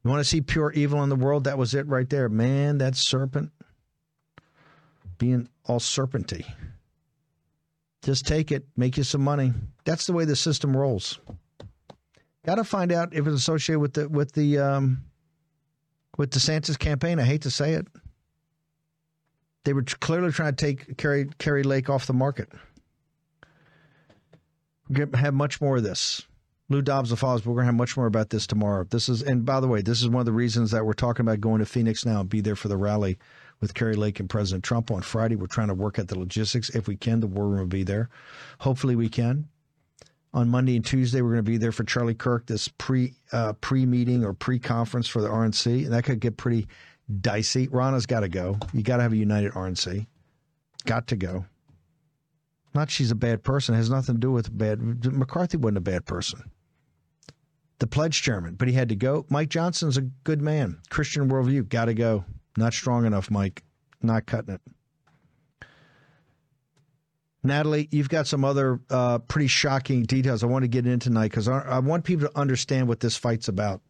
You 0.02 0.10
want 0.10 0.20
to 0.20 0.28
see 0.28 0.40
pure 0.40 0.72
evil 0.72 1.04
in 1.04 1.08
the 1.08 1.14
world? 1.14 1.44
That 1.44 1.56
was 1.56 1.72
it 1.74 1.86
right 1.86 2.10
there. 2.10 2.28
Man, 2.28 2.78
that 2.78 2.96
serpent 2.96 3.52
being 5.18 5.48
all 5.64 5.80
serpenty. 5.80 6.44
Just 8.02 8.26
take 8.26 8.52
it, 8.52 8.64
make 8.76 8.96
you 8.96 9.02
some 9.02 9.22
money. 9.22 9.52
That's 9.84 10.06
the 10.06 10.12
way 10.12 10.24
the 10.24 10.36
system 10.36 10.76
rolls. 10.76 11.18
Got 12.44 12.56
to 12.56 12.64
find 12.64 12.92
out 12.92 13.12
if 13.12 13.26
it's 13.26 13.36
associated 13.36 13.80
with 13.80 13.94
the 13.94 14.08
with 14.08 14.32
the 14.32 14.58
um, 14.58 15.02
with 16.16 16.30
DeSantis 16.30 16.78
campaign. 16.78 17.18
I 17.18 17.24
hate 17.24 17.42
to 17.42 17.50
say 17.50 17.72
it. 17.72 17.88
They 19.64 19.72
were 19.72 19.82
clearly 19.82 20.30
trying 20.30 20.54
to 20.54 20.64
take 20.64 20.96
Kari 20.96 21.28
Kari 21.38 21.64
Lake 21.64 21.90
off 21.90 22.06
the 22.06 22.12
market. 22.12 22.48
We're 24.88 25.06
to 25.06 25.16
have 25.16 25.34
much 25.34 25.60
more 25.60 25.78
of 25.78 25.82
this. 25.82 26.22
Lou 26.68 26.82
Dobbs 26.82 27.10
the 27.10 27.16
follows. 27.16 27.44
We're 27.44 27.54
going 27.54 27.62
to 27.62 27.66
have 27.66 27.74
much 27.74 27.96
more 27.96 28.06
about 28.06 28.30
this 28.30 28.46
tomorrow. 28.46 28.84
This 28.84 29.08
is, 29.08 29.22
and 29.22 29.44
by 29.44 29.60
the 29.60 29.68
way, 29.68 29.82
this 29.82 30.00
is 30.02 30.08
one 30.08 30.20
of 30.20 30.26
the 30.26 30.32
reasons 30.32 30.72
that 30.72 30.84
we're 30.84 30.94
talking 30.94 31.24
about 31.24 31.40
going 31.40 31.60
to 31.60 31.66
Phoenix 31.66 32.04
now 32.04 32.20
and 32.20 32.28
be 32.28 32.40
there 32.40 32.56
for 32.56 32.68
the 32.68 32.76
rally 32.76 33.18
with 33.60 33.74
Kari 33.74 33.96
Lake 33.96 34.20
and 34.20 34.28
President 34.28 34.64
Trump 34.64 34.90
on 34.90 35.02
Friday. 35.02 35.36
We're 35.36 35.46
trying 35.46 35.68
to 35.68 35.74
work 35.74 35.98
out 35.98 36.08
the 36.08 36.18
logistics. 36.18 36.70
If 36.70 36.88
we 36.88 36.96
can, 36.96 37.20
the 37.20 37.26
war 37.26 37.48
room 37.48 37.60
will 37.60 37.66
be 37.66 37.84
there. 37.84 38.08
Hopefully, 38.60 38.96
we 38.96 39.08
can. 39.08 39.48
On 40.34 40.48
Monday 40.48 40.76
and 40.76 40.84
Tuesday, 40.84 41.22
we're 41.22 41.32
going 41.32 41.44
to 41.44 41.50
be 41.50 41.56
there 41.56 41.72
for 41.72 41.84
Charlie 41.84 42.14
Kirk, 42.14 42.46
this 42.46 42.68
pre 42.68 43.14
uh, 43.32 43.54
pre 43.54 43.86
meeting 43.86 44.24
or 44.24 44.34
pre 44.34 44.58
conference 44.58 45.08
for 45.08 45.22
the 45.22 45.28
RNC, 45.28 45.84
and 45.84 45.92
that 45.92 46.04
could 46.04 46.20
get 46.20 46.36
pretty 46.36 46.66
dicey. 47.20 47.68
Ronna's 47.68 48.06
got 48.06 48.20
to 48.20 48.28
go. 48.28 48.58
You 48.72 48.82
got 48.82 48.98
to 48.98 49.02
have 49.02 49.12
a 49.12 49.16
united 49.16 49.52
RNC. 49.52 50.06
Got 50.84 51.06
to 51.08 51.16
go. 51.16 51.46
Not 52.74 52.90
she's 52.90 53.10
a 53.10 53.16
bad 53.16 53.42
person. 53.42 53.74
It 53.74 53.78
has 53.78 53.88
nothing 53.88 54.16
to 54.16 54.20
do 54.20 54.30
with 54.30 54.56
bad. 54.56 54.80
McCarthy 55.10 55.56
wasn't 55.56 55.78
a 55.78 55.80
bad 55.80 56.04
person. 56.04 56.50
The 57.78 57.86
pledge 57.86 58.22
chairman, 58.22 58.54
but 58.54 58.68
he 58.68 58.74
had 58.74 58.90
to 58.90 58.96
go. 58.96 59.26
Mike 59.28 59.48
Johnson's 59.48 59.96
a 59.96 60.02
good 60.02 60.42
man. 60.42 60.80
Christian 60.90 61.28
worldview, 61.28 61.68
got 61.68 61.86
to 61.86 61.94
go. 61.94 62.24
Not 62.56 62.72
strong 62.72 63.04
enough, 63.04 63.30
Mike. 63.30 63.62
Not 64.02 64.26
cutting 64.26 64.54
it. 64.54 64.60
Natalie, 67.42 67.88
you've 67.92 68.08
got 68.08 68.26
some 68.26 68.44
other 68.44 68.80
uh, 68.90 69.18
pretty 69.18 69.46
shocking 69.46 70.02
details 70.02 70.42
I 70.42 70.46
want 70.46 70.64
to 70.64 70.68
get 70.68 70.86
into 70.86 71.08
tonight 71.08 71.30
because 71.30 71.48
I, 71.48 71.60
I, 71.60 71.78
want 71.78 72.04
people 72.04 72.26
to 72.26 72.38
understand 72.38 72.88
what 72.88 73.00
this 73.00 73.16
fight's 73.16 73.48
about. 73.48 73.80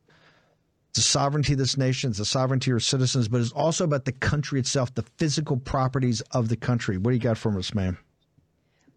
It's 0.90 0.98
the 0.98 1.02
sovereignty 1.02 1.54
of 1.54 1.58
this 1.58 1.76
nation, 1.76 2.10
it's 2.10 2.18
the 2.18 2.24
sovereignty 2.24 2.70
of 2.70 2.82
citizens, 2.82 3.28
but 3.28 3.40
it's 3.40 3.52
also 3.52 3.84
about 3.84 4.04
the 4.04 4.12
country 4.12 4.60
itself, 4.60 4.94
the 4.94 5.04
physical 5.16 5.56
properties 5.56 6.20
of 6.32 6.48
the 6.48 6.56
country. 6.56 6.98
What 6.98 7.10
do 7.10 7.16
you 7.16 7.22
got 7.22 7.38
for 7.38 7.56
us, 7.58 7.74
ma'am? 7.74 7.98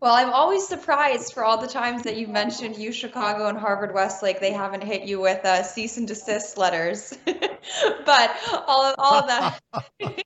Well, 0.01 0.13
I'm 0.13 0.31
always 0.31 0.65
surprised 0.65 1.33
for 1.33 1.43
all 1.43 1.57
the 1.57 1.67
times 1.67 2.03
that 2.03 2.15
you've 2.15 2.29
mentioned 2.29 2.77
U 2.77 2.91
Chicago 2.91 3.47
and 3.47 3.57
Harvard 3.57 3.93
Westlake, 3.93 4.39
they 4.39 4.53
haven't 4.53 4.83
hit 4.83 5.03
you 5.03 5.19
with 5.19 5.43
uh, 5.43 5.63
cease 5.63 5.97
and 5.97 6.07
desist 6.07 6.57
letters. 6.57 7.17
but 7.25 8.35
all 8.65 8.85
of, 8.85 8.95
all 8.97 9.15
of 9.15 9.27
that. 9.27 9.59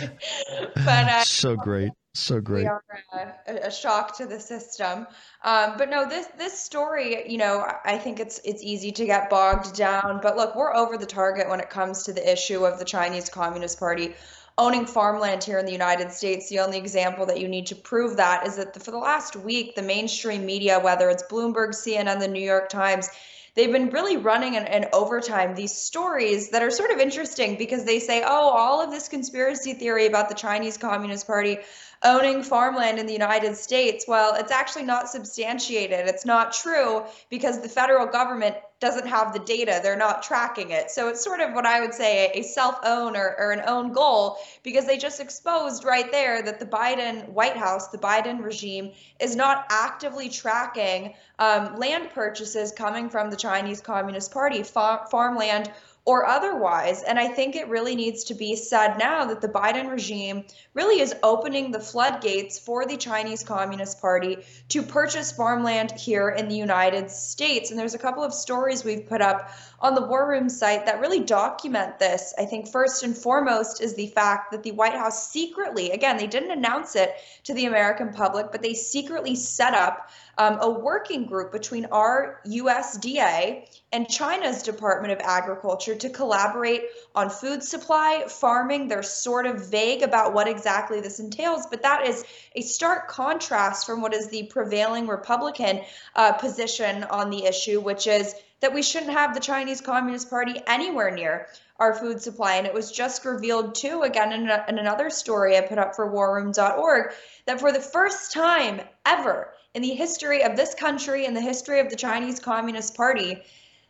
but 0.74 1.08
uh, 1.08 1.24
so 1.24 1.56
great, 1.56 1.92
so 2.14 2.40
great. 2.40 2.62
We 2.62 2.66
are 2.66 2.82
uh, 3.12 3.26
a, 3.46 3.54
a 3.66 3.70
shock 3.70 4.16
to 4.18 4.26
the 4.26 4.40
system. 4.40 5.06
Um, 5.44 5.74
but 5.78 5.90
no, 5.90 6.08
this 6.08 6.26
this 6.36 6.58
story, 6.58 7.30
you 7.30 7.38
know, 7.38 7.64
I 7.84 7.98
think 7.98 8.20
it's 8.20 8.40
it's 8.44 8.62
easy 8.62 8.92
to 8.92 9.06
get 9.06 9.30
bogged 9.30 9.74
down. 9.76 10.20
But 10.22 10.36
look, 10.36 10.56
we're 10.56 10.74
over 10.74 10.96
the 10.96 11.06
target 11.06 11.48
when 11.48 11.60
it 11.60 11.70
comes 11.70 12.04
to 12.04 12.12
the 12.12 12.32
issue 12.32 12.66
of 12.66 12.78
the 12.78 12.84
Chinese 12.84 13.28
Communist 13.28 13.78
Party 13.78 14.14
owning 14.58 14.84
farmland 14.84 15.42
here 15.44 15.58
in 15.58 15.64
the 15.64 15.72
United 15.72 16.12
States. 16.12 16.48
The 16.48 16.58
only 16.58 16.76
example 16.76 17.24
that 17.26 17.40
you 17.40 17.48
need 17.48 17.66
to 17.68 17.76
prove 17.76 18.16
that 18.16 18.46
is 18.46 18.56
that 18.56 18.74
the, 18.74 18.80
for 18.80 18.90
the 18.90 18.98
last 18.98 19.36
week, 19.36 19.76
the 19.76 19.82
mainstream 19.82 20.44
media, 20.44 20.80
whether 20.80 21.08
it's 21.08 21.22
Bloomberg, 21.22 21.70
CNN, 21.70 22.18
the 22.18 22.28
New 22.28 22.44
York 22.44 22.68
Times, 22.68 23.08
they've 23.54 23.72
been 23.72 23.90
really 23.90 24.16
running 24.16 24.56
an, 24.56 24.64
an, 24.64 24.86
overtime 24.92 25.54
these 25.54 25.72
stories 25.72 26.50
that 26.50 26.62
are 26.62 26.70
sort 26.70 26.90
of 26.90 26.98
interesting 26.98 27.56
because 27.56 27.84
they 27.84 28.00
say, 28.00 28.22
oh, 28.22 28.50
all 28.50 28.82
of 28.82 28.90
this 28.90 29.08
conspiracy 29.08 29.74
theory 29.74 30.06
about 30.06 30.28
the 30.28 30.34
Chinese 30.34 30.76
Communist 30.76 31.26
Party 31.26 31.58
owning 32.04 32.42
farmland 32.42 32.98
in 32.98 33.06
the 33.06 33.12
United 33.12 33.56
States. 33.56 34.04
Well, 34.06 34.34
it's 34.34 34.52
actually 34.52 34.84
not 34.84 35.08
substantiated. 35.08 36.08
It's 36.08 36.24
not 36.24 36.52
true 36.52 37.04
because 37.30 37.60
the 37.60 37.68
federal 37.68 38.06
government 38.06 38.56
doesn't 38.80 39.08
have 39.08 39.32
the 39.32 39.40
data. 39.40 39.80
They're 39.82 39.96
not 39.96 40.22
tracking 40.22 40.70
it. 40.70 40.90
So 40.90 41.08
it's 41.08 41.22
sort 41.22 41.40
of 41.40 41.52
what 41.52 41.66
I 41.66 41.80
would 41.80 41.92
say 41.92 42.30
a 42.32 42.42
self 42.42 42.76
own 42.84 43.16
or, 43.16 43.34
or 43.36 43.50
an 43.50 43.62
own 43.66 43.92
goal 43.92 44.38
because 44.62 44.86
they 44.86 44.96
just 44.96 45.18
exposed 45.18 45.84
right 45.84 46.10
there 46.12 46.42
that 46.42 46.60
the 46.60 46.66
Biden 46.66 47.28
White 47.30 47.56
House, 47.56 47.88
the 47.88 47.98
Biden 47.98 48.42
regime, 48.42 48.92
is 49.18 49.34
not 49.34 49.66
actively 49.70 50.28
tracking 50.28 51.14
um, 51.40 51.76
land 51.76 52.10
purchases 52.10 52.70
coming 52.70 53.10
from 53.10 53.30
the 53.30 53.36
Chinese 53.36 53.80
Communist 53.80 54.32
Party, 54.32 54.62
fa- 54.62 55.06
farmland 55.10 55.72
or 56.08 56.24
otherwise. 56.24 57.02
And 57.02 57.18
I 57.18 57.28
think 57.28 57.54
it 57.54 57.68
really 57.68 57.94
needs 57.94 58.24
to 58.24 58.34
be 58.34 58.56
said 58.56 58.96
now 58.96 59.26
that 59.26 59.42
the 59.42 59.48
Biden 59.48 59.90
regime 59.90 60.46
really 60.72 61.00
is 61.02 61.14
opening 61.22 61.70
the 61.70 61.80
floodgates 61.80 62.58
for 62.58 62.86
the 62.86 62.96
Chinese 62.96 63.42
Communist 63.42 64.00
Party 64.00 64.38
to 64.70 64.82
purchase 64.82 65.32
farmland 65.32 65.90
here 65.90 66.30
in 66.30 66.48
the 66.48 66.56
United 66.56 67.10
States. 67.10 67.68
And 67.68 67.78
there's 67.78 67.92
a 67.92 67.98
couple 67.98 68.22
of 68.22 68.32
stories 68.32 68.84
we've 68.84 69.06
put 69.06 69.20
up 69.20 69.50
on 69.80 69.94
the 69.94 70.06
War 70.06 70.26
Room 70.26 70.48
site 70.48 70.86
that 70.86 70.98
really 70.98 71.20
document 71.20 71.98
this. 71.98 72.32
I 72.38 72.46
think 72.46 72.68
first 72.68 73.02
and 73.02 73.14
foremost 73.14 73.82
is 73.82 73.94
the 73.94 74.06
fact 74.06 74.50
that 74.52 74.62
the 74.62 74.72
White 74.72 74.94
House 74.94 75.30
secretly, 75.30 75.90
again, 75.90 76.16
they 76.16 76.26
didn't 76.26 76.52
announce 76.52 76.96
it 76.96 77.16
to 77.44 77.52
the 77.52 77.66
American 77.66 78.14
public, 78.14 78.50
but 78.50 78.62
they 78.62 78.72
secretly 78.72 79.34
set 79.34 79.74
up 79.74 80.08
um, 80.38 80.58
a 80.60 80.70
working 80.70 81.26
group 81.26 81.50
between 81.50 81.86
our 81.86 82.40
USDA 82.46 83.68
and 83.92 84.08
China's 84.08 84.62
Department 84.62 85.12
of 85.12 85.18
Agriculture 85.20 85.96
to 85.96 86.08
collaborate 86.08 86.82
on 87.14 87.28
food 87.28 87.62
supply, 87.62 88.24
farming. 88.28 88.86
They're 88.86 89.02
sort 89.02 89.46
of 89.46 89.68
vague 89.68 90.02
about 90.02 90.34
what 90.34 90.46
exactly 90.46 91.00
this 91.00 91.18
entails, 91.18 91.66
but 91.66 91.82
that 91.82 92.06
is 92.06 92.24
a 92.54 92.62
stark 92.62 93.08
contrast 93.08 93.84
from 93.84 94.00
what 94.00 94.14
is 94.14 94.28
the 94.28 94.44
prevailing 94.44 95.08
Republican 95.08 95.80
uh, 96.14 96.32
position 96.32 97.04
on 97.04 97.30
the 97.30 97.44
issue, 97.44 97.80
which 97.80 98.06
is 98.06 98.34
that 98.60 98.74
we 98.74 98.82
shouldn't 98.82 99.12
have 99.12 99.34
the 99.34 99.40
Chinese 99.40 99.80
Communist 99.80 100.30
Party 100.30 100.60
anywhere 100.66 101.10
near 101.10 101.48
our 101.78 101.94
food 101.94 102.20
supply. 102.20 102.56
And 102.56 102.66
it 102.66 102.74
was 102.74 102.90
just 102.90 103.24
revealed, 103.24 103.74
too, 103.74 104.02
again, 104.02 104.32
in, 104.32 104.48
a, 104.48 104.64
in 104.68 104.78
another 104.78 105.10
story 105.10 105.56
I 105.56 105.60
put 105.62 105.78
up 105.78 105.94
for 105.94 106.10
warroom.org, 106.10 107.12
that 107.46 107.60
for 107.60 107.72
the 107.72 107.80
first 107.80 108.32
time 108.32 108.80
ever, 109.06 109.52
in 109.74 109.82
the 109.82 109.94
history 109.94 110.42
of 110.42 110.56
this 110.56 110.74
country 110.74 111.26
and 111.26 111.36
the 111.36 111.40
history 111.40 111.80
of 111.80 111.90
the 111.90 111.96
Chinese 111.96 112.40
Communist 112.40 112.94
Party 112.94 113.42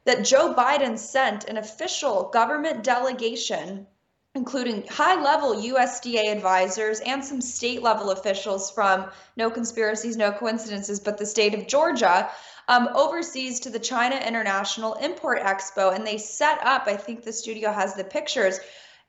that 0.04 0.24
Joe 0.24 0.54
Biden 0.54 0.98
sent 0.98 1.44
an 1.44 1.58
official 1.58 2.30
government 2.32 2.82
delegation, 2.82 3.86
including 4.34 4.86
high 4.86 5.20
level 5.20 5.54
USDA 5.54 6.32
advisors 6.32 7.00
and 7.00 7.24
some 7.24 7.40
state 7.40 7.82
level 7.82 8.10
officials 8.10 8.70
from 8.70 9.10
no 9.36 9.50
conspiracies, 9.50 10.16
no 10.16 10.32
coincidences, 10.32 11.00
but 11.00 11.18
the 11.18 11.26
state 11.26 11.54
of 11.54 11.66
Georgia. 11.66 12.30
Um, 12.68 12.90
overseas 12.94 13.60
to 13.60 13.70
the 13.70 13.78
China 13.78 14.16
International 14.16 14.92
Import 14.94 15.40
Expo, 15.42 15.94
and 15.94 16.06
they 16.06 16.18
set 16.18 16.58
up, 16.66 16.82
I 16.86 16.98
think 16.98 17.22
the 17.22 17.32
studio 17.32 17.72
has 17.72 17.94
the 17.94 18.04
pictures, 18.04 18.60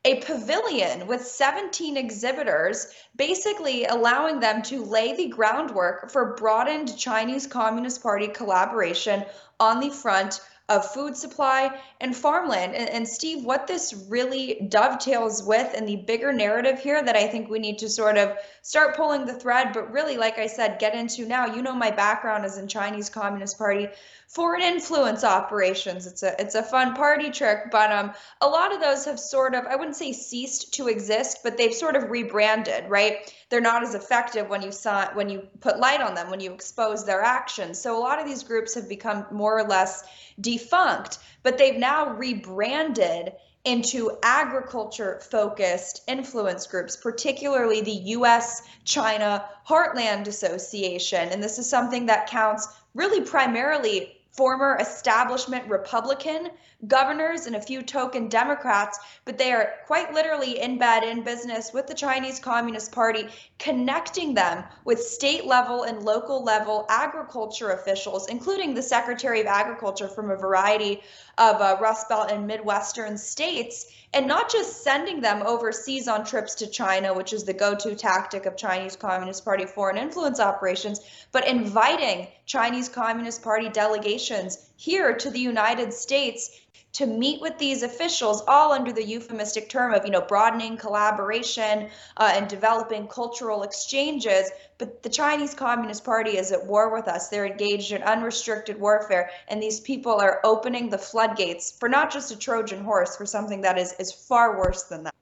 a 0.06 0.22
pavilion 0.22 1.08
with 1.08 1.26
17 1.26 1.98
exhibitors, 1.98 2.88
basically 3.16 3.86
allowing 3.86 4.40
them 4.40 4.62
to 4.64 4.84
lay 4.84 5.16
the 5.16 5.28
groundwork 5.28 6.10
for 6.10 6.36
broadened 6.36 6.98
Chinese 6.98 7.46
Communist 7.46 8.02
Party 8.02 8.28
collaboration 8.28 9.26
on 9.60 9.80
the 9.80 9.90
front 9.90 10.40
of 10.70 10.86
food 10.94 11.18
supply 11.18 11.78
and 12.00 12.16
farmland. 12.16 12.76
And, 12.76 12.90
and, 12.90 13.08
Steve, 13.08 13.44
what 13.44 13.66
this 13.68 14.06
really 14.08 14.68
dovetails 14.70 15.44
with 15.44 15.74
and 15.76 15.88
the 15.88 15.98
bigger 15.98 16.32
narrative 16.32 16.80
here 16.80 17.04
that 17.04 17.16
I 17.16 17.28
think 17.28 17.50
we 17.50 17.60
need 17.60 17.80
to 17.80 17.90
sort 17.90 18.18
of 18.18 18.38
start 18.62 18.96
pulling 18.96 19.26
the 19.26 19.34
thread, 19.34 19.74
but 19.74 19.92
really, 19.92 20.16
like 20.16 20.38
I 20.38 20.46
said, 20.46 20.80
get 20.80 20.94
into 20.94 21.26
now. 21.26 21.48
You 21.48 21.64
know, 21.64 21.74
my 21.74 21.90
background 21.90 22.46
is 22.46 22.58
in 22.58 22.68
Chinese 22.68 23.10
Communist 23.10 23.58
Party 23.58 23.90
foreign 24.30 24.62
influence 24.62 25.24
operations. 25.24 26.06
It's 26.06 26.22
a 26.22 26.40
it's 26.40 26.54
a 26.54 26.62
fun 26.62 26.94
party 26.94 27.32
trick, 27.32 27.72
but 27.72 27.92
um, 27.92 28.14
a 28.42 28.48
lot 28.48 28.72
of 28.72 28.80
those 28.80 29.06
have 29.06 29.20
sort 29.20 29.56
of 29.56 29.66
I 29.66 29.76
wouldn't 29.76 29.96
say 29.96 30.14
ceased 30.14 30.76
to 30.76 30.88
exist, 30.88 31.40
but 31.44 31.58
they've 31.58 31.74
sort 31.74 31.96
of 31.96 32.12
rebranded, 32.12 32.88
right? 32.90 33.34
They're 33.50 33.60
not 33.60 33.82
as 33.82 33.96
effective 33.96 34.48
when 34.48 34.62
you 34.62 34.72
saw 34.72 35.12
when 35.16 35.30
you 35.30 35.48
put 35.62 35.80
light 35.80 36.00
on 36.00 36.14
them, 36.14 36.30
when 36.30 36.40
you 36.40 36.54
expose 36.54 37.06
their 37.06 37.24
actions. 37.24 37.82
So 37.82 37.98
a 37.98 38.00
lot 38.00 38.20
of 38.20 38.28
these 38.28 38.44
groups 38.44 38.76
have 38.76 38.88
become 38.88 39.26
more 39.32 39.58
or 39.58 39.64
less 39.64 40.04
defunct, 40.40 41.18
but 41.42 41.58
they've 41.58 41.80
now 41.80 42.14
rebranded 42.14 43.34
into 43.66 44.18
agriculture 44.24 45.20
focused 45.32 46.04
influence 46.08 46.66
groups, 46.68 46.96
particularly 46.96 47.82
the 47.82 47.92
US 48.16 48.62
China 48.86 49.44
Heartland 49.68 50.28
Association. 50.28 51.30
And 51.30 51.44
this 51.44 51.60
is 51.60 51.68
something 51.68 52.06
that 52.06 52.30
counts 52.30 52.68
really 52.94 53.22
primarily 53.22 54.19
former 54.40 54.78
establishment 54.80 55.70
Republican 55.70 56.48
governors 56.88 57.46
and 57.46 57.56
a 57.58 57.62
few 57.62 57.82
token 57.82 58.30
Democrats, 58.30 59.00
but 59.26 59.38
they 59.38 59.52
are 59.52 59.74
quite 59.86 60.14
literally 60.14 60.60
in 60.60 60.78
bed 60.78 61.04
in 61.04 61.24
business 61.24 61.74
with 61.74 61.88
the 61.88 61.94
Chinese 61.94 62.40
Communist 62.40 62.92
Party, 62.92 63.28
connecting 63.58 64.34
them 64.34 64.64
with 64.86 65.00
state 65.04 65.46
level 65.46 65.84
and 65.84 66.04
local 66.04 66.42
level 66.44 66.86
agriculture 66.90 67.72
officials, 67.72 68.30
including 68.30 68.74
the 68.74 68.82
Secretary 68.82 69.42
of 69.42 69.48
Agriculture 69.48 70.08
from 70.08 70.32
a 70.32 70.38
variety 70.38 71.02
of 71.38 71.62
uh, 71.62 71.78
Rust 71.82 72.08
Belt 72.08 72.32
and 72.32 72.48
Midwestern 72.48 73.18
states 73.18 73.92
and 74.14 74.26
not 74.26 74.52
just 74.52 74.84
sending 74.84 75.22
them 75.22 75.44
overseas 75.46 76.08
on 76.08 76.26
trips 76.26 76.56
to 76.56 76.68
China, 76.68 77.14
which 77.14 77.32
is 77.32 77.44
the 77.44 77.54
go 77.54 77.76
to 77.76 77.94
tactic 77.94 78.48
of 78.48 78.58
Chinese 78.58 78.96
Communist 78.96 79.46
Party 79.46 79.66
foreign 79.66 79.98
influence 79.98 80.40
operations, 80.40 81.00
but 81.32 81.48
inviting 81.48 82.28
Chinese 82.48 82.90
Communist 82.90 83.44
Party 83.44 83.70
delegations 83.70 84.70
here 84.78 85.14
to 85.14 85.30
the 85.30 85.40
United 85.40 85.94
States 85.94 86.50
to 86.92 87.06
meet 87.06 87.40
with 87.40 87.58
these 87.58 87.84
officials, 87.84 88.42
all 88.48 88.72
under 88.72 88.92
the 88.92 89.04
euphemistic 89.04 89.70
term 89.70 89.94
of, 89.94 90.06
you 90.06 90.12
know, 90.12 90.22
broadening 90.22 90.76
collaboration 90.76 91.90
uh, 92.18 92.32
and 92.34 92.48
developing 92.48 93.08
cultural 93.08 93.64
exchanges. 93.64 94.50
But 94.78 95.04
the 95.04 95.10
Chinese 95.10 95.54
Communist 95.54 96.04
Party 96.04 96.38
is 96.38 96.52
at 96.52 96.66
war 96.66 96.94
with 96.94 97.08
us. 97.08 97.30
They're 97.30 97.46
engaged 97.46 97.92
in 97.92 98.02
unrestricted 98.02 98.80
warfare, 98.80 99.30
and 99.48 99.62
these 99.62 99.80
people 99.80 100.14
are 100.14 100.40
opening 100.44 100.90
the 100.90 100.98
floodgates 100.98 101.72
for 101.72 101.90
not 101.90 102.12
just 102.12 102.32
a 102.32 102.38
Trojan 102.38 102.84
horse, 102.84 103.16
for 103.16 103.26
something 103.26 103.62
that 103.62 103.78
is, 103.78 103.94
is 104.00 104.12
far 104.12 104.58
worse 104.58 104.84
than 104.84 105.04
that. 105.04 105.16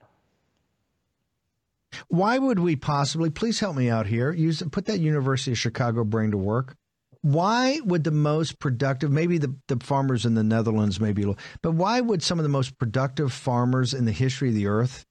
Why 2.07 2.37
would 2.37 2.59
we 2.59 2.75
possibly, 2.75 3.29
please 3.29 3.59
help 3.59 3.75
me 3.75 3.89
out 3.89 4.07
here, 4.07 4.31
use 4.31 4.63
put 4.71 4.85
that 4.85 4.99
University 4.99 5.51
of 5.51 5.57
Chicago 5.57 6.03
brain 6.03 6.31
to 6.31 6.37
work 6.37 6.77
why 7.27 7.79
would 7.83 8.03
the 8.03 8.11
most 8.11 8.57
productive 8.59 9.11
maybe 9.11 9.37
the, 9.37 9.53
the 9.67 9.77
farmers 9.81 10.25
in 10.25 10.33
the 10.33 10.43
netherlands 10.43 10.99
maybe 10.99 11.25
but 11.61 11.71
why 11.71 11.99
would 11.99 12.23
some 12.23 12.39
of 12.39 12.43
the 12.43 12.49
most 12.49 12.77
productive 12.77 13.33
farmers 13.33 13.93
in 13.93 14.05
the 14.05 14.11
history 14.11 14.49
of 14.49 14.55
the 14.55 14.67
earth 14.67 15.05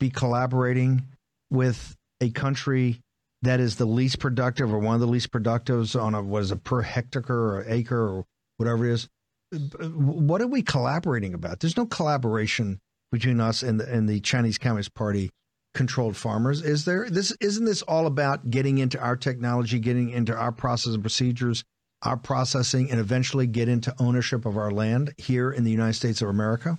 be 0.00 0.10
collaborating 0.10 1.06
with 1.50 1.96
a 2.20 2.30
country 2.30 3.00
that 3.42 3.60
is 3.60 3.76
the 3.76 3.84
least 3.84 4.18
productive 4.18 4.72
or 4.72 4.78
one 4.78 4.94
of 4.94 5.00
the 5.00 5.06
least 5.06 5.30
productives 5.30 6.00
on 6.00 6.14
a 6.14 6.22
what 6.22 6.42
is 6.42 6.50
a 6.50 6.56
per 6.56 6.82
hectare 6.82 7.24
or 7.28 7.64
acre 7.68 8.08
or 8.08 8.24
whatever 8.56 8.88
it 8.88 8.92
is? 8.92 9.08
What 9.80 10.40
are 10.40 10.46
we 10.46 10.62
collaborating 10.62 11.34
about? 11.34 11.60
There's 11.60 11.76
no 11.76 11.86
collaboration 11.86 12.80
between 13.10 13.40
us 13.40 13.62
and 13.62 13.78
the, 13.78 13.92
and 13.92 14.08
the 14.08 14.20
chinese 14.20 14.56
communist 14.56 14.94
party 14.94 15.30
controlled 15.74 16.16
farmers 16.16 16.62
is 16.62 16.84
there? 16.84 17.08
This 17.08 17.34
isn't 17.40 17.64
this 17.64 17.82
all 17.82 18.06
about 18.06 18.50
getting 18.50 18.78
into 18.78 19.00
our 19.00 19.16
technology 19.16 19.78
getting 19.78 20.10
into 20.10 20.34
our 20.34 20.52
process 20.52 20.94
and 20.94 21.02
procedures 21.02 21.64
our 22.02 22.16
processing 22.16 22.90
and 22.90 23.00
eventually 23.00 23.46
get 23.46 23.68
into 23.68 23.94
ownership 23.98 24.44
of 24.44 24.56
our 24.56 24.70
land 24.70 25.14
here 25.18 25.50
in 25.50 25.64
the 25.64 25.70
united 25.70 25.94
states 25.94 26.20
of 26.20 26.28
america 26.28 26.78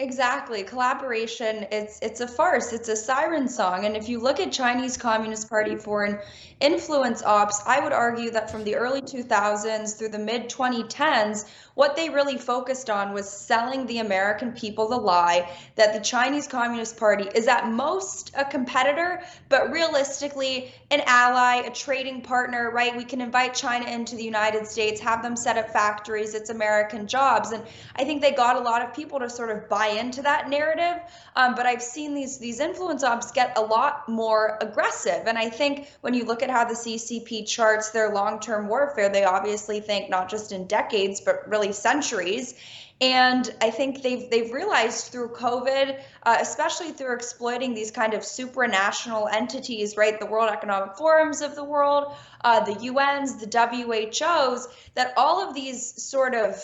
Exactly. 0.00 0.62
Collaboration, 0.62 1.66
it's 1.72 1.98
it's 2.02 2.20
a 2.20 2.28
farce. 2.28 2.72
It's 2.72 2.88
a 2.88 2.94
siren 2.94 3.48
song. 3.48 3.84
And 3.84 3.96
if 3.96 4.08
you 4.08 4.20
look 4.20 4.38
at 4.38 4.52
Chinese 4.52 4.96
Communist 4.96 5.48
Party 5.48 5.74
foreign 5.74 6.20
influence 6.60 7.20
ops, 7.24 7.60
I 7.66 7.80
would 7.80 7.92
argue 7.92 8.30
that 8.30 8.48
from 8.48 8.62
the 8.62 8.76
early 8.76 9.02
2000s 9.02 9.98
through 9.98 10.10
the 10.10 10.18
mid 10.20 10.48
2010s, 10.48 11.46
what 11.74 11.96
they 11.96 12.10
really 12.10 12.38
focused 12.38 12.90
on 12.90 13.12
was 13.12 13.28
selling 13.28 13.86
the 13.86 13.98
American 13.98 14.52
people 14.52 14.88
the 14.88 14.96
lie 14.96 15.48
that 15.74 15.92
the 15.92 16.00
Chinese 16.00 16.46
Communist 16.46 16.96
Party 16.96 17.28
is 17.34 17.48
at 17.48 17.68
most 17.68 18.30
a 18.36 18.44
competitor, 18.44 19.20
but 19.48 19.70
realistically 19.72 20.72
an 20.92 21.02
ally, 21.06 21.56
a 21.66 21.70
trading 21.70 22.22
partner, 22.22 22.70
right? 22.72 22.96
We 22.96 23.04
can 23.04 23.20
invite 23.20 23.54
China 23.54 23.86
into 23.90 24.14
the 24.16 24.24
United 24.24 24.66
States, 24.66 25.00
have 25.00 25.22
them 25.22 25.34
set 25.36 25.58
up 25.58 25.70
factories, 25.70 26.34
it's 26.34 26.50
American 26.50 27.06
jobs. 27.08 27.50
And 27.52 27.64
I 27.96 28.04
think 28.04 28.22
they 28.22 28.32
got 28.32 28.56
a 28.56 28.60
lot 28.60 28.82
of 28.82 28.94
people 28.94 29.18
to 29.20 29.28
sort 29.30 29.50
of 29.50 29.68
buy 29.68 29.87
into 29.88 30.22
that 30.22 30.48
narrative. 30.48 31.00
Um, 31.36 31.54
but 31.54 31.66
I've 31.66 31.82
seen 31.82 32.14
these 32.14 32.38
these 32.38 32.60
influence 32.60 33.02
ops 33.02 33.32
get 33.32 33.56
a 33.56 33.60
lot 33.60 34.08
more 34.08 34.58
aggressive. 34.60 35.26
And 35.26 35.38
I 35.38 35.48
think 35.48 35.90
when 36.00 36.14
you 36.14 36.24
look 36.24 36.42
at 36.42 36.50
how 36.50 36.64
the 36.64 36.74
CCP 36.74 37.46
charts 37.46 37.90
their 37.90 38.12
long-term 38.12 38.68
warfare, 38.68 39.08
they 39.08 39.24
obviously 39.24 39.80
think 39.80 40.10
not 40.10 40.28
just 40.28 40.52
in 40.52 40.66
decades, 40.66 41.20
but 41.20 41.48
really 41.48 41.72
centuries. 41.72 42.54
And 43.00 43.48
I 43.60 43.70
think 43.70 44.02
they've 44.02 44.28
they've 44.28 44.52
realized 44.52 45.12
through 45.12 45.28
COVID, 45.28 46.00
uh, 46.24 46.36
especially 46.40 46.90
through 46.90 47.14
exploiting 47.14 47.72
these 47.72 47.92
kind 47.92 48.12
of 48.12 48.22
supranational 48.22 49.32
entities, 49.32 49.96
right, 49.96 50.18
the 50.18 50.26
World 50.26 50.50
Economic 50.50 50.96
Forums 50.96 51.40
of 51.40 51.54
the 51.54 51.62
world, 51.62 52.12
uh, 52.42 52.58
the 52.60 52.72
UNs, 52.72 53.36
the 53.36 53.46
WHOs, 53.46 54.66
that 54.94 55.14
all 55.16 55.48
of 55.48 55.54
these 55.54 56.02
sort 56.02 56.34
of 56.34 56.60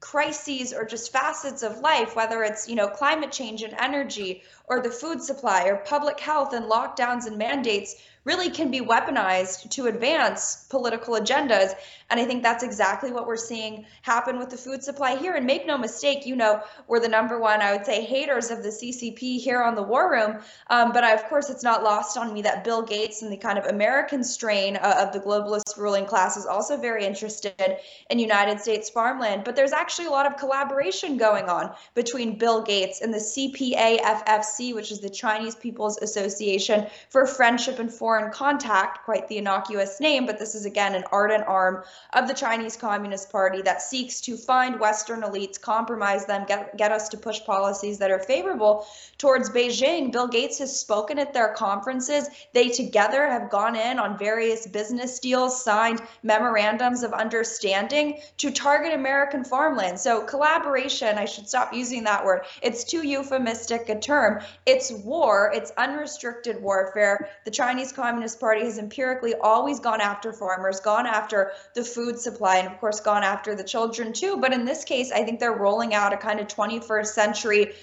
crises 0.00 0.72
or 0.72 0.84
just 0.84 1.12
facets 1.12 1.62
of 1.62 1.80
life 1.80 2.14
whether 2.14 2.42
it's 2.44 2.68
you 2.68 2.76
know 2.76 2.86
climate 2.88 3.32
change 3.32 3.62
and 3.62 3.74
energy 3.78 4.42
or 4.66 4.80
the 4.80 4.90
food 4.90 5.20
supply 5.20 5.64
or 5.64 5.76
public 5.76 6.20
health 6.20 6.52
and 6.52 6.66
lockdowns 6.66 7.26
and 7.26 7.36
mandates 7.36 7.96
really 8.24 8.50
can 8.50 8.70
be 8.70 8.80
weaponized 8.80 9.70
to 9.70 9.86
advance 9.86 10.66
political 10.68 11.14
agendas. 11.14 11.74
And 12.10 12.18
I 12.18 12.24
think 12.24 12.42
that's 12.42 12.62
exactly 12.62 13.12
what 13.12 13.26
we're 13.26 13.36
seeing 13.36 13.84
happen 14.02 14.38
with 14.38 14.50
the 14.50 14.56
food 14.56 14.82
supply 14.82 15.16
here. 15.16 15.34
And 15.34 15.46
make 15.46 15.66
no 15.66 15.76
mistake, 15.76 16.26
you 16.26 16.36
know, 16.36 16.62
we're 16.86 17.00
the 17.00 17.08
number 17.08 17.38
one, 17.38 17.60
I 17.60 17.72
would 17.72 17.84
say, 17.84 18.02
haters 18.02 18.50
of 18.50 18.62
the 18.62 18.70
CCP 18.70 19.38
here 19.38 19.62
on 19.62 19.74
the 19.74 19.82
War 19.82 20.10
Room. 20.10 20.40
Um, 20.68 20.92
but 20.92 21.04
I, 21.04 21.12
of 21.12 21.24
course, 21.24 21.50
it's 21.50 21.62
not 21.62 21.82
lost 21.82 22.16
on 22.16 22.32
me 22.32 22.42
that 22.42 22.64
Bill 22.64 22.82
Gates 22.82 23.22
and 23.22 23.30
the 23.30 23.36
kind 23.36 23.58
of 23.58 23.66
American 23.66 24.24
strain 24.24 24.76
uh, 24.76 25.06
of 25.06 25.12
the 25.12 25.20
globalist 25.20 25.76
ruling 25.76 26.06
class 26.06 26.36
is 26.36 26.46
also 26.46 26.76
very 26.76 27.04
interested 27.04 27.76
in 28.10 28.18
United 28.18 28.60
States 28.60 28.88
farmland. 28.88 29.44
But 29.44 29.54
there's 29.54 29.72
actually 29.72 30.06
a 30.06 30.10
lot 30.10 30.26
of 30.26 30.36
collaboration 30.38 31.18
going 31.18 31.48
on 31.48 31.74
between 31.94 32.38
Bill 32.38 32.62
Gates 32.62 33.00
and 33.00 33.12
the 33.12 33.18
CPAFFC, 33.18 34.74
which 34.74 34.92
is 34.92 35.00
the 35.00 35.10
Chinese 35.10 35.54
People's 35.54 35.98
Association 35.98 36.86
for 37.10 37.26
Friendship 37.26 37.78
and 37.78 37.92
Foreign 37.92 38.07
foreign 38.08 38.32
contact, 38.32 39.04
quite 39.04 39.28
the 39.28 39.36
innocuous 39.36 40.00
name, 40.00 40.24
but 40.24 40.38
this 40.38 40.54
is 40.54 40.64
again 40.64 40.94
an 40.94 41.04
ardent 41.12 41.44
arm 41.46 41.84
of 42.14 42.26
the 42.26 42.32
Chinese 42.32 42.74
Communist 42.74 43.30
Party 43.30 43.60
that 43.60 43.82
seeks 43.82 44.22
to 44.22 44.34
find 44.34 44.80
Western 44.80 45.20
elites, 45.20 45.60
compromise 45.60 46.24
them, 46.24 46.46
get, 46.48 46.74
get 46.78 46.90
us 46.90 47.10
to 47.10 47.18
push 47.18 47.44
policies 47.44 47.98
that 47.98 48.10
are 48.10 48.18
favorable 48.18 48.86
towards 49.18 49.50
Beijing. 49.50 50.10
Bill 50.10 50.26
Gates 50.26 50.58
has 50.58 50.80
spoken 50.80 51.18
at 51.18 51.34
their 51.34 51.52
conferences. 51.52 52.30
They 52.54 52.70
together 52.70 53.28
have 53.28 53.50
gone 53.50 53.76
in 53.76 53.98
on 53.98 54.16
various 54.16 54.66
business 54.66 55.18
deals, 55.18 55.62
signed 55.62 56.00
memorandums 56.22 57.02
of 57.02 57.12
understanding 57.12 58.22
to 58.38 58.50
target 58.50 58.94
American 58.94 59.44
farmland. 59.44 60.00
So, 60.00 60.22
collaboration, 60.22 61.18
I 61.18 61.26
should 61.26 61.46
stop 61.46 61.74
using 61.74 62.04
that 62.04 62.24
word. 62.24 62.46
It's 62.62 62.84
too 62.84 63.06
euphemistic 63.06 63.90
a 63.90 64.00
term. 64.00 64.40
It's 64.64 64.90
war, 64.90 65.52
it's 65.54 65.72
unrestricted 65.76 66.62
warfare. 66.62 67.28
The 67.44 67.50
Chinese 67.50 67.92
Communist 67.98 68.38
Party 68.38 68.64
has 68.64 68.78
empirically 68.78 69.34
always 69.34 69.80
gone 69.80 70.00
after 70.00 70.32
farmers, 70.32 70.78
gone 70.78 71.04
after 71.04 71.50
the 71.74 71.82
food 71.82 72.16
supply, 72.16 72.58
and 72.58 72.68
of 72.68 72.78
course, 72.78 73.00
gone 73.00 73.24
after 73.24 73.56
the 73.56 73.64
children 73.64 74.12
too. 74.12 74.36
But 74.36 74.52
in 74.52 74.64
this 74.64 74.84
case, 74.84 75.10
I 75.10 75.24
think 75.24 75.40
they're 75.40 75.56
rolling 75.56 75.94
out 75.94 76.12
a 76.12 76.16
kind 76.16 76.38
of 76.38 76.46
21st 76.46 77.06
century 77.08 77.74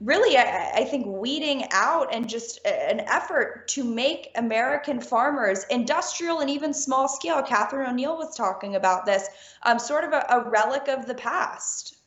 really 0.00 0.36
I, 0.36 0.70
I, 0.76 0.84
think 0.84 1.04
weeding 1.06 1.66
out 1.72 2.08
and 2.12 2.26
just 2.26 2.58
an 2.66 3.00
effort 3.00 3.68
to 3.68 3.84
make 3.84 4.30
american 4.34 4.98
farmers 4.98 5.64
industrial 5.68 6.40
and 6.40 6.48
even 6.48 6.72
small 6.72 7.06
scale 7.06 7.42
catherine 7.42 7.86
o'neill 7.86 8.16
was 8.16 8.34
talking 8.34 8.76
about 8.76 9.04
this 9.04 9.28
um, 9.64 9.78
sort 9.78 10.04
of 10.04 10.14
a, 10.14 10.24
a 10.30 10.48
relic 10.48 10.88
of 10.88 11.06
the 11.06 11.14
past 11.14 11.98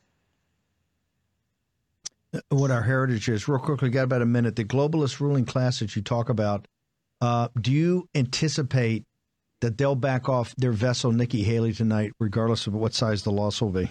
what 2.50 2.72
our 2.72 2.82
heritage 2.82 3.30
is 3.30 3.48
real 3.48 3.60
quickly 3.60 3.92
got 3.92 4.06
about 4.06 4.24
a 4.24 4.26
minute 4.26 4.56
the 4.56 4.66
globalist 4.66 5.20
ruling 5.20 5.46
class 5.46 5.78
that 5.78 5.96
you 5.96 6.02
talk 6.02 6.30
about 6.30 6.68
uh, 7.24 7.48
do 7.62 7.72
you 7.72 8.10
anticipate 8.14 9.06
that 9.62 9.78
they'll 9.78 9.96
back 9.96 10.28
off 10.28 10.54
their 10.58 10.74
vessel, 10.74 11.14
Nikki 11.14 11.42
Haley, 11.42 11.72
tonight, 11.72 12.12
regardless 12.20 12.68
of 12.68 12.74
what 12.74 12.94
size 12.94 13.24
the 13.24 13.32
loss 13.32 13.62
will 13.62 13.70
be? 13.70 13.90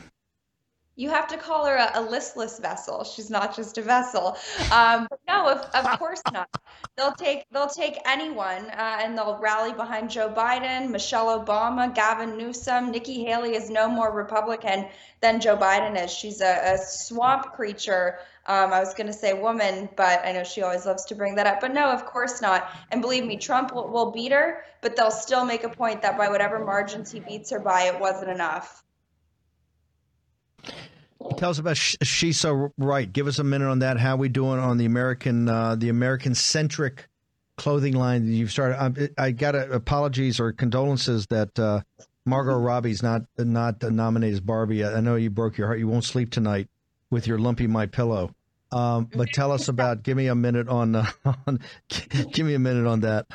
You 0.97 1.09
have 1.09 1.28
to 1.28 1.39
call 1.39 1.64
her 1.64 1.76
a, 1.76 1.93
a 1.95 2.03
listless 2.03 2.59
vessel. 2.59 3.05
She's 3.05 3.30
not 3.30 3.57
just 3.57 3.78
a 3.78 3.83
vessel. 3.83 4.37
Um, 4.70 5.09
no, 5.26 5.49
of, 5.49 5.61
of 5.74 5.99
course 5.99 6.20
not. 6.30 6.47
They'll 6.99 7.14
take 7.14 7.47
they'll 7.51 7.68
take 7.68 7.97
anyone, 8.05 8.66
uh, 8.66 8.99
and 9.01 9.16
they'll 9.16 9.39
rally 9.39 9.72
behind 9.72 10.11
Joe 10.11 10.28
Biden, 10.28 10.91
Michelle 10.91 11.43
Obama, 11.43 11.95
Gavin 11.95 12.37
Newsom. 12.37 12.91
Nikki 12.91 13.24
Haley 13.24 13.55
is 13.57 13.70
no 13.70 13.89
more 13.89 14.12
Republican 14.12 14.89
than 15.22 15.41
Joe 15.41 15.57
Biden 15.57 15.99
is. 16.05 16.12
She's 16.12 16.43
a, 16.43 16.74
a 16.74 16.76
swamp 16.76 17.55
creature. 17.55 18.18
Um, 18.47 18.72
I 18.72 18.80
was 18.80 18.93
going 18.95 19.07
to 19.07 19.12
say 19.12 19.34
woman, 19.34 19.88
but 19.97 20.24
I 20.24 20.32
know 20.32 20.43
she 20.43 20.62
always 20.62 20.84
loves 20.84 21.05
to 21.07 21.14
bring 21.14 21.36
that 21.36 21.47
up. 21.47 21.61
But 21.61 21.72
no, 21.72 21.90
of 21.90 22.05
course 22.05 22.43
not. 22.43 22.70
And 22.90 23.01
believe 23.01 23.24
me, 23.24 23.36
Trump 23.36 23.72
will, 23.72 23.88
will 23.88 24.11
beat 24.11 24.32
her, 24.32 24.64
but 24.80 24.97
they'll 24.97 25.12
still 25.12 25.45
make 25.45 25.62
a 25.62 25.68
point 25.68 26.03
that 26.03 26.18
by 26.18 26.28
whatever 26.28 26.64
margins 26.64 27.12
he 27.12 27.20
beats 27.20 27.51
her 27.51 27.61
by, 27.61 27.82
it 27.82 28.01
wasn't 28.01 28.30
enough. 28.30 28.82
Tell 31.36 31.51
us 31.51 31.61
about 31.61 31.76
She's 31.76 32.40
So 32.40 32.72
Right. 32.76 33.11
Give 33.12 33.28
us 33.28 33.38
a 33.38 33.45
minute 33.45 33.68
on 33.68 33.78
that. 33.78 33.99
How 33.99 34.16
we 34.16 34.28
doing 34.28 34.59
on 34.59 34.76
the 34.76 34.86
American, 34.86 35.49
uh, 35.49 35.76
the 35.76 35.88
American 35.88 36.34
centric 36.34 37.09
clothing 37.57 37.95
line 37.95 38.26
that 38.26 38.32
you've 38.32 38.51
started? 38.51 39.12
I, 39.18 39.26
I 39.26 39.30
got 39.30 39.55
a, 39.55 39.70
apologies 39.70 40.40
or 40.40 40.53
condolences 40.53 41.28
that 41.28 41.57
uh, 41.61 41.82
Margot 42.26 42.59
Robbie's 42.59 43.05
not 43.05 43.22
not 43.38 43.82
nominated 43.84 44.34
as 44.34 44.40
Barbie. 44.40 44.84
I 44.84 45.01
know 45.01 45.14
you 45.14 45.30
broke 45.30 45.57
your 45.59 45.68
heart. 45.68 45.78
You 45.78 45.86
won't 45.86 46.05
sleep 46.05 46.30
tonight 46.30 46.68
with 47.13 47.29
your 47.29 47.39
lumpy 47.39 47.69
my 47.69 47.87
pillow. 47.87 48.35
Um, 48.73 49.09
but 49.15 49.29
tell 49.29 49.53
us 49.53 49.69
about. 49.69 50.03
Give 50.03 50.17
me 50.17 50.27
a 50.27 50.35
minute 50.35 50.69
on, 50.69 50.97
uh, 50.97 51.07
on. 51.47 51.61
Give 52.33 52.45
me 52.45 52.55
a 52.55 52.59
minute 52.59 52.89
on 52.89 53.01
that 53.01 53.27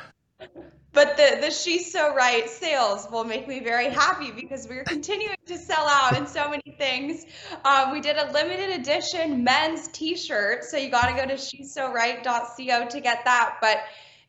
but 0.98 1.16
the 1.16 1.38
the 1.40 1.50
she's 1.50 1.92
so 1.92 2.12
right 2.12 2.50
sales 2.50 3.06
will 3.12 3.22
make 3.22 3.46
me 3.46 3.60
very 3.60 3.88
happy 3.88 4.32
because 4.32 4.66
we're 4.68 4.82
continuing 4.82 5.36
to 5.46 5.56
sell 5.56 5.86
out 5.86 6.18
in 6.18 6.26
so 6.26 6.48
many 6.48 6.74
things 6.76 7.24
um, 7.64 7.92
we 7.92 8.00
did 8.00 8.16
a 8.16 8.32
limited 8.32 8.70
edition 8.80 9.44
men's 9.44 9.86
t-shirt 9.88 10.64
so 10.64 10.76
you 10.76 10.90
got 10.90 11.08
to 11.08 11.14
go 11.14 11.24
to 11.24 11.36
she's 11.36 11.72
so 11.72 11.92
right.co 11.92 12.88
to 12.88 13.00
get 13.00 13.24
that 13.24 13.56
but 13.60 13.78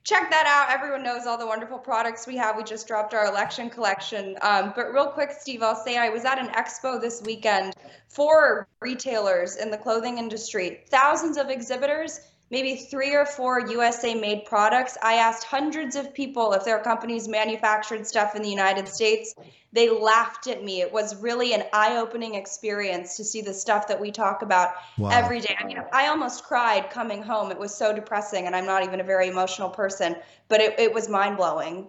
check 0.10 0.32
that 0.32 0.48
out. 0.48 0.74
Everyone 0.76 1.04
knows 1.04 1.28
all 1.28 1.38
the 1.38 1.46
wonderful 1.46 1.78
products 1.78 2.26
we 2.26 2.36
have. 2.36 2.58
We 2.58 2.64
just 2.64 2.88
dropped 2.88 3.14
our 3.14 3.28
election 3.28 3.70
collection. 3.70 4.36
Um, 4.42 4.74
but 4.76 4.92
real 4.92 5.08
quick 5.08 5.32
steve 5.32 5.62
i'll 5.62 5.76
say 5.76 5.98
i 5.98 6.10
was 6.10 6.26
at 6.26 6.40
an 6.40 6.48
expo 6.50 7.00
this 7.00 7.22
weekend 7.22 7.76
for 8.08 8.68
retailers 8.80 9.58
in 9.58 9.70
the 9.70 9.78
clothing 9.78 10.18
industry. 10.18 10.84
Thousands 10.90 11.38
of 11.38 11.50
exhibitors 11.50 12.20
maybe 12.52 12.76
three 12.76 13.14
or 13.16 13.26
four 13.26 13.68
USA 13.70 14.16
made 14.16 14.46
products. 14.46 14.98
I 15.04 15.16
asked 15.16 15.44
hundreds 15.44 15.96
of 15.96 16.14
people 16.14 16.54
if 16.54 16.66
their 16.66 16.80
companies 16.80 17.28
manufactured 17.28 18.08
stuff 18.08 18.36
in 18.36 18.42
the 18.42 18.50
United 18.50 18.88
States. 18.88 19.36
They 19.72 19.90
laughed 19.90 20.48
at 20.48 20.64
me. 20.64 20.82
It 20.82 20.92
was 20.92 21.16
really 21.22 21.54
an 21.54 21.64
eye 21.74 21.98
opening 21.98 22.34
experience 22.34 23.18
to 23.18 23.24
see 23.24 23.42
the 23.42 23.54
stuff 23.54 23.88
that 23.88 24.00
we 24.00 24.12
talk 24.12 24.42
about 24.42 24.72
wow. 24.98 25.10
every 25.10 25.42
day. 25.42 25.56
I 25.60 25.66
mean, 25.66 25.80
I 25.94 26.08
almost 26.08 26.44
cried 26.44 26.90
coming 26.90 27.22
home. 27.22 27.52
It 27.52 27.60
was 27.60 27.76
so 27.76 27.94
depressing, 27.94 28.48
and 28.48 28.56
I'm 28.56 28.66
not 28.66 28.84
even 28.84 29.00
a 29.00 29.04
very 29.04 29.28
emotional 29.28 29.70
person, 29.70 30.16
but 30.48 30.60
it, 30.60 30.80
it 30.80 30.92
was 30.92 31.08
mind 31.08 31.38
blowing. 31.38 31.88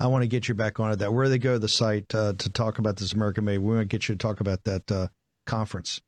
I 0.00 0.06
want 0.06 0.22
to 0.22 0.28
get 0.28 0.48
you 0.48 0.54
back 0.54 0.80
onto 0.80 0.96
that. 0.96 1.12
Where 1.12 1.28
they 1.28 1.38
go 1.38 1.54
to 1.54 1.58
the 1.58 1.68
site 1.68 2.14
uh, 2.14 2.32
to 2.38 2.50
talk 2.50 2.78
about 2.78 2.96
this 2.96 3.12
American 3.12 3.44
Made? 3.44 3.58
We 3.58 3.74
want 3.74 3.80
to 3.80 3.84
get 3.84 4.08
you 4.08 4.14
to 4.14 4.18
talk 4.18 4.40
about 4.40 4.64
that 4.64 4.90
uh, 4.90 5.08
conference. 5.44 6.00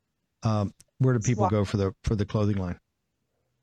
Um, 0.43 0.73
where 1.01 1.15
do 1.15 1.19
people 1.19 1.49
go 1.49 1.65
for 1.65 1.77
the 1.77 1.93
for 2.03 2.15
the 2.15 2.25
clothing 2.25 2.57
line? 2.57 2.79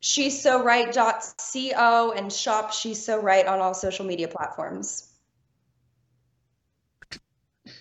She's 0.00 0.40
so 0.40 0.62
right.co 0.62 2.12
and 2.16 2.32
shop 2.32 2.72
She's 2.72 3.04
so 3.04 3.20
right 3.20 3.46
on 3.46 3.60
all 3.60 3.74
social 3.74 4.04
media 4.04 4.28
platforms. 4.28 5.08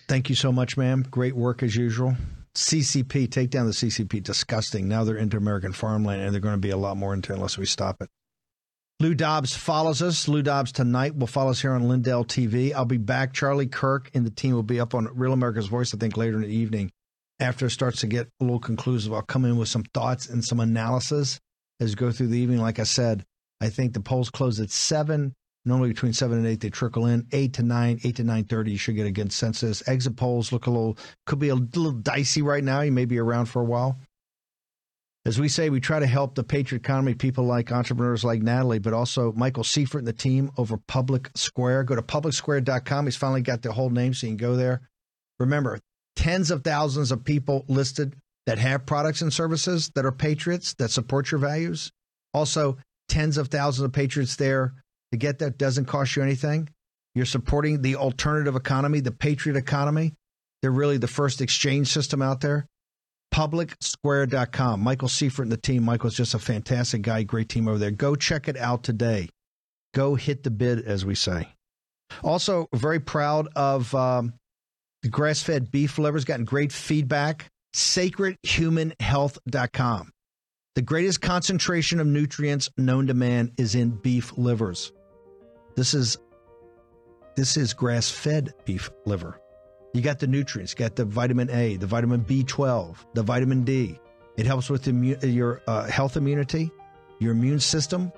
Thank 0.08 0.28
you 0.28 0.34
so 0.34 0.50
much, 0.52 0.76
ma'am. 0.76 1.04
Great 1.10 1.36
work 1.36 1.62
as 1.62 1.76
usual. 1.76 2.16
CCP, 2.54 3.30
take 3.30 3.50
down 3.50 3.66
the 3.66 3.72
CCP. 3.72 4.22
Disgusting. 4.22 4.88
Now 4.88 5.04
they're 5.04 5.16
into 5.16 5.36
American 5.36 5.72
farmland, 5.72 6.22
and 6.22 6.32
they're 6.32 6.40
going 6.40 6.54
to 6.54 6.60
be 6.60 6.70
a 6.70 6.76
lot 6.76 6.96
more 6.96 7.14
into 7.14 7.32
unless 7.32 7.58
we 7.58 7.66
stop 7.66 8.00
it. 8.00 8.08
Lou 9.00 9.14
Dobbs 9.14 9.56
follows 9.56 10.02
us. 10.02 10.26
Lou 10.26 10.42
Dobbs 10.42 10.72
tonight 10.72 11.16
will 11.16 11.28
follow 11.28 11.50
us 11.50 11.60
here 11.60 11.72
on 11.72 11.88
Lindell 11.88 12.24
TV. 12.24 12.74
I'll 12.74 12.84
be 12.84 12.96
back. 12.96 13.32
Charlie 13.32 13.68
Kirk 13.68 14.10
and 14.12 14.26
the 14.26 14.30
team 14.30 14.54
will 14.54 14.64
be 14.64 14.80
up 14.80 14.94
on 14.94 15.08
Real 15.14 15.32
America's 15.32 15.68
Voice, 15.68 15.94
I 15.94 15.98
think, 15.98 16.16
later 16.16 16.36
in 16.36 16.42
the 16.42 16.48
evening 16.48 16.90
after 17.40 17.66
it 17.66 17.70
starts 17.70 18.00
to 18.00 18.06
get 18.06 18.28
a 18.40 18.44
little 18.44 18.58
conclusive, 18.58 19.12
I'll 19.12 19.22
come 19.22 19.44
in 19.44 19.56
with 19.56 19.68
some 19.68 19.84
thoughts 19.94 20.28
and 20.28 20.44
some 20.44 20.60
analysis 20.60 21.38
as 21.80 21.90
we 21.90 21.94
go 21.96 22.10
through 22.10 22.28
the 22.28 22.38
evening. 22.38 22.58
Like 22.58 22.78
I 22.78 22.84
said, 22.84 23.24
I 23.60 23.68
think 23.68 23.92
the 23.92 24.00
polls 24.00 24.30
close 24.30 24.60
at 24.60 24.70
seven. 24.70 25.34
Normally 25.64 25.90
between 25.90 26.12
seven 26.12 26.38
and 26.38 26.46
eight, 26.46 26.60
they 26.60 26.70
trickle 26.70 27.06
in. 27.06 27.26
Eight 27.32 27.52
to 27.54 27.62
nine, 27.62 28.00
eight 28.04 28.16
to 28.16 28.24
nine 28.24 28.44
thirty, 28.44 28.72
you 28.72 28.78
should 28.78 28.96
get 28.96 29.06
a 29.06 29.10
good 29.10 29.32
census. 29.32 29.86
Exit 29.86 30.16
polls 30.16 30.52
look 30.52 30.66
a 30.66 30.70
little 30.70 30.96
could 31.26 31.38
be 31.38 31.50
a 31.50 31.54
little 31.54 31.92
dicey 31.92 32.42
right 32.42 32.64
now. 32.64 32.80
You 32.80 32.92
may 32.92 33.04
be 33.04 33.18
around 33.18 33.46
for 33.46 33.60
a 33.60 33.66
while. 33.66 33.98
As 35.26 35.38
we 35.38 35.48
say, 35.48 35.68
we 35.68 35.80
try 35.80 35.98
to 35.98 36.06
help 36.06 36.36
the 36.36 36.44
patriot 36.44 36.80
economy, 36.80 37.12
people 37.12 37.44
like 37.44 37.70
entrepreneurs 37.70 38.24
like 38.24 38.40
Natalie, 38.40 38.78
but 38.78 38.94
also 38.94 39.32
Michael 39.32 39.64
Seifert 39.64 39.98
and 39.98 40.08
the 40.08 40.12
team 40.12 40.50
over 40.56 40.78
Public 40.78 41.28
Square. 41.34 41.84
Go 41.84 41.96
to 41.96 42.02
publicsquare.com. 42.02 43.04
He's 43.04 43.16
finally 43.16 43.42
got 43.42 43.60
the 43.60 43.72
whole 43.72 43.90
name, 43.90 44.14
so 44.14 44.26
you 44.26 44.30
can 44.30 44.36
go 44.38 44.56
there. 44.56 44.88
Remember, 45.38 45.80
tens 46.18 46.50
of 46.50 46.64
thousands 46.64 47.12
of 47.12 47.22
people 47.22 47.64
listed 47.68 48.16
that 48.46 48.58
have 48.58 48.84
products 48.84 49.22
and 49.22 49.32
services 49.32 49.92
that 49.94 50.04
are 50.04 50.10
patriots 50.10 50.74
that 50.74 50.90
support 50.90 51.30
your 51.30 51.38
values. 51.38 51.92
Also, 52.34 52.76
tens 53.08 53.38
of 53.38 53.46
thousands 53.46 53.84
of 53.84 53.92
patriots 53.92 54.34
there 54.34 54.74
to 55.12 55.16
get 55.16 55.38
that 55.38 55.58
doesn't 55.58 55.84
cost 55.84 56.16
you 56.16 56.22
anything. 56.22 56.68
You're 57.14 57.24
supporting 57.24 57.82
the 57.82 57.94
alternative 57.94 58.56
economy, 58.56 58.98
the 58.98 59.12
patriot 59.12 59.56
economy. 59.56 60.14
They're 60.60 60.72
really 60.72 60.98
the 60.98 61.06
first 61.06 61.40
exchange 61.40 61.86
system 61.86 62.20
out 62.20 62.40
there. 62.40 62.66
PublicSquare.com. 63.32 64.80
Michael 64.80 65.08
Seifert 65.08 65.44
and 65.44 65.52
the 65.52 65.56
team. 65.56 65.84
Michael's 65.84 66.16
just 66.16 66.34
a 66.34 66.40
fantastic 66.40 67.02
guy, 67.02 67.22
great 67.22 67.48
team 67.48 67.68
over 67.68 67.78
there. 67.78 67.92
Go 67.92 68.16
check 68.16 68.48
it 68.48 68.56
out 68.56 68.82
today. 68.82 69.28
Go 69.94 70.16
hit 70.16 70.42
the 70.42 70.50
bid, 70.50 70.84
as 70.84 71.04
we 71.04 71.14
say. 71.14 71.48
Also, 72.24 72.66
very 72.74 72.98
proud 72.98 73.48
of 73.54 73.94
um, 73.94 74.32
the 75.02 75.08
grass 75.08 75.42
fed 75.42 75.70
beef 75.70 75.98
liver's 75.98 76.24
gotten 76.24 76.44
great 76.44 76.72
feedback. 76.72 77.46
SacredHumanHealth.com. 77.74 80.10
The 80.74 80.82
greatest 80.82 81.20
concentration 81.20 82.00
of 82.00 82.06
nutrients 82.06 82.70
known 82.76 83.06
to 83.08 83.14
man 83.14 83.52
is 83.56 83.74
in 83.74 83.90
beef 83.90 84.38
livers. 84.38 84.92
This 85.76 85.94
is 85.94 86.18
this 87.36 87.56
is 87.56 87.72
grass 87.74 88.10
fed 88.10 88.52
beef 88.64 88.90
liver. 89.06 89.40
You 89.94 90.02
got 90.02 90.18
the 90.18 90.26
nutrients, 90.26 90.72
you 90.72 90.78
got 90.78 90.96
the 90.96 91.04
vitamin 91.04 91.48
A, 91.50 91.76
the 91.76 91.86
vitamin 91.86 92.24
B12, 92.24 92.96
the 93.14 93.22
vitamin 93.22 93.62
D. 93.64 94.00
It 94.36 94.46
helps 94.46 94.68
with 94.70 94.86
immu- 94.86 95.34
your 95.34 95.62
uh, 95.66 95.86
health 95.86 96.16
immunity, 96.16 96.70
your 97.20 97.32
immune 97.32 97.60
system. 97.60 98.10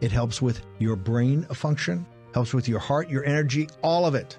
It 0.00 0.12
helps 0.12 0.42
with 0.42 0.62
your 0.78 0.96
brain 0.96 1.44
function, 1.44 2.06
helps 2.34 2.52
with 2.54 2.68
your 2.68 2.78
heart, 2.78 3.10
your 3.10 3.24
energy, 3.24 3.68
all 3.82 4.06
of 4.06 4.14
it 4.14 4.38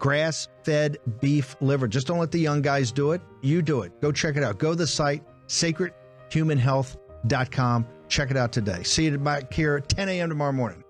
grass 0.00 0.48
fed 0.64 0.96
beef 1.20 1.54
liver. 1.60 1.86
Just 1.86 2.08
don't 2.08 2.18
let 2.18 2.32
the 2.32 2.40
young 2.40 2.62
guys 2.62 2.90
do 2.90 3.12
it. 3.12 3.20
You 3.42 3.62
do 3.62 3.82
it. 3.82 4.00
Go 4.00 4.10
check 4.10 4.36
it 4.36 4.42
out. 4.42 4.58
Go 4.58 4.70
to 4.70 4.76
the 4.76 4.88
site, 4.88 5.22
sacredhumanhealth.com. 5.46 7.86
Check 8.08 8.32
it 8.32 8.36
out 8.36 8.50
today. 8.50 8.82
See 8.82 9.04
you 9.04 9.16
back 9.18 9.52
here 9.52 9.76
at 9.76 9.88
10 9.88 10.08
a.m. 10.08 10.30
tomorrow 10.30 10.50
morning. 10.50 10.82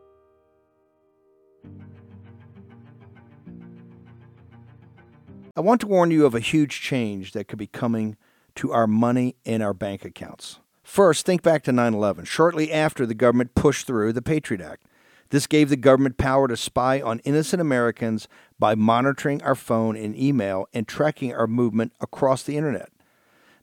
I 5.57 5.61
want 5.61 5.81
to 5.83 5.87
warn 5.87 6.11
you 6.11 6.25
of 6.25 6.35
a 6.35 6.41
huge 6.41 6.81
change 6.81 7.33
that 7.33 7.49
could 7.49 7.59
be 7.59 7.67
coming 7.67 8.17
to 8.55 8.73
our 8.73 8.87
money 8.87 9.37
in 9.45 9.61
our 9.61 9.75
bank 9.75 10.07
accounts. 10.07 10.61
First, 10.83 11.27
think 11.27 11.43
back 11.43 11.63
to 11.65 11.73
9 11.73 11.93
11, 11.93 12.25
shortly 12.25 12.73
after 12.73 13.05
the 13.05 13.15
government 13.15 13.55
pushed 13.55 13.87
through 13.87 14.13
the 14.13 14.23
Patriot 14.23 14.63
Act. 14.63 14.85
This 15.31 15.47
gave 15.47 15.69
the 15.69 15.77
government 15.77 16.17
power 16.17 16.49
to 16.49 16.57
spy 16.57 17.01
on 17.01 17.21
innocent 17.21 17.61
Americans 17.61 18.29
by 18.59 18.75
monitoring 18.75 19.43
our 19.43 19.55
phone 19.55 19.97
and 19.97 20.17
email 20.17 20.69
and 20.75 20.87
tracking 20.87 21.35
our 21.35 21.47
movement 21.47 21.93
across 22.01 22.43
the 22.43 22.57
internet. 22.57 22.91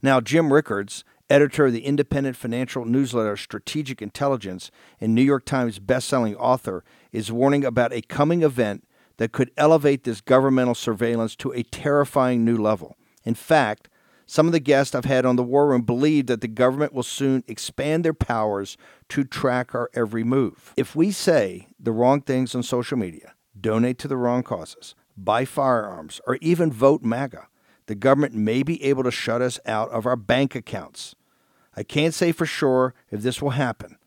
Now, 0.01 0.21
Jim 0.21 0.51
Rickards, 0.51 1.03
editor 1.29 1.65
of 1.65 1.73
the 1.73 1.85
independent 1.85 2.37
financial 2.37 2.85
newsletter 2.85 3.35
Strategic 3.35 4.01
Intelligence 4.01 4.71
and 5.01 5.13
New 5.13 5.21
York 5.21 5.43
Times 5.45 5.79
bestselling 5.79 6.35
author, 6.39 6.83
is 7.11 7.31
warning 7.31 7.65
about 7.65 7.93
a 7.93 8.01
coming 8.01 8.43
event 8.43 8.87
that 9.17 9.31
could 9.33 9.51
elevate 9.57 10.03
this 10.03 10.21
governmental 10.21 10.75
surveillance 10.75 11.35
to 11.35 11.51
a 11.51 11.63
terrifying 11.63 12.45
new 12.45 12.57
level. 12.57 12.95
In 13.25 13.35
fact, 13.35 13.89
some 14.27 14.45
of 14.45 14.51
the 14.51 14.59
guests 14.59 14.93
I've 14.93 15.05
had 15.05 15.25
on 15.25 15.37
the 15.37 15.43
War 15.43 15.67
Room 15.67 15.81
believe 15.81 16.27
that 16.27 16.41
the 16.41 16.49
government 16.49 16.93
will 16.93 17.01
soon 17.01 17.43
expand 17.47 18.03
their 18.03 18.13
powers 18.13 18.77
to 19.09 19.23
track 19.23 19.73
our 19.73 19.89
every 19.93 20.23
move. 20.23 20.73
If 20.75 20.95
we 20.95 21.11
say 21.11 21.69
the 21.79 21.93
wrong 21.93 22.21
things 22.21 22.53
on 22.53 22.61
social 22.61 22.97
media, 22.97 23.33
donate 23.59 23.97
to 23.99 24.07
the 24.07 24.17
wrong 24.17 24.43
causes, 24.43 24.95
buy 25.15 25.45
firearms, 25.45 26.19
or 26.27 26.37
even 26.41 26.71
vote 26.71 27.03
MAGA, 27.03 27.47
the 27.85 27.95
government 27.95 28.35
may 28.35 28.63
be 28.63 28.83
able 28.83 29.03
to 29.03 29.11
shut 29.11 29.41
us 29.41 29.59
out 29.65 29.89
of 29.91 30.05
our 30.05 30.17
bank 30.17 30.55
accounts. 30.55 31.15
I 31.75 31.83
can't 31.83 32.13
say 32.13 32.33
for 32.33 32.45
sure 32.45 32.93
if 33.09 33.21
this 33.21 33.41
will 33.41 33.51
happen, 33.51 33.97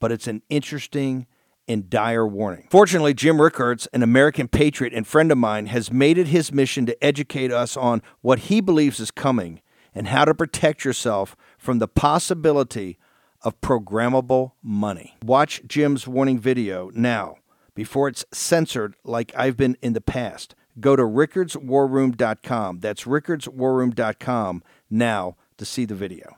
but 0.00 0.10
it's 0.10 0.26
an 0.26 0.42
interesting 0.48 1.26
and 1.68 1.88
dire 1.88 2.26
warning. 2.26 2.66
Fortunately, 2.70 3.14
Jim 3.14 3.40
Rickards, 3.40 3.86
an 3.92 4.02
American 4.02 4.48
patriot 4.48 4.92
and 4.92 5.06
friend 5.06 5.30
of 5.30 5.38
mine, 5.38 5.66
has 5.66 5.92
made 5.92 6.18
it 6.18 6.28
his 6.28 6.50
mission 6.50 6.84
to 6.86 7.04
educate 7.04 7.52
us 7.52 7.76
on 7.76 8.02
what 8.22 8.40
he 8.40 8.60
believes 8.60 8.98
is 8.98 9.10
coming 9.12 9.60
and 9.98 10.08
how 10.08 10.24
to 10.24 10.32
protect 10.32 10.84
yourself 10.84 11.36
from 11.58 11.80
the 11.80 11.88
possibility 11.88 12.96
of 13.42 13.60
programmable 13.60 14.52
money. 14.62 15.16
Watch 15.24 15.60
Jim's 15.66 16.06
warning 16.06 16.38
video 16.38 16.92
now 16.94 17.38
before 17.74 18.06
it's 18.06 18.24
censored 18.32 18.94
like 19.02 19.32
I've 19.36 19.56
been 19.56 19.76
in 19.82 19.94
the 19.94 20.00
past. 20.00 20.54
Go 20.78 20.94
to 20.94 21.02
rickardswarroom.com. 21.02 22.78
That's 22.78 23.02
rickardswarroom.com 23.04 24.62
now 24.88 25.36
to 25.56 25.64
see 25.64 25.84
the 25.84 25.96
video. 25.96 26.36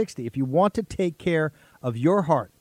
60. 0.00 0.24
If 0.24 0.36
you 0.36 0.44
want 0.44 0.72
to 0.74 0.84
take 0.84 1.18
care 1.18 1.52
of 1.82 1.96
your 1.96 2.22
heart 2.22 2.52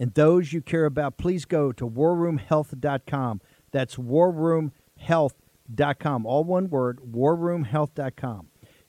and 0.00 0.12
those 0.14 0.52
you 0.52 0.62
care 0.62 0.86
about, 0.86 1.16
please 1.16 1.44
go 1.44 1.70
to 1.70 1.88
warroomhealth.com. 1.88 3.40
That's 3.70 3.94
warroomhealth.com. 3.94 6.26
All 6.26 6.42
one 6.42 6.70
word, 6.70 6.98
warroomhealth.com. 7.08 8.49